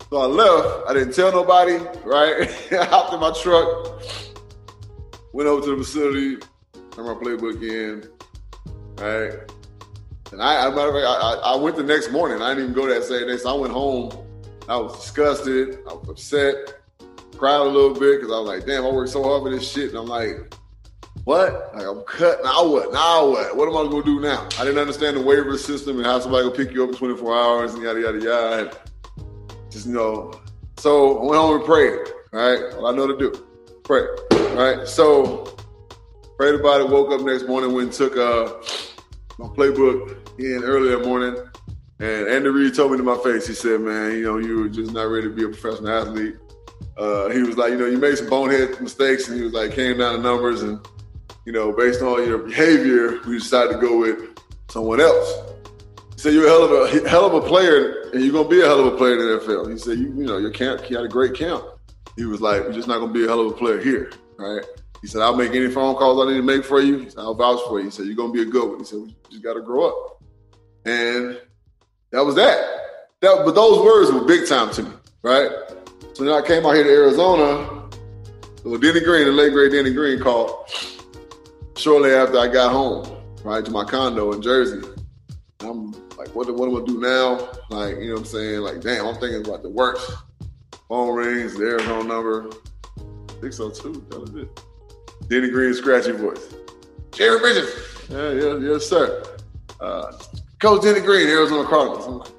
so 0.08 0.18
I 0.18 0.26
left. 0.28 0.88
I 0.88 0.94
didn't 0.94 1.16
tell 1.16 1.32
nobody. 1.32 1.78
Right? 2.04 2.48
I 2.74 2.86
hopped 2.86 3.12
in 3.12 3.20
my 3.20 3.34
truck, 3.42 4.04
went 5.34 5.50
over 5.50 5.66
to 5.66 5.72
the 5.72 5.78
facility, 5.78 6.38
turned 6.92 7.08
my 7.08 7.16
playbook 7.16 7.64
in. 7.64 8.08
Right. 8.98 9.34
And 10.32 10.42
I, 10.42 10.66
I, 10.66 10.70
I, 10.70 11.34
I 11.44 11.56
went 11.56 11.76
the 11.76 11.84
next 11.84 12.12
morning. 12.12 12.42
I 12.42 12.50
didn't 12.50 12.72
even 12.72 12.76
go 12.76 12.88
that 12.88 13.04
same 13.04 13.28
day. 13.28 13.38
So 13.38 13.56
I 13.56 13.60
went 13.60 13.74
home. 13.74 14.12
I 14.68 14.78
was 14.78 15.00
disgusted. 15.00 15.80
I 15.90 15.94
was 15.94 16.10
upset 16.10 16.76
cried 17.38 17.56
a 17.56 17.64
little 17.64 17.94
bit 17.94 18.20
because 18.20 18.34
I 18.34 18.40
was 18.40 18.48
like, 18.48 18.66
damn, 18.66 18.86
I 18.86 18.90
worked 18.90 19.12
so 19.12 19.24
hard 19.24 19.44
for 19.44 19.50
this 19.50 19.70
shit. 19.70 19.90
And 19.90 19.98
I'm 19.98 20.08
like, 20.08 20.54
what? 21.24 21.76
Like, 21.76 21.86
I'm 21.86 22.02
cut. 22.04 22.44
Now 22.44 22.68
what? 22.68 22.94
Now 22.94 23.30
what? 23.30 23.56
What 23.56 23.68
am 23.68 23.78
I 23.78 23.90
going 23.90 24.04
to 24.04 24.16
do 24.16 24.20
now? 24.20 24.48
I 24.60 24.64
didn't 24.64 24.80
understand 24.80 25.18
the 25.18 25.22
waiver 25.22 25.58
system 25.58 25.98
and 25.98 26.06
how 26.06 26.20
somebody 26.20 26.46
will 26.46 26.56
pick 26.56 26.72
you 26.72 26.84
up 26.84 26.90
in 26.90 26.96
24 26.96 27.36
hours 27.36 27.74
and 27.74 27.84
yada, 27.84 28.00
yada, 28.00 28.20
yada. 28.20 28.78
Just, 29.70 29.88
you 29.88 29.94
know. 29.94 30.40
So 30.78 31.20
I 31.20 31.26
went 31.26 31.42
home 31.42 31.56
and 31.56 31.66
prayed, 31.66 32.00
right? 32.32 32.74
All 32.76 32.88
I 32.88 32.96
know 32.96 33.08
to 33.08 33.18
do. 33.18 33.46
Pray, 33.84 34.06
right? 34.56 34.88
So 34.88 35.55
prayed 36.38 36.56
about 36.56 36.82
it, 36.82 36.90
woke 36.90 37.12
up 37.12 37.22
next 37.22 37.48
morning, 37.48 37.74
went 37.74 37.88
and 37.88 37.94
took 37.94 38.18
uh, 38.18 38.54
my 39.38 39.48
playbook 39.48 40.40
in 40.40 40.64
early 40.64 40.90
that 40.90 41.06
morning. 41.06 41.36
And 42.00 42.28
Andy 42.28 42.50
Reid 42.50 42.76
told 42.76 42.92
me 42.92 42.98
to 42.98 43.04
my 43.04 43.18
face, 43.18 43.48
he 43.48 43.54
said, 43.54 43.80
man, 43.82 44.12
you 44.12 44.24
know, 44.24 44.38
you 44.38 44.60
were 44.60 44.70
just 44.70 44.92
not 44.92 45.04
ready 45.04 45.28
to 45.28 45.34
be 45.34 45.46
a 45.46 45.48
professional 45.48 45.90
athlete 45.90 46.36
uh, 46.98 47.30
he 47.30 47.42
was 47.42 47.58
like, 47.58 47.72
you 47.72 47.78
know, 47.78 47.86
you 47.86 47.98
made 47.98 48.18
some 48.18 48.30
bonehead 48.30 48.80
mistakes, 48.82 49.28
and 49.28 49.38
he 49.38 49.44
was 49.44 49.54
like, 49.54 49.74
came 49.74 49.98
down 49.98 50.22
the 50.22 50.22
numbers, 50.22 50.62
and 50.62 50.80
you 51.46 51.52
know, 51.52 51.72
based 51.72 52.02
on 52.02 52.26
your 52.26 52.40
behavior, 52.40 53.20
we 53.28 53.38
decided 53.38 53.74
to 53.74 53.78
go 53.78 54.00
with 54.00 54.40
someone 54.70 55.00
else. 55.00 55.54
He 56.14 56.22
said, 56.22 56.34
you're 56.34 56.48
a 56.48 56.50
hell 56.50 56.64
of 56.64 56.72
a 56.72 57.10
hell 57.10 57.26
of 57.26 57.34
a 57.34 57.42
player, 57.42 58.10
and 58.14 58.24
you're 58.24 58.34
gonna 58.34 58.48
be 58.48 58.62
a 58.62 58.66
hell 58.66 58.80
of 58.80 58.94
a 58.94 58.98
player 58.98 59.14
in 59.14 59.20
the 59.20 59.46
NFL. 59.46 59.72
He 59.72 59.78
said, 59.78 60.00
you, 60.00 60.06
you 60.16 60.26
know, 60.26 60.38
your 60.38 60.52
camp, 60.52 60.90
you 60.90 60.96
had 60.96 61.06
a 61.06 61.10
great 61.10 61.36
camp. 61.36 61.64
He 62.16 62.26
was 62.26 62.40
like, 62.40 62.64
you're 62.64 62.72
just 62.72 62.88
not 62.88 63.00
gonna 63.00 63.14
be 63.14 63.26
a 63.26 63.28
hell 63.28 63.42
of 63.42 63.48
a 63.48 63.56
player 63.56 63.82
here, 63.82 64.12
right? 64.38 64.64
He 65.06 65.10
said, 65.10 65.22
I'll 65.22 65.36
make 65.36 65.54
any 65.54 65.70
phone 65.70 65.94
calls 65.98 66.20
I 66.20 66.32
need 66.32 66.38
to 66.38 66.42
make 66.42 66.66
for 66.66 66.82
you. 66.82 67.08
Said, 67.08 67.20
I'll 67.20 67.36
vouch 67.36 67.60
for 67.68 67.78
you. 67.78 67.86
He 67.86 67.92
said, 67.92 68.08
you're 68.08 68.16
gonna 68.16 68.34
be 68.34 68.42
a 68.42 68.46
good 68.46 68.68
one. 68.68 68.80
He 68.80 68.86
said, 68.86 68.98
we 69.02 69.16
just 69.30 69.44
gotta 69.44 69.62
grow 69.62 69.88
up, 69.88 70.24
and 70.84 71.40
that 72.10 72.26
was 72.26 72.34
that. 72.34 72.58
That, 73.22 73.44
but 73.46 73.54
those 73.54 73.86
words 73.86 74.12
were 74.12 74.26
big 74.26 74.50
time 74.50 74.72
to 74.72 74.82
me, 74.82 74.90
right? 75.22 75.52
So 76.14 76.24
then 76.24 76.34
I 76.34 76.42
came 76.42 76.66
out 76.66 76.74
here 76.74 76.86
to 76.86 76.90
Arizona. 76.90 77.88
Well, 78.64 78.80
Denny 78.80 79.00
Green, 79.02 79.26
the 79.26 79.32
late 79.32 79.54
great 79.54 79.74
Denny 79.74 79.94
Green, 79.94 80.20
called 80.20 80.72
shortly 81.78 82.10
after 82.10 82.40
I 82.40 82.48
got 82.48 82.72
home, 82.72 83.06
right 83.44 83.64
to 83.64 83.70
my 83.70 83.84
condo 83.84 84.32
in 84.32 84.42
Jersey. 84.42 84.82
I'm 85.60 85.92
like, 86.18 86.34
what, 86.34 86.52
what 86.56 86.68
am 86.68 86.82
I 86.82 86.84
do 86.84 87.00
now? 87.00 87.48
Like, 87.70 87.98
you 87.98 88.08
know 88.08 88.14
what 88.14 88.20
I'm 88.22 88.26
saying? 88.26 88.62
Like, 88.62 88.82
damn, 88.82 89.06
I'm 89.06 89.20
thinking 89.20 89.46
about 89.46 89.62
the 89.62 89.70
worst. 89.70 90.12
Phone 90.90 91.16
rings, 91.16 91.54
the 91.54 91.64
Arizona 91.64 92.06
number, 92.06 92.50
602. 93.42 94.08
That 94.10 94.20
was 94.20 94.34
it. 94.34 94.62
Denny 95.28 95.50
Green, 95.50 95.74
scratchy 95.74 96.12
voice. 96.12 96.54
Jerry 97.12 97.40
Bridges. 97.40 97.70
Yeah, 98.10 98.32
yeah, 98.32 98.58
yes, 98.58 98.86
sir. 98.88 99.24
Uh, 99.80 100.12
Coach 100.60 100.84
Denny 100.84 101.02
Green, 101.02 101.28
Arizona 101.28 101.68
Cardinals. 101.68 102.06
I'm 102.08 102.20
like, 102.20 102.32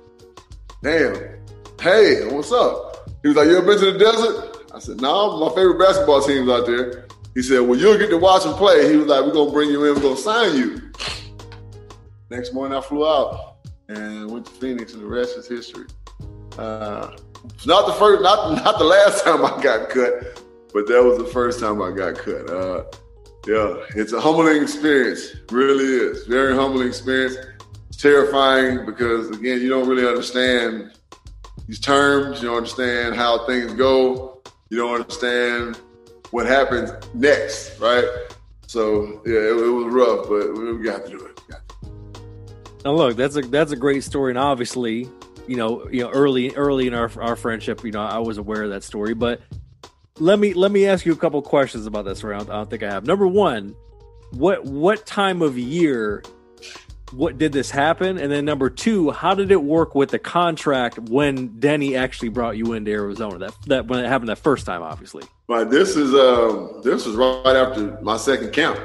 damn. 0.83 1.37
Hey, 1.81 2.27
what's 2.33 2.53
up? 2.53 3.09
He 3.22 3.29
was 3.29 3.37
like, 3.37 3.49
You 3.49 3.59
ever 3.59 3.66
been 3.66 3.79
to 3.79 3.92
the 3.92 3.99
desert? 3.99 4.72
I 4.75 4.79
said, 4.79 5.01
No, 5.01 5.38
nah, 5.38 5.49
my 5.49 5.55
favorite 5.55 5.79
basketball 5.79 6.22
team's 6.22 6.49
out 6.49 6.66
there. 6.66 7.07
He 7.35 7.42
said, 7.42 7.61
Well, 7.61 7.79
you'll 7.79 7.99
get 7.99 8.11
to 8.11 8.18
watch 8.18 8.44
them 8.44 8.55
play. 8.55 8.90
He 8.90 8.96
was 8.96 9.07
like, 9.07 9.25
We're 9.25 9.33
gonna 9.33 9.51
bring 9.51 9.70
you 9.70 9.85
in, 9.85 9.94
we're 9.94 10.01
gonna 10.03 10.16
sign 10.16 10.57
you. 10.57 10.92
Next 12.31 12.55
morning 12.55 12.77
I 12.77 12.81
flew 12.81 13.07
out 13.07 13.57
and 13.88 14.31
went 14.31 14.46
to 14.46 14.53
Phoenix 14.53 14.94
and 14.94 15.03
the 15.03 15.07
rest 15.07 15.37
is 15.37 15.46
history. 15.46 15.87
Uh, 16.59 17.16
not 17.66 17.87
the 17.87 17.92
first, 17.94 18.22
not 18.22 18.64
not 18.64 18.79
the 18.79 18.85
last 18.85 19.25
time 19.25 19.44
I 19.44 19.62
got 19.62 19.88
cut, 19.90 20.42
but 20.77 20.87
that 20.89 21.03
was 21.03 21.17
the 21.17 21.25
first 21.25 21.59
time 21.59 21.81
I 21.81 21.91
got 21.91 22.17
cut. 22.17 22.51
Uh, 22.51 22.85
yeah, 23.47 23.77
it's 23.95 24.12
a 24.12 24.21
humbling 24.21 24.62
experience. 24.62 25.35
Really 25.51 25.85
is. 25.85 26.27
Very 26.27 26.55
humbling 26.55 26.87
experience. 26.87 27.35
It's 27.89 27.97
terrifying 27.97 28.85
because 28.85 29.31
again, 29.31 29.62
you 29.62 29.71
don't 29.71 29.89
really 29.89 30.07
understand 30.07 30.93
these 31.67 31.81
terms. 31.81 32.43
You 32.43 32.49
don't 32.49 32.59
understand 32.59 33.17
how 33.17 33.47
things 33.47 33.73
go. 33.73 34.43
You 34.69 34.77
don't 34.77 35.01
understand 35.01 35.81
what 36.31 36.45
happens 36.45 36.91
next, 37.15 37.81
right? 37.81 38.05
So 38.67 39.23
yeah, 39.25 39.33
it, 39.33 39.57
it 39.57 39.71
was 39.71 39.87
rough, 39.95 40.29
but 40.29 40.53
we 40.53 40.85
got 40.85 41.07
to 41.07 41.11
do 41.11 41.25
it. 41.25 41.41
Now 42.85 42.93
look, 42.93 43.17
that's 43.17 43.37
a 43.37 43.41
that's 43.41 43.73
a 43.73 43.77
great 43.77 44.05
story, 44.05 44.31
and 44.31 44.39
obviously, 44.39 45.09
you 45.47 45.57
know, 45.57 45.89
you 45.89 46.03
know, 46.03 46.11
early 46.11 46.55
early 46.55 46.87
in 46.87 46.93
our 46.93 47.11
our 47.19 47.35
friendship, 47.35 47.83
you 47.83 47.93
know, 47.93 48.03
I 48.03 48.19
was 48.19 48.37
aware 48.37 48.65
of 48.65 48.69
that 48.71 48.85
story, 48.85 49.15
but 49.15 49.41
let 50.18 50.38
me 50.38 50.55
let 50.55 50.70
me 50.70 50.87
ask 50.87 51.05
you 51.05 51.12
a 51.12 51.16
couple 51.16 51.40
questions 51.42 51.87
about 51.87 52.05
this 52.05 52.22
round. 52.24 52.50
I 52.50 52.55
don't, 52.55 52.70
think 52.70 52.83
I 52.83 52.90
have. 52.90 53.05
Number 53.05 53.26
one, 53.26 53.74
what 54.33 54.64
what 54.64 55.07
time 55.07 55.42
of 55.42 55.59
year 55.59 56.22
what 57.12 57.38
did 57.38 57.52
this 57.52 57.70
happen? 57.70 58.18
And 58.18 58.31
then 58.33 58.44
number 58.44 58.68
two, 58.68 59.11
how 59.11 59.35
did 59.35 59.50
it 59.50 59.62
work 59.62 59.94
with 59.94 60.11
the 60.11 60.18
contract 60.18 60.98
when 60.98 61.59
Denny 61.59 61.96
actually 61.96 62.31
brought 62.31 62.57
you 62.57 62.72
into 62.72 62.90
Arizona? 62.90 63.38
That 63.38 63.55
that 63.66 63.87
when 63.87 64.05
it 64.05 64.09
happened 64.09 64.29
that 64.29 64.38
first 64.38 64.66
time, 64.66 64.83
obviously. 64.83 65.24
Right. 65.48 65.68
This 65.68 65.96
is 65.96 66.14
um 66.14 66.81
this 66.83 67.07
was 67.07 67.14
right 67.14 67.57
after 67.57 67.98
my 68.02 68.16
second 68.16 68.52
camp. 68.52 68.79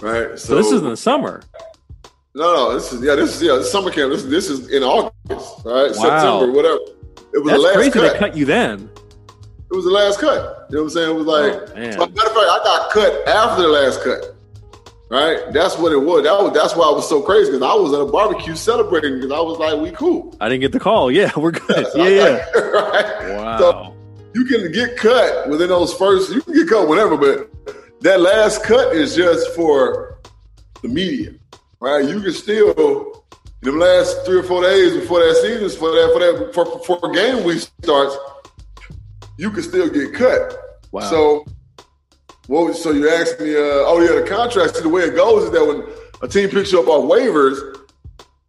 Right. 0.00 0.38
So, 0.38 0.48
so 0.48 0.54
this 0.56 0.72
is 0.72 0.82
in 0.82 0.88
the 0.88 0.96
summer. 0.96 1.42
No, 2.34 2.54
no, 2.54 2.74
this 2.74 2.92
is 2.92 3.02
yeah, 3.02 3.14
this 3.14 3.36
is 3.36 3.42
yeah, 3.42 3.62
summer 3.62 3.90
camp. 3.90 4.12
This 4.12 4.24
this 4.24 4.50
is 4.50 4.68
in 4.70 4.82
August, 4.82 5.12
right? 5.64 5.90
Wow. 5.90 5.92
September, 5.92 6.52
whatever. 6.52 6.78
It 7.34 7.42
was 7.42 7.46
That's 7.46 7.56
the 7.56 7.58
last 7.58 7.74
crazy 7.74 7.90
cut. 7.90 8.12
to 8.12 8.18
cut 8.18 8.36
you 8.36 8.44
then. 8.44 8.90
It 9.70 9.74
was 9.74 9.84
the 9.84 9.90
last 9.90 10.18
cut. 10.18 10.66
You 10.70 10.76
know 10.76 10.82
what 10.82 10.88
I'm 10.88 10.90
saying? 10.90 11.10
It 11.10 11.14
was 11.14 11.26
like, 11.26 11.52
oh, 11.52 11.74
matter 11.76 12.02
of 12.02 12.16
fact, 12.16 12.36
I 12.36 12.60
got 12.64 12.90
cut 12.90 13.28
after 13.28 13.62
the 13.62 13.68
last 13.68 14.02
cut 14.02 14.38
right? 15.10 15.52
That's 15.52 15.78
what 15.78 15.92
it 15.92 15.98
was. 15.98 16.24
That 16.24 16.32
was 16.32 16.52
that's 16.52 16.76
why 16.76 16.86
I 16.86 16.92
was 16.92 17.08
so 17.08 17.22
crazy 17.22 17.52
because 17.52 17.62
I 17.62 17.74
was 17.74 17.92
at 17.92 18.00
a 18.00 18.06
barbecue 18.06 18.54
celebrating 18.54 19.14
because 19.16 19.32
I 19.32 19.40
was 19.40 19.58
like, 19.58 19.80
we 19.80 19.90
cool. 19.90 20.36
I 20.40 20.48
didn't 20.48 20.60
get 20.60 20.72
the 20.72 20.80
call. 20.80 21.10
Yeah, 21.18 21.32
we're 21.36 21.52
good. 21.52 21.86
yeah, 21.96 22.08
yeah. 22.08 22.50
right? 22.54 23.36
Wow. 23.36 23.58
So 23.58 23.96
you 24.34 24.44
can 24.44 24.70
get 24.70 24.96
cut 24.96 25.48
within 25.48 25.68
those 25.68 25.92
first. 25.94 26.30
You 26.30 26.42
can 26.42 26.54
get 26.54 26.68
cut 26.68 26.86
whenever, 26.86 27.16
but 27.16 27.50
that 28.02 28.20
last 28.20 28.62
cut 28.62 28.94
is 28.94 29.16
just 29.16 29.54
for 29.54 30.18
the 30.82 30.88
media, 30.88 31.32
right? 31.80 32.04
You 32.04 32.20
can 32.20 32.32
still 32.32 33.24
in 33.62 33.70
the 33.70 33.76
last 33.76 34.24
three 34.24 34.38
or 34.38 34.42
four 34.44 34.62
days 34.62 34.94
before 34.94 35.20
that 35.20 35.36
season, 35.42 35.68
for 35.76 35.90
that 35.90 36.10
for 36.12 36.20
that 36.20 36.54
for, 36.54 36.64
before 36.64 37.12
game 37.12 37.42
week 37.42 37.66
starts, 37.82 38.16
you 39.38 39.50
can 39.50 39.62
still 39.62 39.88
get 39.88 40.12
cut. 40.12 40.80
Wow. 40.92 41.00
So 41.02 41.46
what 42.48 42.66
was, 42.66 42.82
so 42.82 42.90
you 42.90 43.08
asked 43.08 43.40
me, 43.40 43.54
uh, 43.54 43.58
oh 43.88 44.00
yeah, 44.00 44.20
the 44.20 44.26
contract. 44.28 44.76
See, 44.76 44.82
the 44.82 44.88
way 44.88 45.02
it 45.02 45.14
goes 45.16 45.44
is 45.44 45.50
that 45.52 45.64
when 45.64 45.84
a 46.22 46.28
team 46.28 46.50
picks 46.50 46.72
you 46.72 46.80
up 46.82 46.88
off 46.88 47.04
waivers, 47.10 47.76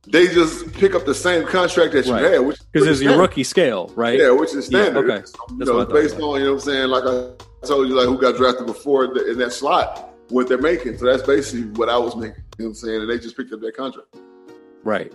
they 0.07 0.27
just 0.27 0.73
pick 0.73 0.95
up 0.95 1.05
the 1.05 1.13
same 1.13 1.45
contract 1.45 1.93
that 1.93 2.05
you 2.07 2.13
Right. 2.13 2.23
had, 2.23 2.39
which 2.39 2.57
Because 2.71 2.87
it's 2.87 3.01
your 3.01 3.17
rookie 3.17 3.43
scale, 3.43 3.91
right? 3.95 4.17
Yeah, 4.17 4.31
which 4.31 4.55
is 4.55 4.69
Yeah, 4.71 4.83
standard. 4.85 5.09
okay. 5.09 5.25
So, 5.25 5.37
you 5.51 5.57
That's 5.59 5.69
know, 5.69 5.85
based 5.85 6.17
yeah. 6.17 6.25
on 6.25 6.39
you 6.39 6.45
know 6.47 6.53
what 6.53 6.61
I'm 6.63 6.65
saying. 6.65 6.87
Like 6.89 7.03
I 7.03 7.67
told 7.67 7.87
you, 7.87 7.95
like 7.95 8.07
who 8.07 8.17
got 8.19 8.35
drafted 8.35 8.65
before 8.65 9.07
the, 9.13 9.31
in 9.31 9.37
that 9.37 9.53
slot, 9.53 10.09
what 10.29 10.47
they're 10.47 10.57
making. 10.57 10.97
So 10.97 11.05
that's 11.05 11.21
basically 11.23 11.69
what 11.71 11.89
I 11.89 11.97
was 11.97 12.15
making. 12.15 12.43
You 12.57 12.65
know 12.65 12.69
what 12.69 12.69
I'm 12.69 12.75
saying? 12.75 13.01
And 13.01 13.09
they 13.09 13.19
just 13.19 13.37
picked 13.37 13.53
up 13.53 13.59
that 13.61 13.75
contract. 13.77 14.07
Right. 14.83 15.13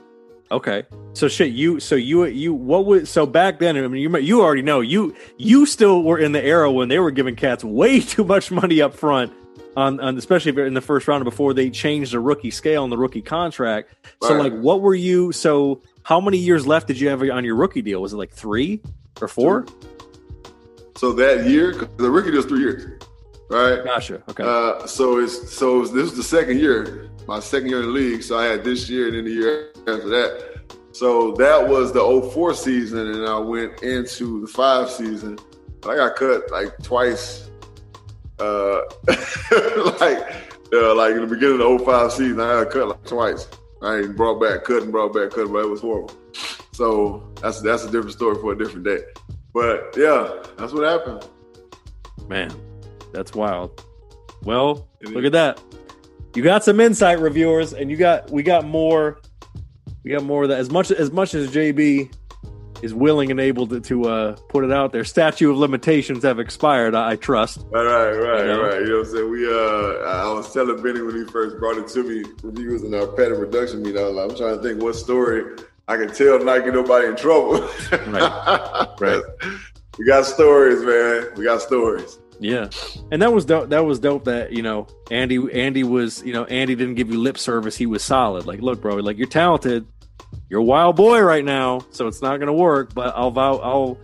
Okay. 0.50 0.84
So 1.14 1.28
shit, 1.28 1.52
you 1.52 1.80
so 1.80 1.94
you 1.94 2.24
you 2.26 2.52
what 2.52 2.86
was 2.86 3.08
so 3.10 3.26
back 3.26 3.58
then? 3.58 3.76
I 3.76 3.86
mean, 3.88 4.02
you 4.02 4.18
you 4.18 4.42
already 4.42 4.62
know 4.62 4.80
you 4.80 5.14
you 5.38 5.66
still 5.66 6.02
were 6.02 6.18
in 6.18 6.32
the 6.32 6.44
era 6.44 6.70
when 6.70 6.88
they 6.88 6.98
were 6.98 7.10
giving 7.10 7.36
cats 7.36 7.64
way 7.64 8.00
too 8.00 8.24
much 8.24 8.50
money 8.50 8.80
up 8.80 8.94
front 8.94 9.32
on, 9.76 10.00
on 10.00 10.16
especially 10.16 10.66
in 10.66 10.74
the 10.74 10.80
first 10.80 11.08
round 11.08 11.24
before 11.24 11.54
they 11.54 11.70
changed 11.70 12.12
the 12.12 12.20
rookie 12.20 12.50
scale 12.50 12.84
and 12.84 12.92
the 12.92 12.98
rookie 12.98 13.22
contract. 13.22 13.94
So 14.22 14.34
like, 14.34 14.52
what 14.52 14.80
were 14.80 14.94
you? 14.94 15.32
So 15.32 15.82
how 16.02 16.20
many 16.20 16.38
years 16.38 16.66
left 16.66 16.86
did 16.86 17.00
you 17.00 17.08
have 17.08 17.22
on 17.22 17.44
your 17.44 17.56
rookie 17.56 17.82
deal? 17.82 18.00
Was 18.00 18.12
it 18.12 18.16
like 18.16 18.30
three 18.30 18.80
or 19.20 19.28
four? 19.28 19.66
So 20.96 21.12
that 21.14 21.46
year, 21.46 21.72
the 21.96 22.10
rookie 22.10 22.30
deal's 22.30 22.46
three 22.46 22.60
years, 22.60 23.02
right? 23.50 23.84
Gotcha. 23.84 24.22
Okay. 24.28 24.44
Uh, 24.44 24.86
so 24.86 25.18
it's 25.18 25.52
so 25.52 25.84
this 25.86 26.10
is 26.10 26.16
the 26.16 26.22
second 26.22 26.58
year, 26.60 27.10
my 27.26 27.40
second 27.40 27.68
year 27.68 27.80
in 27.80 27.86
the 27.86 27.92
league. 27.92 28.22
So 28.22 28.38
I 28.38 28.44
had 28.44 28.64
this 28.64 28.88
year 28.88 29.08
and 29.08 29.16
then 29.16 29.24
the 29.24 29.30
year 29.30 29.70
after 29.86 30.08
that. 30.08 30.54
So 30.92 31.32
that 31.32 31.68
was 31.68 31.92
the 31.92 32.30
04 32.32 32.54
season, 32.54 33.08
and 33.08 33.26
I 33.26 33.36
went 33.38 33.82
into 33.82 34.40
the 34.40 34.46
five 34.46 34.88
season. 34.88 35.38
But 35.80 35.90
I 35.90 35.96
got 35.96 36.16
cut 36.16 36.50
like 36.52 36.76
twice. 36.82 37.50
Uh, 38.38 38.80
like 40.00 40.24
uh, 40.72 40.94
like 40.94 41.14
in 41.14 41.20
the 41.20 41.28
beginning 41.28 41.60
of 41.60 41.78
the 41.78 41.84
05 41.84 42.12
season, 42.12 42.40
I 42.40 42.62
got 42.62 42.70
cut 42.70 42.88
like 42.88 43.04
twice. 43.04 43.48
I 43.82 43.98
ain't 43.98 44.16
brought 44.16 44.40
back, 44.40 44.64
cut 44.64 44.82
and 44.82 44.92
brought 44.92 45.12
back, 45.12 45.30
cut, 45.30 45.52
but 45.52 45.64
it 45.64 45.68
was 45.68 45.80
horrible. 45.80 46.14
So 46.72 47.28
that's 47.40 47.60
that's 47.60 47.84
a 47.84 47.90
different 47.90 48.12
story 48.12 48.36
for 48.36 48.52
a 48.52 48.58
different 48.58 48.84
day. 48.84 49.00
But 49.52 49.94
yeah, 49.96 50.42
that's 50.56 50.72
what 50.72 50.84
happened. 50.84 51.28
Man, 52.28 52.52
that's 53.12 53.34
wild. 53.34 53.84
Well, 54.42 54.88
look 55.02 55.24
at 55.24 55.32
that. 55.32 55.60
You 56.34 56.42
got 56.42 56.64
some 56.64 56.80
insight, 56.80 57.20
reviewers, 57.20 57.72
and 57.72 57.90
you 57.90 57.96
got 57.96 58.30
we 58.30 58.42
got 58.42 58.64
more. 58.64 59.20
We 60.02 60.10
got 60.10 60.24
more 60.24 60.42
of 60.42 60.48
that. 60.50 60.58
As 60.58 60.70
much 60.70 60.90
as 60.90 61.10
much 61.12 61.34
as 61.34 61.50
JB 61.50 62.12
is 62.82 62.92
willing 62.92 63.30
and 63.30 63.40
able 63.40 63.66
to, 63.66 63.80
to 63.80 64.04
uh, 64.04 64.36
put 64.48 64.64
it 64.64 64.70
out 64.72 64.92
there, 64.92 65.04
statute 65.04 65.50
of 65.50 65.56
limitations 65.56 66.22
have 66.22 66.38
expired. 66.38 66.94
I, 66.94 67.12
I 67.12 67.16
trust. 67.16 67.64
Right, 67.70 67.84
right, 67.84 68.10
right, 68.10 68.40
You 68.40 68.46
know? 68.46 68.62
right. 68.62 68.80
You 68.80 68.86
know 68.88 68.98
what 68.98 69.06
I'm 69.08 69.12
saying? 69.14 69.30
We 69.30 69.46
uh 69.46 70.28
I 70.28 70.32
was 70.32 70.52
telling 70.52 70.82
Benny 70.82 71.00
when 71.00 71.14
he 71.16 71.24
first 71.30 71.58
brought 71.58 71.78
it 71.78 71.88
to 71.88 72.02
me 72.02 72.24
when 72.42 72.56
he 72.56 72.66
was 72.66 72.82
in 72.82 72.94
our 72.94 73.06
pattern 73.06 73.38
production 73.38 73.82
meeting, 73.82 74.02
I 74.02 74.08
was 74.08 74.14
like, 74.14 74.30
I'm 74.30 74.36
trying 74.36 74.56
to 74.56 74.62
think 74.62 74.82
what 74.82 74.96
story 74.96 75.56
I 75.86 75.96
can 75.96 76.12
tell 76.12 76.42
not 76.44 76.64
get 76.64 76.74
nobody 76.74 77.06
in 77.08 77.16
trouble. 77.16 77.60
Right. 78.08 78.88
Right. 79.00 79.22
we 79.98 80.06
got 80.06 80.26
stories, 80.26 80.82
man. 80.82 81.28
We 81.36 81.44
got 81.44 81.62
stories. 81.62 82.18
Yeah, 82.40 82.68
and 83.10 83.22
that 83.22 83.32
was 83.32 83.44
dope. 83.44 83.70
That 83.70 83.84
was 83.84 83.98
dope. 83.98 84.24
That 84.24 84.52
you 84.52 84.62
know, 84.62 84.86
Andy. 85.10 85.38
Andy 85.52 85.84
was 85.84 86.22
you 86.24 86.32
know, 86.32 86.44
Andy 86.44 86.74
didn't 86.74 86.94
give 86.94 87.10
you 87.10 87.20
lip 87.20 87.38
service. 87.38 87.76
He 87.76 87.86
was 87.86 88.02
solid. 88.02 88.46
Like, 88.46 88.60
look, 88.60 88.80
bro, 88.80 88.96
like 88.96 89.18
you're 89.18 89.26
talented. 89.26 89.86
You're 90.48 90.60
a 90.60 90.64
wild 90.64 90.96
boy 90.96 91.20
right 91.20 91.44
now, 91.44 91.84
so 91.90 92.06
it's 92.06 92.22
not 92.22 92.36
going 92.36 92.48
to 92.48 92.52
work. 92.52 92.94
But 92.94 93.14
I'll 93.16 93.30
vouch. 93.30 93.60
I'll 93.62 93.98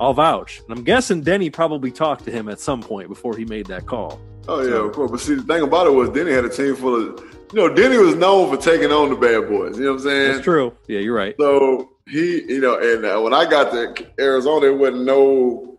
I'll 0.00 0.14
vouch. 0.14 0.60
And 0.68 0.78
I'm 0.78 0.84
guessing 0.84 1.22
Denny 1.22 1.50
probably 1.50 1.90
talked 1.90 2.24
to 2.24 2.30
him 2.30 2.48
at 2.48 2.60
some 2.60 2.82
point 2.82 3.08
before 3.08 3.36
he 3.36 3.44
made 3.44 3.66
that 3.66 3.86
call. 3.86 4.20
Oh 4.48 4.62
yeah, 4.62 4.86
of 4.86 4.92
course. 4.92 5.10
But 5.10 5.20
see 5.20 5.34
the 5.34 5.42
thing 5.42 5.62
about 5.62 5.86
it 5.86 5.90
was 5.90 6.10
Denny 6.10 6.32
had 6.32 6.44
a 6.44 6.50
team 6.50 6.74
full 6.76 6.94
of 6.94 7.24
you 7.52 7.60
know, 7.60 7.74
Denny 7.74 7.96
was 7.96 8.14
known 8.14 8.54
for 8.54 8.62
taking 8.62 8.92
on 8.92 9.10
the 9.10 9.16
bad 9.16 9.48
boys. 9.48 9.78
You 9.78 9.84
know 9.84 9.92
what 9.92 10.00
I'm 10.00 10.04
saying? 10.04 10.32
That's 10.32 10.44
true. 10.44 10.74
Yeah, 10.86 11.00
you're 11.00 11.14
right. 11.14 11.34
So 11.40 11.90
he, 12.06 12.42
you 12.44 12.60
know, 12.60 12.78
and 12.78 13.04
uh, 13.04 13.20
when 13.20 13.32
I 13.32 13.48
got 13.48 13.72
to 13.72 14.06
Arizona, 14.20 14.66
it 14.66 14.76
wasn't 14.76 15.04
no. 15.04 15.77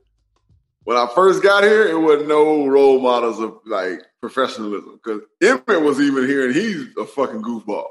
When 0.90 0.98
I 0.98 1.06
first 1.14 1.44
got 1.44 1.64
here, 1.64 1.86
it 1.88 2.00
wasn't 2.00 2.30
no 2.30 2.66
role 2.66 3.00
models 3.00 3.40
of 3.40 3.60
like 3.68 4.02
professionalism 4.22 4.94
because 5.04 5.22
Emmitt 5.40 5.84
was 5.86 6.02
even 6.02 6.28
here, 6.28 6.48
and 6.48 6.56
he's 6.56 6.88
a 6.98 7.06
fucking 7.06 7.44
goofball, 7.44 7.90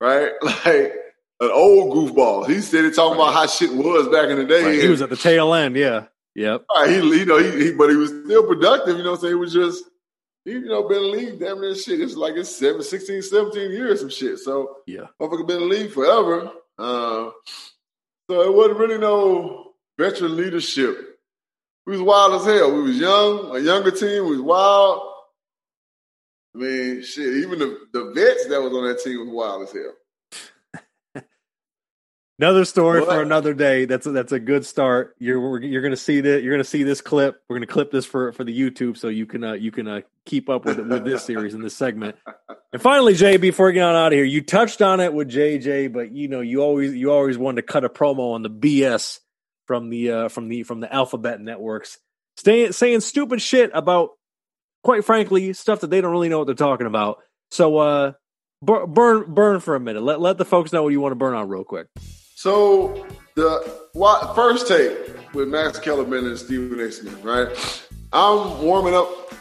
right? 0.00 0.30
Like 0.44 0.92
an 1.40 1.50
old 1.52 1.96
goofball. 1.96 2.46
He 2.48 2.60
said 2.60 2.84
it 2.84 2.94
talking 2.94 3.16
about 3.16 3.34
how 3.34 3.48
shit 3.48 3.72
was 3.74 4.06
back 4.06 4.28
in 4.30 4.36
the 4.36 4.44
day. 4.44 4.62
Right. 4.62 4.80
He 4.80 4.86
was 4.86 5.02
at 5.02 5.10
the 5.10 5.16
tail 5.16 5.52
end. 5.52 5.74
Yeah. 5.74 6.04
Yep. 6.36 6.64
Right, 6.76 6.88
he, 6.90 7.18
you 7.18 7.24
know, 7.24 7.38
he, 7.38 7.64
he, 7.64 7.72
but 7.72 7.90
he 7.90 7.96
was 7.96 8.10
still 8.10 8.46
productive. 8.46 8.98
You 8.98 9.02
know, 9.02 9.10
what 9.10 9.16
I'm 9.16 9.22
saying 9.22 9.34
he 9.34 9.40
was 9.40 9.52
just, 9.52 9.84
he, 10.44 10.52
you 10.52 10.66
know, 10.66 10.86
been 10.88 10.98
in 10.98 11.02
the 11.02 11.08
league 11.10 11.40
damn 11.40 11.60
near 11.60 11.74
shit. 11.74 12.00
It's 12.00 12.14
like 12.14 12.34
it's 12.36 12.54
seven, 12.54 12.84
16, 12.84 13.20
17 13.20 13.72
years 13.72 13.98
some 13.98 14.10
shit. 14.10 14.38
So 14.38 14.76
Yeah. 14.86 15.06
motherfucker 15.20 15.44
been 15.44 15.62
in 15.62 15.68
the 15.68 15.74
league 15.74 15.90
forever. 15.90 16.52
Uh, 16.78 17.30
so 18.30 18.42
it 18.42 18.54
wasn't 18.54 18.78
really 18.78 18.98
no 18.98 19.72
veteran 19.98 20.36
leadership. 20.36 21.07
We 21.88 21.94
was 21.94 22.02
wild 22.02 22.34
as 22.34 22.46
hell. 22.46 22.70
We 22.70 22.82
was 22.82 22.98
young, 22.98 23.56
a 23.56 23.60
younger 23.60 23.90
team. 23.90 24.24
We 24.24 24.32
was 24.32 24.42
wild. 24.42 25.10
I 26.54 26.58
mean, 26.58 27.02
shit. 27.02 27.38
Even 27.38 27.58
the, 27.58 27.78
the 27.94 28.12
vets 28.14 28.46
that 28.48 28.60
was 28.60 28.74
on 28.74 28.88
that 28.88 29.02
team 29.02 29.20
was 29.20 29.30
wild 29.30 29.62
as 29.62 29.72
hell. 31.14 31.22
Another 32.38 32.66
story 32.66 33.00
What? 33.00 33.08
for 33.08 33.22
another 33.22 33.54
day. 33.54 33.86
That's 33.86 34.06
a, 34.06 34.10
that's 34.10 34.32
a 34.32 34.38
good 34.38 34.66
start. 34.66 35.16
You're 35.18 35.62
you're 35.62 35.80
going 35.80 35.92
to 35.92 35.96
see 35.96 36.20
that. 36.20 36.42
You're 36.42 36.58
to 36.58 36.62
see 36.62 36.82
this 36.82 37.00
clip. 37.00 37.42
We're 37.48 37.56
going 37.56 37.66
to 37.66 37.72
clip 37.72 37.90
this 37.90 38.04
for 38.04 38.32
for 38.32 38.44
the 38.44 38.56
YouTube 38.56 38.98
so 38.98 39.08
you 39.08 39.24
can 39.24 39.42
uh, 39.42 39.54
you 39.54 39.72
can 39.72 39.88
uh, 39.88 40.02
keep 40.26 40.50
up 40.50 40.66
with 40.66 40.78
with 40.78 41.06
this 41.06 41.24
series 41.24 41.54
and 41.54 41.64
this 41.64 41.74
segment. 41.74 42.16
And 42.70 42.82
finally, 42.82 43.14
Jay, 43.14 43.38
before 43.38 43.68
we 43.68 43.72
get 43.72 43.82
on 43.82 43.96
out 43.96 44.08
of 44.08 44.12
here, 44.12 44.24
you 44.24 44.42
touched 44.42 44.82
on 44.82 45.00
it 45.00 45.14
with 45.14 45.30
JJ, 45.30 45.90
but 45.92 46.12
you 46.12 46.28
know 46.28 46.42
you 46.42 46.60
always 46.60 46.94
you 46.94 47.10
always 47.10 47.38
wanted 47.38 47.62
to 47.62 47.72
cut 47.72 47.84
a 47.84 47.88
promo 47.88 48.34
on 48.34 48.42
the 48.42 48.50
BS 48.50 49.20
from 49.68 49.90
the 49.90 50.10
uh, 50.10 50.28
from 50.28 50.48
the 50.48 50.64
from 50.64 50.80
the 50.80 50.92
alphabet 50.92 51.40
networks, 51.40 51.98
saying 52.38 52.72
saying 52.72 53.00
stupid 53.00 53.40
shit 53.40 53.70
about, 53.72 54.10
quite 54.82 55.04
frankly, 55.04 55.52
stuff 55.52 55.82
that 55.82 55.90
they 55.90 56.00
don't 56.00 56.10
really 56.10 56.28
know 56.28 56.38
what 56.38 56.46
they're 56.46 56.56
talking 56.56 56.88
about. 56.88 57.18
So 57.52 57.76
uh, 57.78 58.12
bur- 58.62 58.86
burn 58.86 59.32
burn 59.32 59.60
for 59.60 59.76
a 59.76 59.80
minute. 59.80 60.02
Let 60.02 60.20
let 60.20 60.38
the 60.38 60.44
folks 60.44 60.72
know 60.72 60.82
what 60.82 60.88
you 60.88 61.00
want 61.00 61.12
to 61.12 61.16
burn 61.16 61.34
on 61.34 61.48
real 61.48 61.62
quick. 61.62 61.86
So 62.34 63.06
the 63.36 63.78
first 64.34 64.66
take 64.66 65.34
with 65.34 65.48
Max 65.48 65.78
Kellerman 65.78 66.26
and 66.26 66.38
Stephen 66.38 66.80
A. 66.80 66.90
Smith, 66.90 67.22
right? 67.22 67.48
I'm 68.12 68.62
warming 68.62 68.94
up 68.94 69.34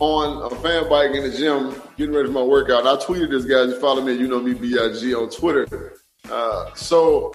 on 0.00 0.52
a 0.52 0.54
fan 0.56 0.88
bike 0.88 1.12
in 1.12 1.22
the 1.22 1.36
gym, 1.36 1.80
getting 1.96 2.14
ready 2.14 2.26
for 2.28 2.34
my 2.34 2.42
workout. 2.42 2.86
I 2.86 2.96
tweeted 3.04 3.30
this 3.30 3.44
guy. 3.44 3.62
You 3.62 3.78
follow 3.80 4.02
me, 4.02 4.12
you 4.14 4.28
know 4.28 4.40
me, 4.40 4.54
Big 4.54 4.76
on 5.14 5.30
Twitter. 5.30 5.94
Uh, 6.30 6.74
so 6.74 7.34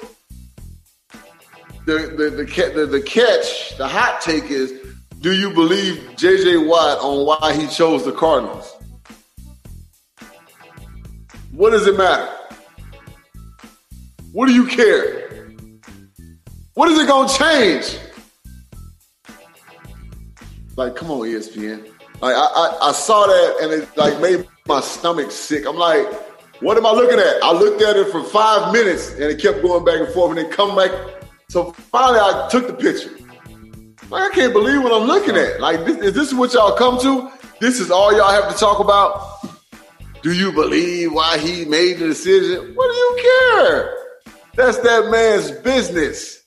the 1.86 2.14
the 2.16 2.30
the, 2.30 2.86
the 2.86 3.02
catch, 3.02 3.78
the 3.78 3.88
hot 3.88 4.22
take 4.22 4.46
is: 4.46 4.74
Do 5.20 5.34
you 5.34 5.52
believe 5.52 6.16
J.J. 6.16 6.58
Watt 6.58 7.00
on 7.00 7.26
why 7.26 7.54
he 7.54 7.68
chose 7.68 8.06
the 8.06 8.12
Cardinals? 8.12 8.72
What 11.52 11.72
does 11.72 11.86
it 11.86 11.98
matter? 11.98 12.30
What 14.32 14.48
do 14.48 14.54
you 14.54 14.66
care? 14.66 15.52
What 16.74 16.90
is 16.90 16.98
it 16.98 17.08
gonna 17.08 17.30
change? 17.30 18.00
Like, 20.76 20.96
come 20.96 21.12
on, 21.12 21.20
ESPN. 21.20 21.86
Like, 22.20 22.36
I, 22.36 22.40
I, 22.40 22.90
I 22.90 22.92
saw 22.94 23.28
that 23.28 23.58
and 23.62 23.72
it 23.74 23.96
like 23.96 24.20
made 24.20 24.48
my 24.66 24.82
stomach 24.82 25.30
sick. 25.30 25.68
I'm 25.68 25.76
like, 25.76 26.08
what 26.62 26.78
am 26.78 26.86
I 26.86 26.92
looking 26.92 27.20
at? 27.20 27.44
I 27.44 27.52
looked 27.52 27.82
at 27.84 27.96
it 27.96 28.12
for 28.12 28.24
five 28.24 28.74
minutes 28.74 29.12
and 29.12 29.24
it 29.24 29.40
kept 29.40 29.62
going 29.62 29.86
back 29.86 30.00
and 30.00 30.12
forth 30.14 30.36
and 30.36 30.40
then 30.40 30.52
come 30.52 30.76
back. 30.76 30.92
So 31.54 31.72
finally, 31.72 32.18
I 32.20 32.48
took 32.50 32.66
the 32.66 32.74
picture. 32.74 33.12
Like, 34.10 34.32
I 34.32 34.34
can't 34.34 34.54
believe 34.54 34.82
what 34.82 34.92
I'm 34.92 35.08
looking 35.08 35.36
at. 35.38 35.62
Like, 35.62 35.86
this, 35.86 35.98
is 35.98 36.14
this 36.16 36.34
what 36.34 36.52
y'all 36.52 36.76
come 36.76 37.00
to? 37.02 37.32
This 37.60 37.80
is 37.80 37.92
all 37.92 38.12
y'all 38.12 38.32
have 38.32 38.52
to 38.52 38.58
talk 38.58 38.80
about? 38.80 39.46
Do 40.24 40.34
you 40.34 40.52
believe 40.52 41.14
why 41.14 41.38
he 41.38 41.64
made 41.66 42.00
the 42.00 42.08
decision? 42.08 42.74
What 42.74 42.88
do 42.92 42.98
you 42.98 43.20
care? 43.22 43.96
That's 44.56 44.80
that 44.80 45.12
man's 45.12 45.52
business. 45.62 46.42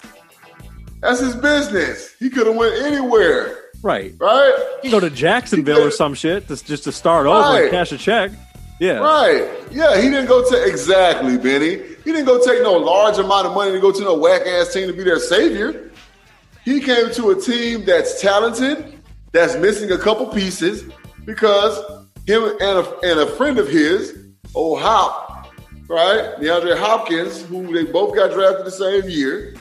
That's 1.02 1.20
his 1.20 1.36
business. 1.36 2.12
He 2.18 2.28
could 2.28 2.48
have 2.48 2.56
went 2.56 2.74
anywhere, 2.82 3.56
Right. 3.84 4.12
right? 4.18 4.58
You 4.82 4.90
go 4.90 4.98
to 4.98 5.08
Jacksonville 5.10 5.84
or 5.86 5.92
some 5.92 6.14
shit 6.14 6.48
to, 6.48 6.56
just 6.64 6.82
to 6.82 6.90
start 6.90 7.26
over 7.28 7.62
and 7.62 7.70
cash 7.70 7.92
a 7.92 7.98
check. 7.98 8.32
Yeah. 8.78 8.98
Right. 8.98 9.48
Yeah, 9.70 9.96
he 9.96 10.10
didn't 10.10 10.26
go 10.26 10.48
to 10.48 10.64
exactly, 10.64 11.38
Benny. 11.38 11.76
He 12.04 12.12
didn't 12.12 12.26
go 12.26 12.44
take 12.44 12.62
no 12.62 12.74
large 12.74 13.18
amount 13.18 13.46
of 13.46 13.54
money 13.54 13.72
to 13.72 13.80
go 13.80 13.90
to 13.90 14.02
no 14.02 14.16
whack 14.16 14.42
ass 14.46 14.72
team 14.72 14.86
to 14.88 14.92
be 14.92 15.02
their 15.02 15.18
savior. 15.18 15.90
He 16.64 16.80
came 16.80 17.12
to 17.12 17.30
a 17.30 17.40
team 17.40 17.84
that's 17.84 18.20
talented, 18.20 19.00
that's 19.32 19.56
missing 19.56 19.92
a 19.92 19.98
couple 19.98 20.26
pieces, 20.26 20.84
because 21.24 21.78
him 22.26 22.42
and 22.42 22.60
a, 22.60 22.98
and 23.00 23.20
a 23.20 23.26
friend 23.26 23.58
of 23.58 23.68
his, 23.68 24.18
old 24.54 24.80
Hop, 24.80 25.48
right, 25.88 26.34
DeAndre 26.38 26.76
Hopkins, 26.76 27.42
who 27.42 27.72
they 27.72 27.90
both 27.90 28.14
got 28.14 28.32
drafted 28.32 28.66
the 28.66 28.70
same 28.70 29.08
year, 29.08 29.54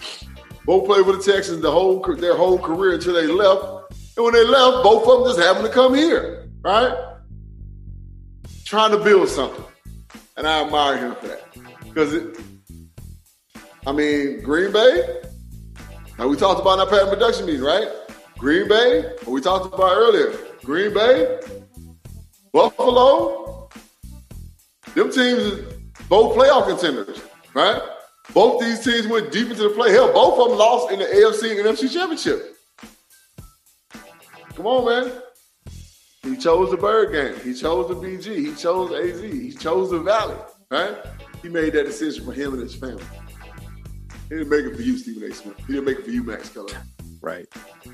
both 0.65 0.85
played 0.85 1.05
with 1.05 1.23
the 1.23 1.31
Texans 1.31 1.61
the 1.61 1.71
whole 1.71 1.99
their 2.15 2.35
whole 2.35 2.57
career 2.57 2.95
until 2.95 3.13
they 3.13 3.27
left. 3.27 3.93
And 4.17 4.25
when 4.25 4.33
they 4.33 4.45
left, 4.45 4.83
both 4.83 5.07
of 5.07 5.23
them 5.23 5.35
just 5.35 5.39
happened 5.39 5.65
to 5.65 5.71
come 5.71 5.93
here, 5.93 6.49
right? 6.63 7.14
Trying 8.65 8.91
to 8.91 8.97
build 8.97 9.29
something. 9.29 9.63
and 10.37 10.47
I 10.47 10.63
admire 10.63 10.97
him 10.97 11.15
for 11.15 11.27
that. 11.27 11.43
Because, 11.83 12.37
I 13.85 13.91
mean, 13.91 14.41
Green 14.41 14.73
Bay, 14.73 15.21
now 16.17 16.27
we 16.27 16.35
talked 16.35 16.59
about 16.59 16.73
in 16.73 16.79
our 16.79 16.87
patent 16.87 17.09
production 17.09 17.45
meeting, 17.45 17.61
right? 17.61 17.87
Green 18.37 18.67
Bay, 18.67 19.01
what 19.23 19.27
we 19.27 19.39
talked 19.39 19.67
about 19.67 19.95
earlier. 19.95 20.33
Green 20.63 20.93
Bay, 20.93 21.39
Buffalo, 22.51 23.69
them 24.95 25.11
teams 25.11 25.61
both 26.09 26.35
playoff 26.35 26.67
contenders, 26.67 27.21
right? 27.53 27.81
Both 28.33 28.61
these 28.61 28.83
teams 28.83 29.07
went 29.07 29.31
deep 29.31 29.49
into 29.49 29.63
the 29.63 29.69
play. 29.69 29.91
Hell, 29.91 30.11
both 30.11 30.39
of 30.39 30.49
them 30.49 30.57
lost 30.57 30.91
in 30.91 30.99
the 30.99 31.05
AFC 31.05 31.51
and 31.51 31.77
NFC 31.77 31.91
championship. 31.93 32.57
Come 34.55 34.65
on, 34.65 34.85
man. 34.85 35.21
He 36.25 36.35
chose 36.35 36.71
the 36.71 36.77
Bird 36.77 37.11
Gang. 37.13 37.39
He 37.43 37.53
chose 37.53 37.87
the 37.87 37.95
BG. 37.95 38.35
He 38.37 38.55
chose 38.55 38.91
AZ. 38.91 39.21
He 39.21 39.51
chose 39.51 39.91
the 39.91 39.99
Valley, 39.99 40.35
right? 40.71 40.95
He 41.43 41.49
made 41.49 41.73
that 41.73 41.85
decision 41.85 42.25
for 42.25 42.33
him 42.33 42.53
and 42.53 42.61
his 42.63 42.75
family. 42.75 43.03
He 44.29 44.35
didn't 44.37 44.49
make 44.49 44.65
it 44.65 44.75
for 44.75 44.81
you, 44.81 44.97
Stephen 44.97 45.31
A. 45.31 45.33
Smith. 45.33 45.55
He 45.67 45.73
didn't 45.73 45.85
make 45.85 45.99
it 45.99 46.05
for 46.05 46.09
you, 46.11 46.23
Max 46.23 46.49
Keller. 46.49 46.73
Right. 47.21 47.45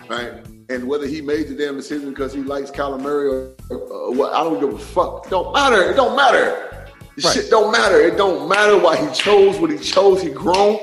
Right. 0.09 0.31
And 0.69 0.87
whether 0.87 1.07
he 1.07 1.21
made 1.21 1.49
the 1.49 1.55
damn 1.55 1.75
decision 1.75 2.09
because 2.09 2.33
he 2.33 2.41
likes 2.41 2.71
Kyler 2.71 3.01
Murray 3.01 3.27
or, 3.69 3.77
or 3.77 4.13
what, 4.13 4.33
I 4.33 4.43
don't 4.43 4.59
give 4.61 4.73
a 4.73 4.77
fuck. 4.79 5.25
It 5.25 5.29
don't 5.29 5.53
matter. 5.53 5.91
It 5.91 5.95
don't 5.95 6.15
matter. 6.15 6.87
This 7.15 7.25
Right. 7.25 7.35
shit 7.35 7.49
don't 7.49 7.71
matter. 7.71 7.99
It 7.99 8.15
don't 8.15 8.47
matter 8.47 8.77
why 8.77 8.95
he 8.95 9.13
chose 9.13 9.57
what 9.59 9.69
he 9.71 9.77
chose. 9.77 10.21
He 10.21 10.29
grown 10.29 10.79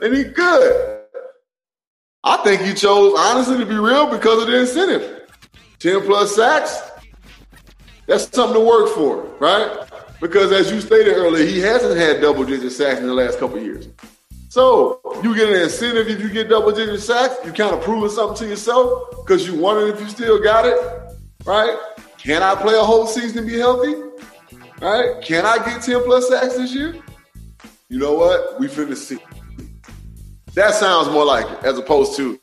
and 0.00 0.14
he 0.14 0.24
good. 0.24 1.00
I 2.24 2.36
think 2.38 2.62
he 2.62 2.72
chose, 2.72 3.14
honestly, 3.18 3.58
to 3.58 3.66
be 3.66 3.74
real, 3.74 4.06
because 4.08 4.40
of 4.42 4.46
the 4.46 4.60
incentive. 4.60 5.21
10 5.82 6.02
plus 6.02 6.36
sacks, 6.36 6.80
that's 8.06 8.30
something 8.30 8.54
to 8.54 8.64
work 8.64 8.88
for, 8.90 9.24
right? 9.40 9.84
Because 10.20 10.52
as 10.52 10.70
you 10.70 10.80
stated 10.80 11.14
earlier, 11.14 11.44
he 11.44 11.58
hasn't 11.58 11.98
had 11.98 12.20
double 12.20 12.44
digit 12.44 12.70
sacks 12.70 13.00
in 13.00 13.08
the 13.08 13.14
last 13.14 13.40
couple 13.40 13.58
years. 13.58 13.88
So 14.48 15.00
you 15.24 15.34
get 15.34 15.48
an 15.48 15.60
incentive 15.60 16.06
if 16.06 16.20
you 16.20 16.28
get 16.28 16.48
double 16.48 16.70
digit 16.70 17.00
sacks, 17.00 17.34
you 17.44 17.52
kind 17.52 17.74
of 17.74 17.82
proving 17.82 18.10
something 18.10 18.36
to 18.36 18.48
yourself 18.48 19.10
because 19.10 19.44
you 19.44 19.56
wondering 19.56 19.92
if 19.92 20.00
you 20.00 20.08
still 20.08 20.40
got 20.40 20.66
it, 20.66 20.78
right? 21.44 21.76
Can 22.16 22.44
I 22.44 22.54
play 22.54 22.74
a 22.74 22.82
whole 22.82 23.08
season 23.08 23.38
and 23.38 23.46
be 23.48 23.58
healthy? 23.58 23.94
Right? 24.80 25.20
Can 25.20 25.44
I 25.44 25.56
get 25.64 25.82
10 25.82 26.04
plus 26.04 26.28
sacks 26.28 26.56
this 26.56 26.72
year? 26.72 26.94
You 27.88 27.98
know 27.98 28.14
what? 28.14 28.60
We 28.60 28.68
finna 28.68 28.96
see. 28.96 29.18
That 30.54 30.74
sounds 30.74 31.08
more 31.08 31.24
like 31.24 31.46
it, 31.50 31.64
as 31.64 31.76
opposed 31.78 32.16
to 32.18 32.38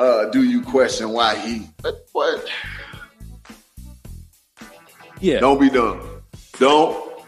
uh, 0.00 0.30
do 0.30 0.42
you 0.42 0.62
question 0.62 1.10
why 1.10 1.36
he 1.36 1.68
but 1.82 2.06
what? 2.12 2.48
Yeah. 5.20 5.40
Don't 5.40 5.60
be 5.60 5.68
dumb. 5.68 6.22
Don't 6.58 7.22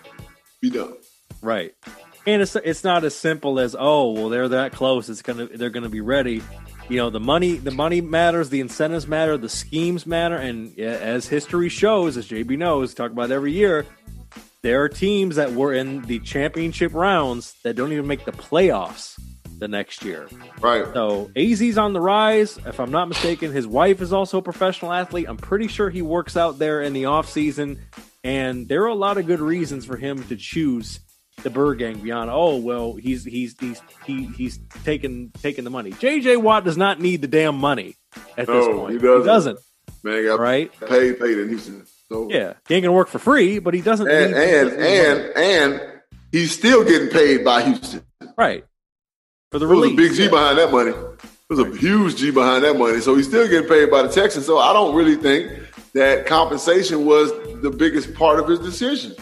be 0.61 0.71
dumb. 0.71 0.97
Right. 1.43 1.75
And 2.27 2.41
it's 2.41 2.57
it's 2.57 2.83
not 2.83 3.05
as 3.05 3.15
simple 3.15 3.61
as 3.61 3.77
oh 3.79 4.13
well 4.13 4.29
they're 4.31 4.49
that 4.49 4.73
close 4.73 5.11
it's 5.11 5.23
gonna 5.23 5.49
they're 5.49 5.71
gonna 5.71 5.91
be 5.91 6.01
ready. 6.01 6.43
You 6.89 6.97
know 6.97 7.11
the 7.11 7.21
money 7.21 7.57
the 7.57 7.71
money 7.71 8.01
matters, 8.01 8.49
the 8.49 8.61
incentives 8.61 9.07
matter, 9.07 9.37
the 9.37 9.49
schemes 9.49 10.07
matter, 10.07 10.37
and 10.37 10.79
as 10.79 11.29
history 11.29 11.69
shows, 11.69 12.17
as 12.17 12.29
JB 12.29 12.59
knows, 12.59 12.95
talk 12.95 13.13
about 13.13 13.31
every 13.31 13.53
year, 13.53 13.87
there 14.63 14.83
are 14.83 14.89
teams 14.89 15.37
that 15.37 15.53
were 15.53 15.73
in 15.75 16.03
the 16.03 16.21
championship 16.21 16.95
rounds 16.95 17.55
that 17.65 17.77
don't 17.77 17.93
even 17.93 18.07
make 18.07 18.25
the 18.25 18.33
playoffs 18.33 19.19
the 19.63 19.69
next 19.69 20.05
year. 20.05 20.29
Right. 20.61 20.85
So 20.93 21.31
AZ's 21.37 21.79
on 21.79 21.93
the 21.93 22.01
rise. 22.01 22.59
If 22.67 22.81
I'm 22.81 22.91
not 22.91 23.07
mistaken, 23.09 23.53
his 23.53 23.65
wife 23.67 24.01
is 24.03 24.13
also 24.13 24.39
a 24.39 24.43
professional 24.43 24.93
athlete. 24.93 25.27
I'm 25.29 25.37
pretty 25.37 25.69
sure 25.69 25.89
he 25.89 26.03
works 26.03 26.37
out 26.37 26.59
there 26.59 26.83
in 26.83 26.93
the 26.93 27.05
off 27.05 27.31
season, 27.31 27.79
and 28.25 28.67
there 28.69 28.83
are 28.83 28.89
a 28.89 28.95
lot 28.95 29.19
of 29.19 29.27
good 29.27 29.41
reasons 29.41 29.85
for 29.85 29.97
him 29.97 30.25
to 30.25 30.37
choose 30.37 30.99
the 31.45 31.51
Bird 31.51 31.79
Gang 31.79 31.99
beyond. 31.99 32.29
Oh 32.33 32.57
well, 32.57 32.95
he's 32.95 33.25
he's 33.25 33.55
he's 33.61 33.81
he, 34.05 34.25
he's 34.37 34.59
taking 34.85 35.31
taking 35.43 35.63
the 35.63 35.71
money. 35.71 35.93
JJ 35.93 36.43
Watt 36.43 36.65
does 36.65 36.77
not 36.77 37.01
need 37.01 37.23
the 37.23 37.29
damn 37.29 37.57
money 37.57 37.95
at 38.37 38.49
this 38.49 38.67
point. 38.67 38.93
he 38.95 38.99
doesn't. 38.99 39.21
He 39.21 39.27
doesn't. 39.27 39.59
Man, 40.03 40.25
got 40.25 40.41
Right. 40.41 40.73
paid 40.89 41.21
paid 41.21 41.39
in 41.39 41.49
Houston. 41.49 41.87
So 42.09 42.29
Yeah, 42.31 42.55
he 42.67 42.75
ain't 42.75 42.83
gonna 42.85 42.93
work 42.97 43.09
for 43.09 43.21
free, 43.21 43.61
but 43.61 43.75
he 43.75 43.81
doesn't. 43.81 44.09
and 44.11 44.33
need 44.33 44.41
and 44.43 44.73
and 44.73 45.37
and 45.37 45.81
he's 46.33 46.53
still 46.53 46.83
getting 46.85 47.09
paid 47.09 47.45
by 47.45 47.63
Houston. 47.63 48.03
right 48.37 48.65
for 49.53 49.59
the 49.59 49.67
There 49.67 49.77
was 49.77 49.93
a 49.93 49.95
big 49.95 50.15
G 50.15 50.25
yeah. 50.25 50.31
behind 50.31 50.59
that 50.59 50.73
money. 50.73 50.93
There's 51.49 51.61
a 51.61 51.77
huge 51.77 52.17
G 52.17 52.31
behind 52.31 52.65
that 52.65 52.77
money. 52.79 53.01
So 53.01 53.15
he's 53.15 53.29
still 53.29 53.47
getting 53.47 53.69
paid 53.69 53.91
by 53.91 54.03
the 54.03 54.09
Texans. 54.09 54.47
So 54.47 54.59
I 54.59 54.73
don't 54.73 54.95
really 54.95 55.17
think 55.17 55.53
that 55.93 56.27
compensation 56.27 57.05
was 57.05 57.31
the 57.61 57.71
biggest 57.71 58.15
part 58.15 58.41
of 58.41 58.49
his 58.49 58.59
decision. 58.59 59.15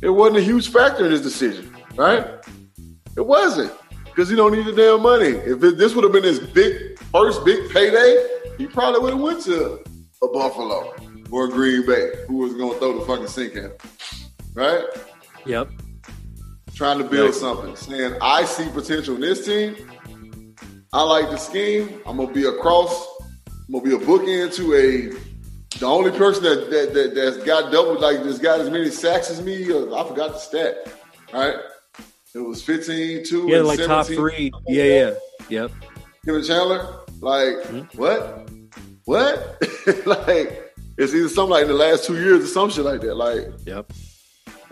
It 0.00 0.08
wasn't 0.08 0.38
a 0.38 0.42
huge 0.42 0.72
factor 0.72 1.04
in 1.04 1.12
his 1.12 1.20
decision, 1.20 1.74
right? 1.94 2.26
It 3.16 3.26
wasn't 3.26 3.72
because 4.04 4.30
he 4.30 4.36
don't 4.36 4.52
need 4.52 4.64
the 4.64 4.72
damn 4.72 5.02
money. 5.02 5.28
If 5.28 5.62
it, 5.62 5.76
this 5.76 5.94
would 5.94 6.04
have 6.04 6.12
been 6.12 6.24
his 6.24 6.40
big 6.40 6.98
first 7.12 7.44
big 7.44 7.70
payday, 7.70 8.26
he 8.56 8.66
probably 8.66 9.00
would 9.00 9.12
have 9.12 9.22
went 9.22 9.42
to 9.42 9.84
a 10.22 10.28
Buffalo 10.28 10.94
or 11.30 11.46
a 11.46 11.48
Green 11.48 11.86
Bay, 11.86 12.12
who 12.28 12.38
was 12.38 12.54
going 12.54 12.72
to 12.72 12.78
throw 12.78 12.98
the 12.98 13.04
fucking 13.04 13.26
sink 13.26 13.56
at 13.56 13.62
him, 13.64 13.72
right? 14.54 14.84
Yep. 15.44 15.68
Trying 16.74 16.98
to 16.98 17.04
build 17.04 17.26
Right. 17.30 17.34
something, 17.34 17.76
saying 17.76 18.14
I 18.20 18.44
see 18.44 18.68
potential 18.68 19.14
in 19.14 19.20
this 19.20 19.44
team. 19.46 19.76
I 20.92 21.02
like 21.02 21.30
the 21.30 21.36
scheme. 21.36 22.00
I'm 22.06 22.16
gonna 22.18 22.32
be 22.32 22.44
a 22.46 22.52
cross. 22.52 23.06
I'm 23.48 23.72
gonna 23.72 23.84
be 23.84 23.94
a 23.94 23.98
bookend 23.98 24.54
to 24.56 24.74
a. 24.74 25.78
The 25.78 25.86
only 25.86 26.12
person 26.12 26.44
that 26.44 26.70
that, 26.70 26.94
that 26.94 27.14
that's 27.14 27.38
got 27.38 27.72
double 27.72 27.98
like 28.00 28.22
that's 28.22 28.38
got 28.38 28.60
as 28.60 28.70
many 28.70 28.90
sacks 28.90 29.30
as 29.30 29.42
me. 29.42 29.70
Uh, 29.72 29.92
I 29.94 30.06
forgot 30.08 30.32
the 30.32 30.38
stat. 30.38 30.76
Right? 31.32 31.56
It 32.34 32.38
was 32.38 32.62
15, 32.62 33.24
2, 33.24 33.46
Yeah, 33.48 33.60
like 33.60 33.78
top 33.84 34.06
three. 34.06 34.50
Yeah, 34.68 34.82
yeah. 34.84 35.10
Yep. 35.48 35.70
Kevin 36.24 36.42
Chandler. 36.44 37.00
Like 37.20 37.54
Mm-hmm. 37.64 37.98
what? 37.98 38.48
What? 39.04 40.06
like 40.06 40.72
it's 40.96 41.12
either 41.14 41.28
something 41.28 41.50
like 41.50 41.62
in 41.62 41.68
the 41.68 41.74
last 41.74 42.04
two 42.04 42.14
years 42.14 42.44
or 42.44 42.46
some 42.46 42.70
shit 42.70 42.84
like 42.84 43.00
that. 43.02 43.14
Like 43.16 43.46
Yep. 43.66 43.92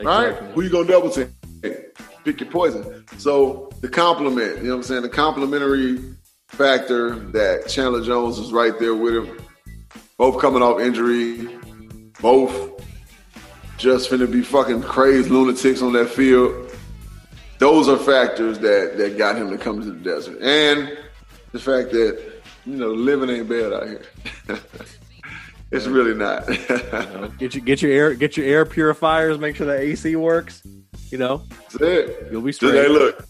right? 0.02 0.26
Exactly. 0.28 0.52
Who 0.54 0.62
you 0.62 0.70
gonna 0.70 0.88
double 0.88 1.10
team? 1.10 1.32
Pick 1.62 2.40
your 2.40 2.50
poison. 2.50 3.04
So 3.18 3.70
the 3.80 3.88
compliment, 3.88 4.58
you 4.58 4.64
know 4.64 4.70
what 4.70 4.76
I'm 4.76 4.82
saying? 4.82 5.02
The 5.02 5.08
complimentary 5.08 5.98
factor 6.48 7.16
that 7.30 7.68
Chandler 7.68 8.02
Jones 8.02 8.38
is 8.38 8.52
right 8.52 8.78
there 8.78 8.94
with 8.94 9.14
him. 9.14 9.38
Both 10.18 10.40
coming 10.40 10.62
off 10.62 10.80
injury, 10.80 11.48
both 12.20 12.70
just 13.78 14.10
finna 14.10 14.30
be 14.30 14.42
fucking 14.42 14.82
crazy 14.82 15.28
lunatics 15.28 15.82
on 15.82 15.92
that 15.94 16.10
field. 16.10 16.70
Those 17.58 17.88
are 17.88 17.96
factors 17.96 18.58
that 18.60 18.96
that 18.98 19.18
got 19.18 19.36
him 19.36 19.50
to 19.50 19.58
come 19.58 19.80
to 19.80 19.86
the 19.86 19.98
desert. 19.98 20.40
And 20.40 20.96
the 21.52 21.58
fact 21.58 21.90
that, 21.92 22.42
you 22.64 22.76
know, 22.76 22.92
living 22.92 23.30
ain't 23.30 23.48
bad 23.48 23.72
out 23.72 23.88
here. 23.88 24.02
it's 25.72 25.86
really 25.86 26.14
not. 26.14 26.46
Get 27.38 27.54
your 27.54 27.64
get 27.64 27.82
your 27.82 27.90
air 27.90 28.14
get 28.14 28.36
your 28.36 28.46
air 28.46 28.64
purifiers. 28.64 29.38
Make 29.38 29.56
sure 29.56 29.66
the 29.66 29.78
AC 29.78 30.14
works. 30.16 30.62
You 31.10 31.18
know, 31.18 31.42
That's 31.48 31.76
it. 31.76 32.28
you'll 32.30 32.42
be 32.42 32.50
Just, 32.50 32.58
straight. 32.60 32.74
hey, 32.74 32.88
look, 32.88 33.26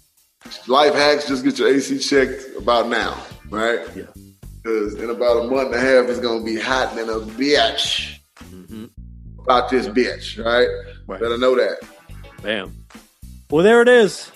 life 0.66 0.94
hacks. 0.94 1.26
Just 1.26 1.44
get 1.44 1.58
your 1.58 1.68
AC 1.68 1.98
checked 1.98 2.56
about 2.56 2.88
now, 2.88 3.20
right? 3.50 3.80
Yeah. 3.96 4.04
Because 4.62 4.94
in 4.94 5.10
about 5.10 5.44
a 5.44 5.48
month 5.48 5.74
and 5.74 5.74
a 5.74 5.80
half, 5.80 6.08
it's 6.08 6.20
gonna 6.20 6.44
be 6.44 6.56
hot 6.58 6.94
than 6.94 7.08
a 7.08 7.18
bitch 7.18 8.18
mm-hmm. 8.44 8.86
about 9.40 9.70
this 9.70 9.88
bitch, 9.88 10.44
right? 10.44 10.68
Right. 11.06 11.20
Better 11.20 11.38
know 11.38 11.56
that. 11.56 11.78
Bam. 12.42 12.86
Well, 13.50 13.64
there 13.64 13.82
it 13.82 13.88
is. 13.88 14.30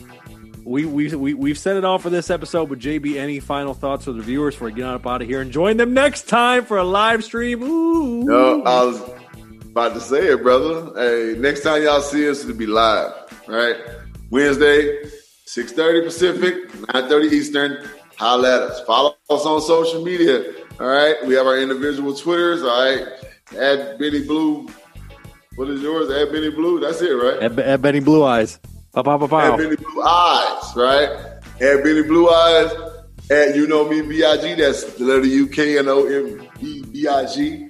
We 0.67 0.85
we 0.85 1.14
we 1.14 1.33
we've 1.33 1.57
said 1.57 1.77
it 1.77 1.85
all 1.85 1.99
for 1.99 2.11
this 2.11 2.29
episode. 2.29 2.69
But 2.69 2.81
JB, 2.81 3.19
any 3.19 3.39
final 3.39 3.73
thoughts 3.73 4.07
for 4.07 4.12
the 4.12 4.21
viewers 4.21 4.55
before 4.57 4.67
we 4.67 4.75
get 4.75 4.85
on 4.85 4.95
up 4.95 5.07
out 5.07 5.23
of 5.23 5.29
here 5.29 5.41
and 5.41 5.53
join 5.53 5.77
them 5.77 5.95
next 5.95 6.29
time 6.29 6.64
for 6.64 6.77
a 6.77 6.83
live 6.83 7.23
stream? 7.23 7.62
Ooh. 7.62 8.25
No, 8.25 8.62
I 8.64 8.83
was 8.83 9.01
about 9.62 9.95
to 9.95 10.01
say 10.01 10.27
it, 10.27 10.43
brother. 10.43 10.91
Hey, 10.97 11.39
next 11.39 11.61
time 11.61 11.85
y'all 11.85 12.01
see 12.01 12.29
us, 12.29 12.43
it'll 12.43 12.57
be 12.57 12.67
live, 12.67 13.12
right? 13.47 13.77
Wednesday, 14.31 15.05
6.30 15.47 16.05
Pacific, 16.05 16.69
9.30 16.73 17.33
Eastern. 17.33 17.89
Holla 18.17 18.57
at 18.57 18.62
us. 18.62 18.81
Follow 18.81 19.14
us 19.31 19.47
on 19.47 19.61
social 19.61 20.03
media, 20.03 20.53
all 20.81 20.89
right? 20.89 21.14
We 21.27 21.35
have 21.35 21.47
our 21.47 21.59
individual 21.59 22.12
Twitters, 22.12 22.64
all 22.64 22.69
right? 22.69 23.07
At 23.57 24.01
Benny 24.01 24.27
Blue. 24.27 24.67
What 25.55 25.69
is 25.69 25.81
yours? 25.81 26.11
At 26.11 26.33
Benny 26.33 26.51
Blue. 26.51 26.81
That's 26.81 27.01
it, 27.03 27.12
right? 27.12 27.41
At, 27.41 27.57
at 27.57 27.83
Benny 27.83 28.01
Blue 28.01 28.25
Eyes. 28.25 28.59
Pow, 28.97 29.18
pow, 29.18 29.24
At 29.24 29.28
pow. 29.28 29.57
Benny 29.59 29.76
Blue 29.76 30.03
Eyes, 30.03 30.74
right? 30.74 31.11
At 31.61 31.84
Benny 31.84 32.03
Blue 32.03 32.30
Eyes. 32.30 32.72
At 33.30 33.55
You 33.55 33.66
Know 33.66 33.86
Me 33.86 34.01
B-I-G. 34.01 34.55
That's 34.55 34.84
the 34.94 35.05
letter 35.05 35.26
U 35.26 35.49
K 35.49 35.78
N 35.78 35.88
O 35.88 36.07
M 36.07 36.49
E 36.61 36.82
B-I-G. 36.82 37.68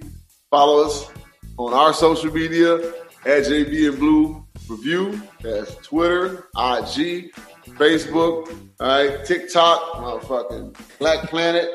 Follow 0.50 0.84
us 0.84 1.10
on 1.58 1.72
our 1.74 1.92
social 1.92 2.32
media 2.32 2.76
at 3.24 3.44
JB 3.44 3.88
and 3.88 3.98
Blue 3.98 4.46
Review. 4.68 5.20
That's 5.42 5.74
Twitter, 5.76 6.48
IG, 6.56 7.32
Facebook, 7.74 8.56
all 8.78 8.86
right, 8.86 9.24
TikTok, 9.24 9.80
motherfucking 9.94 10.76
Black 11.00 11.28
Planet. 11.28 11.68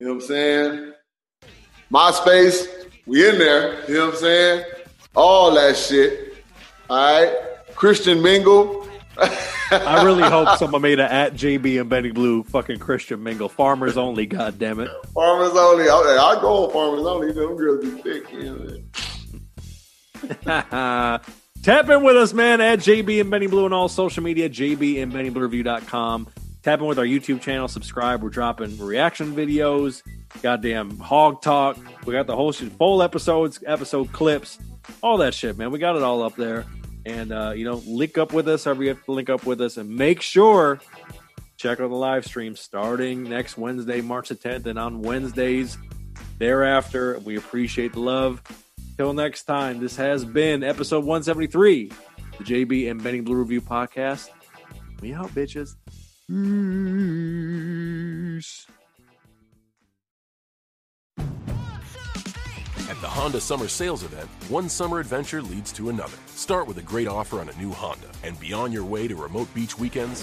You 0.00 0.06
know 0.06 0.14
what 0.14 0.22
I'm 0.22 0.28
saying? 0.28 0.92
MySpace, 1.92 2.66
we 3.06 3.28
in 3.28 3.38
there. 3.38 3.88
You 3.88 3.94
know 3.94 4.06
what 4.06 4.14
I'm 4.14 4.20
saying? 4.20 4.64
All 5.14 5.54
that 5.54 5.76
shit. 5.76 6.34
All 6.90 6.96
right. 6.96 7.36
Christian 7.76 8.22
Mingle. 8.22 8.85
I 9.18 10.02
really 10.04 10.22
hope 10.22 10.58
someone 10.58 10.82
made 10.82 11.00
a 11.00 11.12
at 11.12 11.34
JB 11.34 11.80
and 11.80 11.88
Benny 11.90 12.10
Blue 12.10 12.42
fucking 12.44 12.78
Christian 12.78 13.22
Mingle. 13.22 13.48
Farmers 13.48 13.96
only, 13.96 14.26
God 14.26 14.58
damn 14.58 14.80
it. 14.80 14.90
Farmers 15.14 15.52
only. 15.54 15.88
I, 15.88 15.94
I 15.94 16.40
go 16.40 16.66
on 16.66 16.72
farmers 16.72 17.06
only. 17.06 17.32
Them 17.32 17.56
girls 17.56 17.84
be 17.84 17.90
thick. 18.02 18.32
You 18.32 18.82
know. 20.44 21.18
Tap 21.62 21.88
in 21.88 22.04
with 22.04 22.16
us, 22.16 22.32
man, 22.32 22.60
at 22.60 22.78
JB 22.78 23.20
and 23.20 23.30
Benny 23.30 23.48
Blue 23.48 23.64
on 23.64 23.72
all 23.72 23.88
social 23.88 24.22
media, 24.22 24.48
JB 24.48 25.02
and 25.02 25.12
Benny 25.12 25.30
Blue 25.30 25.42
Review.com. 25.42 26.28
Tap 26.62 26.80
in 26.80 26.86
with 26.86 26.98
our 26.98 27.04
YouTube 27.04 27.40
channel, 27.40 27.66
subscribe. 27.66 28.22
We're 28.22 28.28
dropping 28.28 28.78
reaction 28.78 29.34
videos, 29.34 30.02
goddamn 30.42 30.98
hog 30.98 31.42
talk. 31.42 31.76
We 32.04 32.12
got 32.12 32.26
the 32.28 32.36
whole 32.36 32.52
shit, 32.52 32.70
full 32.72 33.02
episodes, 33.02 33.64
episode 33.66 34.12
clips, 34.12 34.58
all 35.02 35.16
that 35.18 35.34
shit, 35.34 35.58
man. 35.58 35.72
We 35.72 35.80
got 35.80 35.96
it 35.96 36.02
all 36.02 36.22
up 36.22 36.36
there. 36.36 36.66
And, 37.06 37.32
uh, 37.32 37.52
you 37.54 37.64
know, 37.64 37.80
link 37.86 38.18
up 38.18 38.32
with 38.32 38.48
us, 38.48 38.64
however 38.64 38.82
you 38.82 38.88
have 38.88 39.04
to 39.04 39.12
link 39.12 39.30
up 39.30 39.46
with 39.46 39.60
us. 39.60 39.76
And 39.76 39.88
make 39.88 40.20
sure, 40.20 40.80
check 41.56 41.78
out 41.80 41.88
the 41.88 41.94
live 41.94 42.24
stream 42.26 42.56
starting 42.56 43.22
next 43.22 43.56
Wednesday, 43.56 44.00
March 44.00 44.30
the 44.30 44.34
10th, 44.34 44.66
and 44.66 44.76
on 44.76 45.02
Wednesdays 45.02 45.78
thereafter. 46.38 47.20
We 47.24 47.36
appreciate 47.36 47.92
the 47.92 48.00
love. 48.00 48.42
Till 48.96 49.12
next 49.12 49.44
time, 49.44 49.78
this 49.78 49.94
has 49.96 50.24
been 50.24 50.64
episode 50.64 51.04
173, 51.04 51.92
the 52.38 52.44
JB 52.44 52.90
and 52.90 53.00
Benny 53.02 53.20
Blue 53.20 53.36
Review 53.36 53.60
podcast. 53.60 54.30
We 55.00 55.14
out, 55.14 55.28
bitches. 55.30 55.76
Peace. 58.36 58.66
At 62.96 63.02
the 63.02 63.08
Honda 63.08 63.40
Summer 63.42 63.68
Sales 63.68 64.02
Event, 64.04 64.26
one 64.48 64.70
summer 64.70 65.00
adventure 65.00 65.42
leads 65.42 65.70
to 65.72 65.90
another. 65.90 66.16
Start 66.28 66.66
with 66.66 66.78
a 66.78 66.82
great 66.82 67.06
offer 67.06 67.40
on 67.40 67.50
a 67.50 67.56
new 67.56 67.70
Honda, 67.70 68.06
and 68.22 68.40
be 68.40 68.54
on 68.54 68.72
your 68.72 68.84
way 68.84 69.06
to 69.06 69.14
remote 69.14 69.52
beach 69.52 69.78
weekends, 69.78 70.22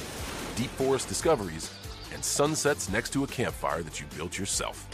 deep 0.56 0.72
forest 0.72 1.08
discoveries, 1.08 1.72
and 2.16 2.26
sunsets 2.26 2.90
next 2.90 3.14
to 3.14 3.26
a 3.26 3.28
campfire 3.28 3.84
that 3.84 4.00
you 4.00 4.08
built 4.18 4.40
yourself. 4.40 4.88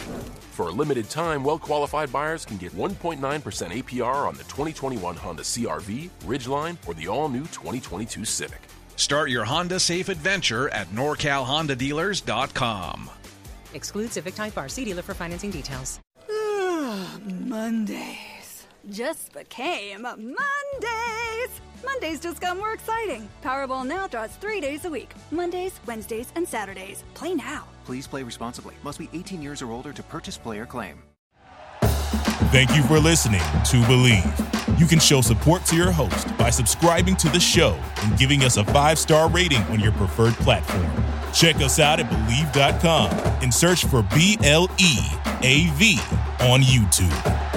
For 0.51 0.67
a 0.67 0.71
limited 0.71 1.09
time, 1.09 1.41
well 1.41 1.57
qualified 1.57 2.11
buyers 2.11 2.43
can 2.43 2.57
get 2.57 2.73
1.9% 2.73 3.21
APR 3.21 4.27
on 4.27 4.33
the 4.33 4.43
2021 4.43 5.15
Honda 5.15 5.43
CRV, 5.43 6.09
Ridgeline, 6.25 6.75
or 6.85 6.93
the 6.93 7.07
all 7.07 7.29
new 7.29 7.43
2022 7.43 8.25
Civic. 8.25 8.59
Start 8.97 9.29
your 9.29 9.45
Honda 9.45 9.79
safe 9.79 10.09
adventure 10.09 10.67
at 10.73 10.89
NorCalHondaDealers.com. 10.89 13.09
Exclude 13.73 14.11
Civic 14.11 14.35
Type 14.35 14.57
R. 14.57 14.67
See 14.67 14.83
dealer 14.83 15.01
for 15.01 15.13
financing 15.13 15.51
details. 15.51 16.01
Mondays 17.25 18.65
just 18.89 19.33
became 19.33 20.03
Mondays. 20.03 21.61
Mondays 21.83 22.19
just 22.19 22.39
got 22.41 22.57
more 22.57 22.73
exciting. 22.73 23.27
Powerball 23.43 23.85
now 23.85 24.07
draws 24.07 24.31
three 24.35 24.61
days 24.61 24.85
a 24.85 24.89
week 24.89 25.11
Mondays, 25.31 25.79
Wednesdays, 25.85 26.31
and 26.35 26.47
Saturdays. 26.47 27.03
Play 27.13 27.35
now. 27.35 27.65
Please 27.85 28.07
play 28.07 28.23
responsibly. 28.23 28.75
Must 28.83 28.99
be 28.99 29.09
18 29.13 29.41
years 29.41 29.61
or 29.61 29.71
older 29.71 29.93
to 29.93 30.03
purchase 30.03 30.37
player 30.37 30.65
claim. 30.65 31.01
Thank 32.51 32.75
you 32.75 32.81
for 32.83 32.99
listening 32.99 33.41
to 33.41 33.77
Bleav. 33.83 34.79
You 34.79 34.87
can 34.87 34.99
show 34.99 35.21
support 35.21 35.65
to 35.65 35.75
your 35.75 35.91
host 35.91 36.35
by 36.37 36.49
subscribing 36.49 37.15
to 37.17 37.29
the 37.29 37.39
show 37.39 37.77
and 38.03 38.17
giving 38.17 38.43
us 38.43 38.57
a 38.57 38.63
five 38.65 38.97
star 38.97 39.29
rating 39.29 39.61
on 39.63 39.79
your 39.79 39.91
preferred 39.93 40.33
platform. 40.35 40.89
Check 41.33 41.57
us 41.57 41.79
out 41.79 41.99
at 41.99 42.09
Bleav.com 42.09 43.11
and 43.43 43.53
search 43.53 43.85
for 43.85 44.03
B 44.15 44.37
L 44.43 44.69
E 44.79 44.97
A 45.41 45.67
V 45.77 45.97
on 46.41 46.61
YouTube. 46.61 47.48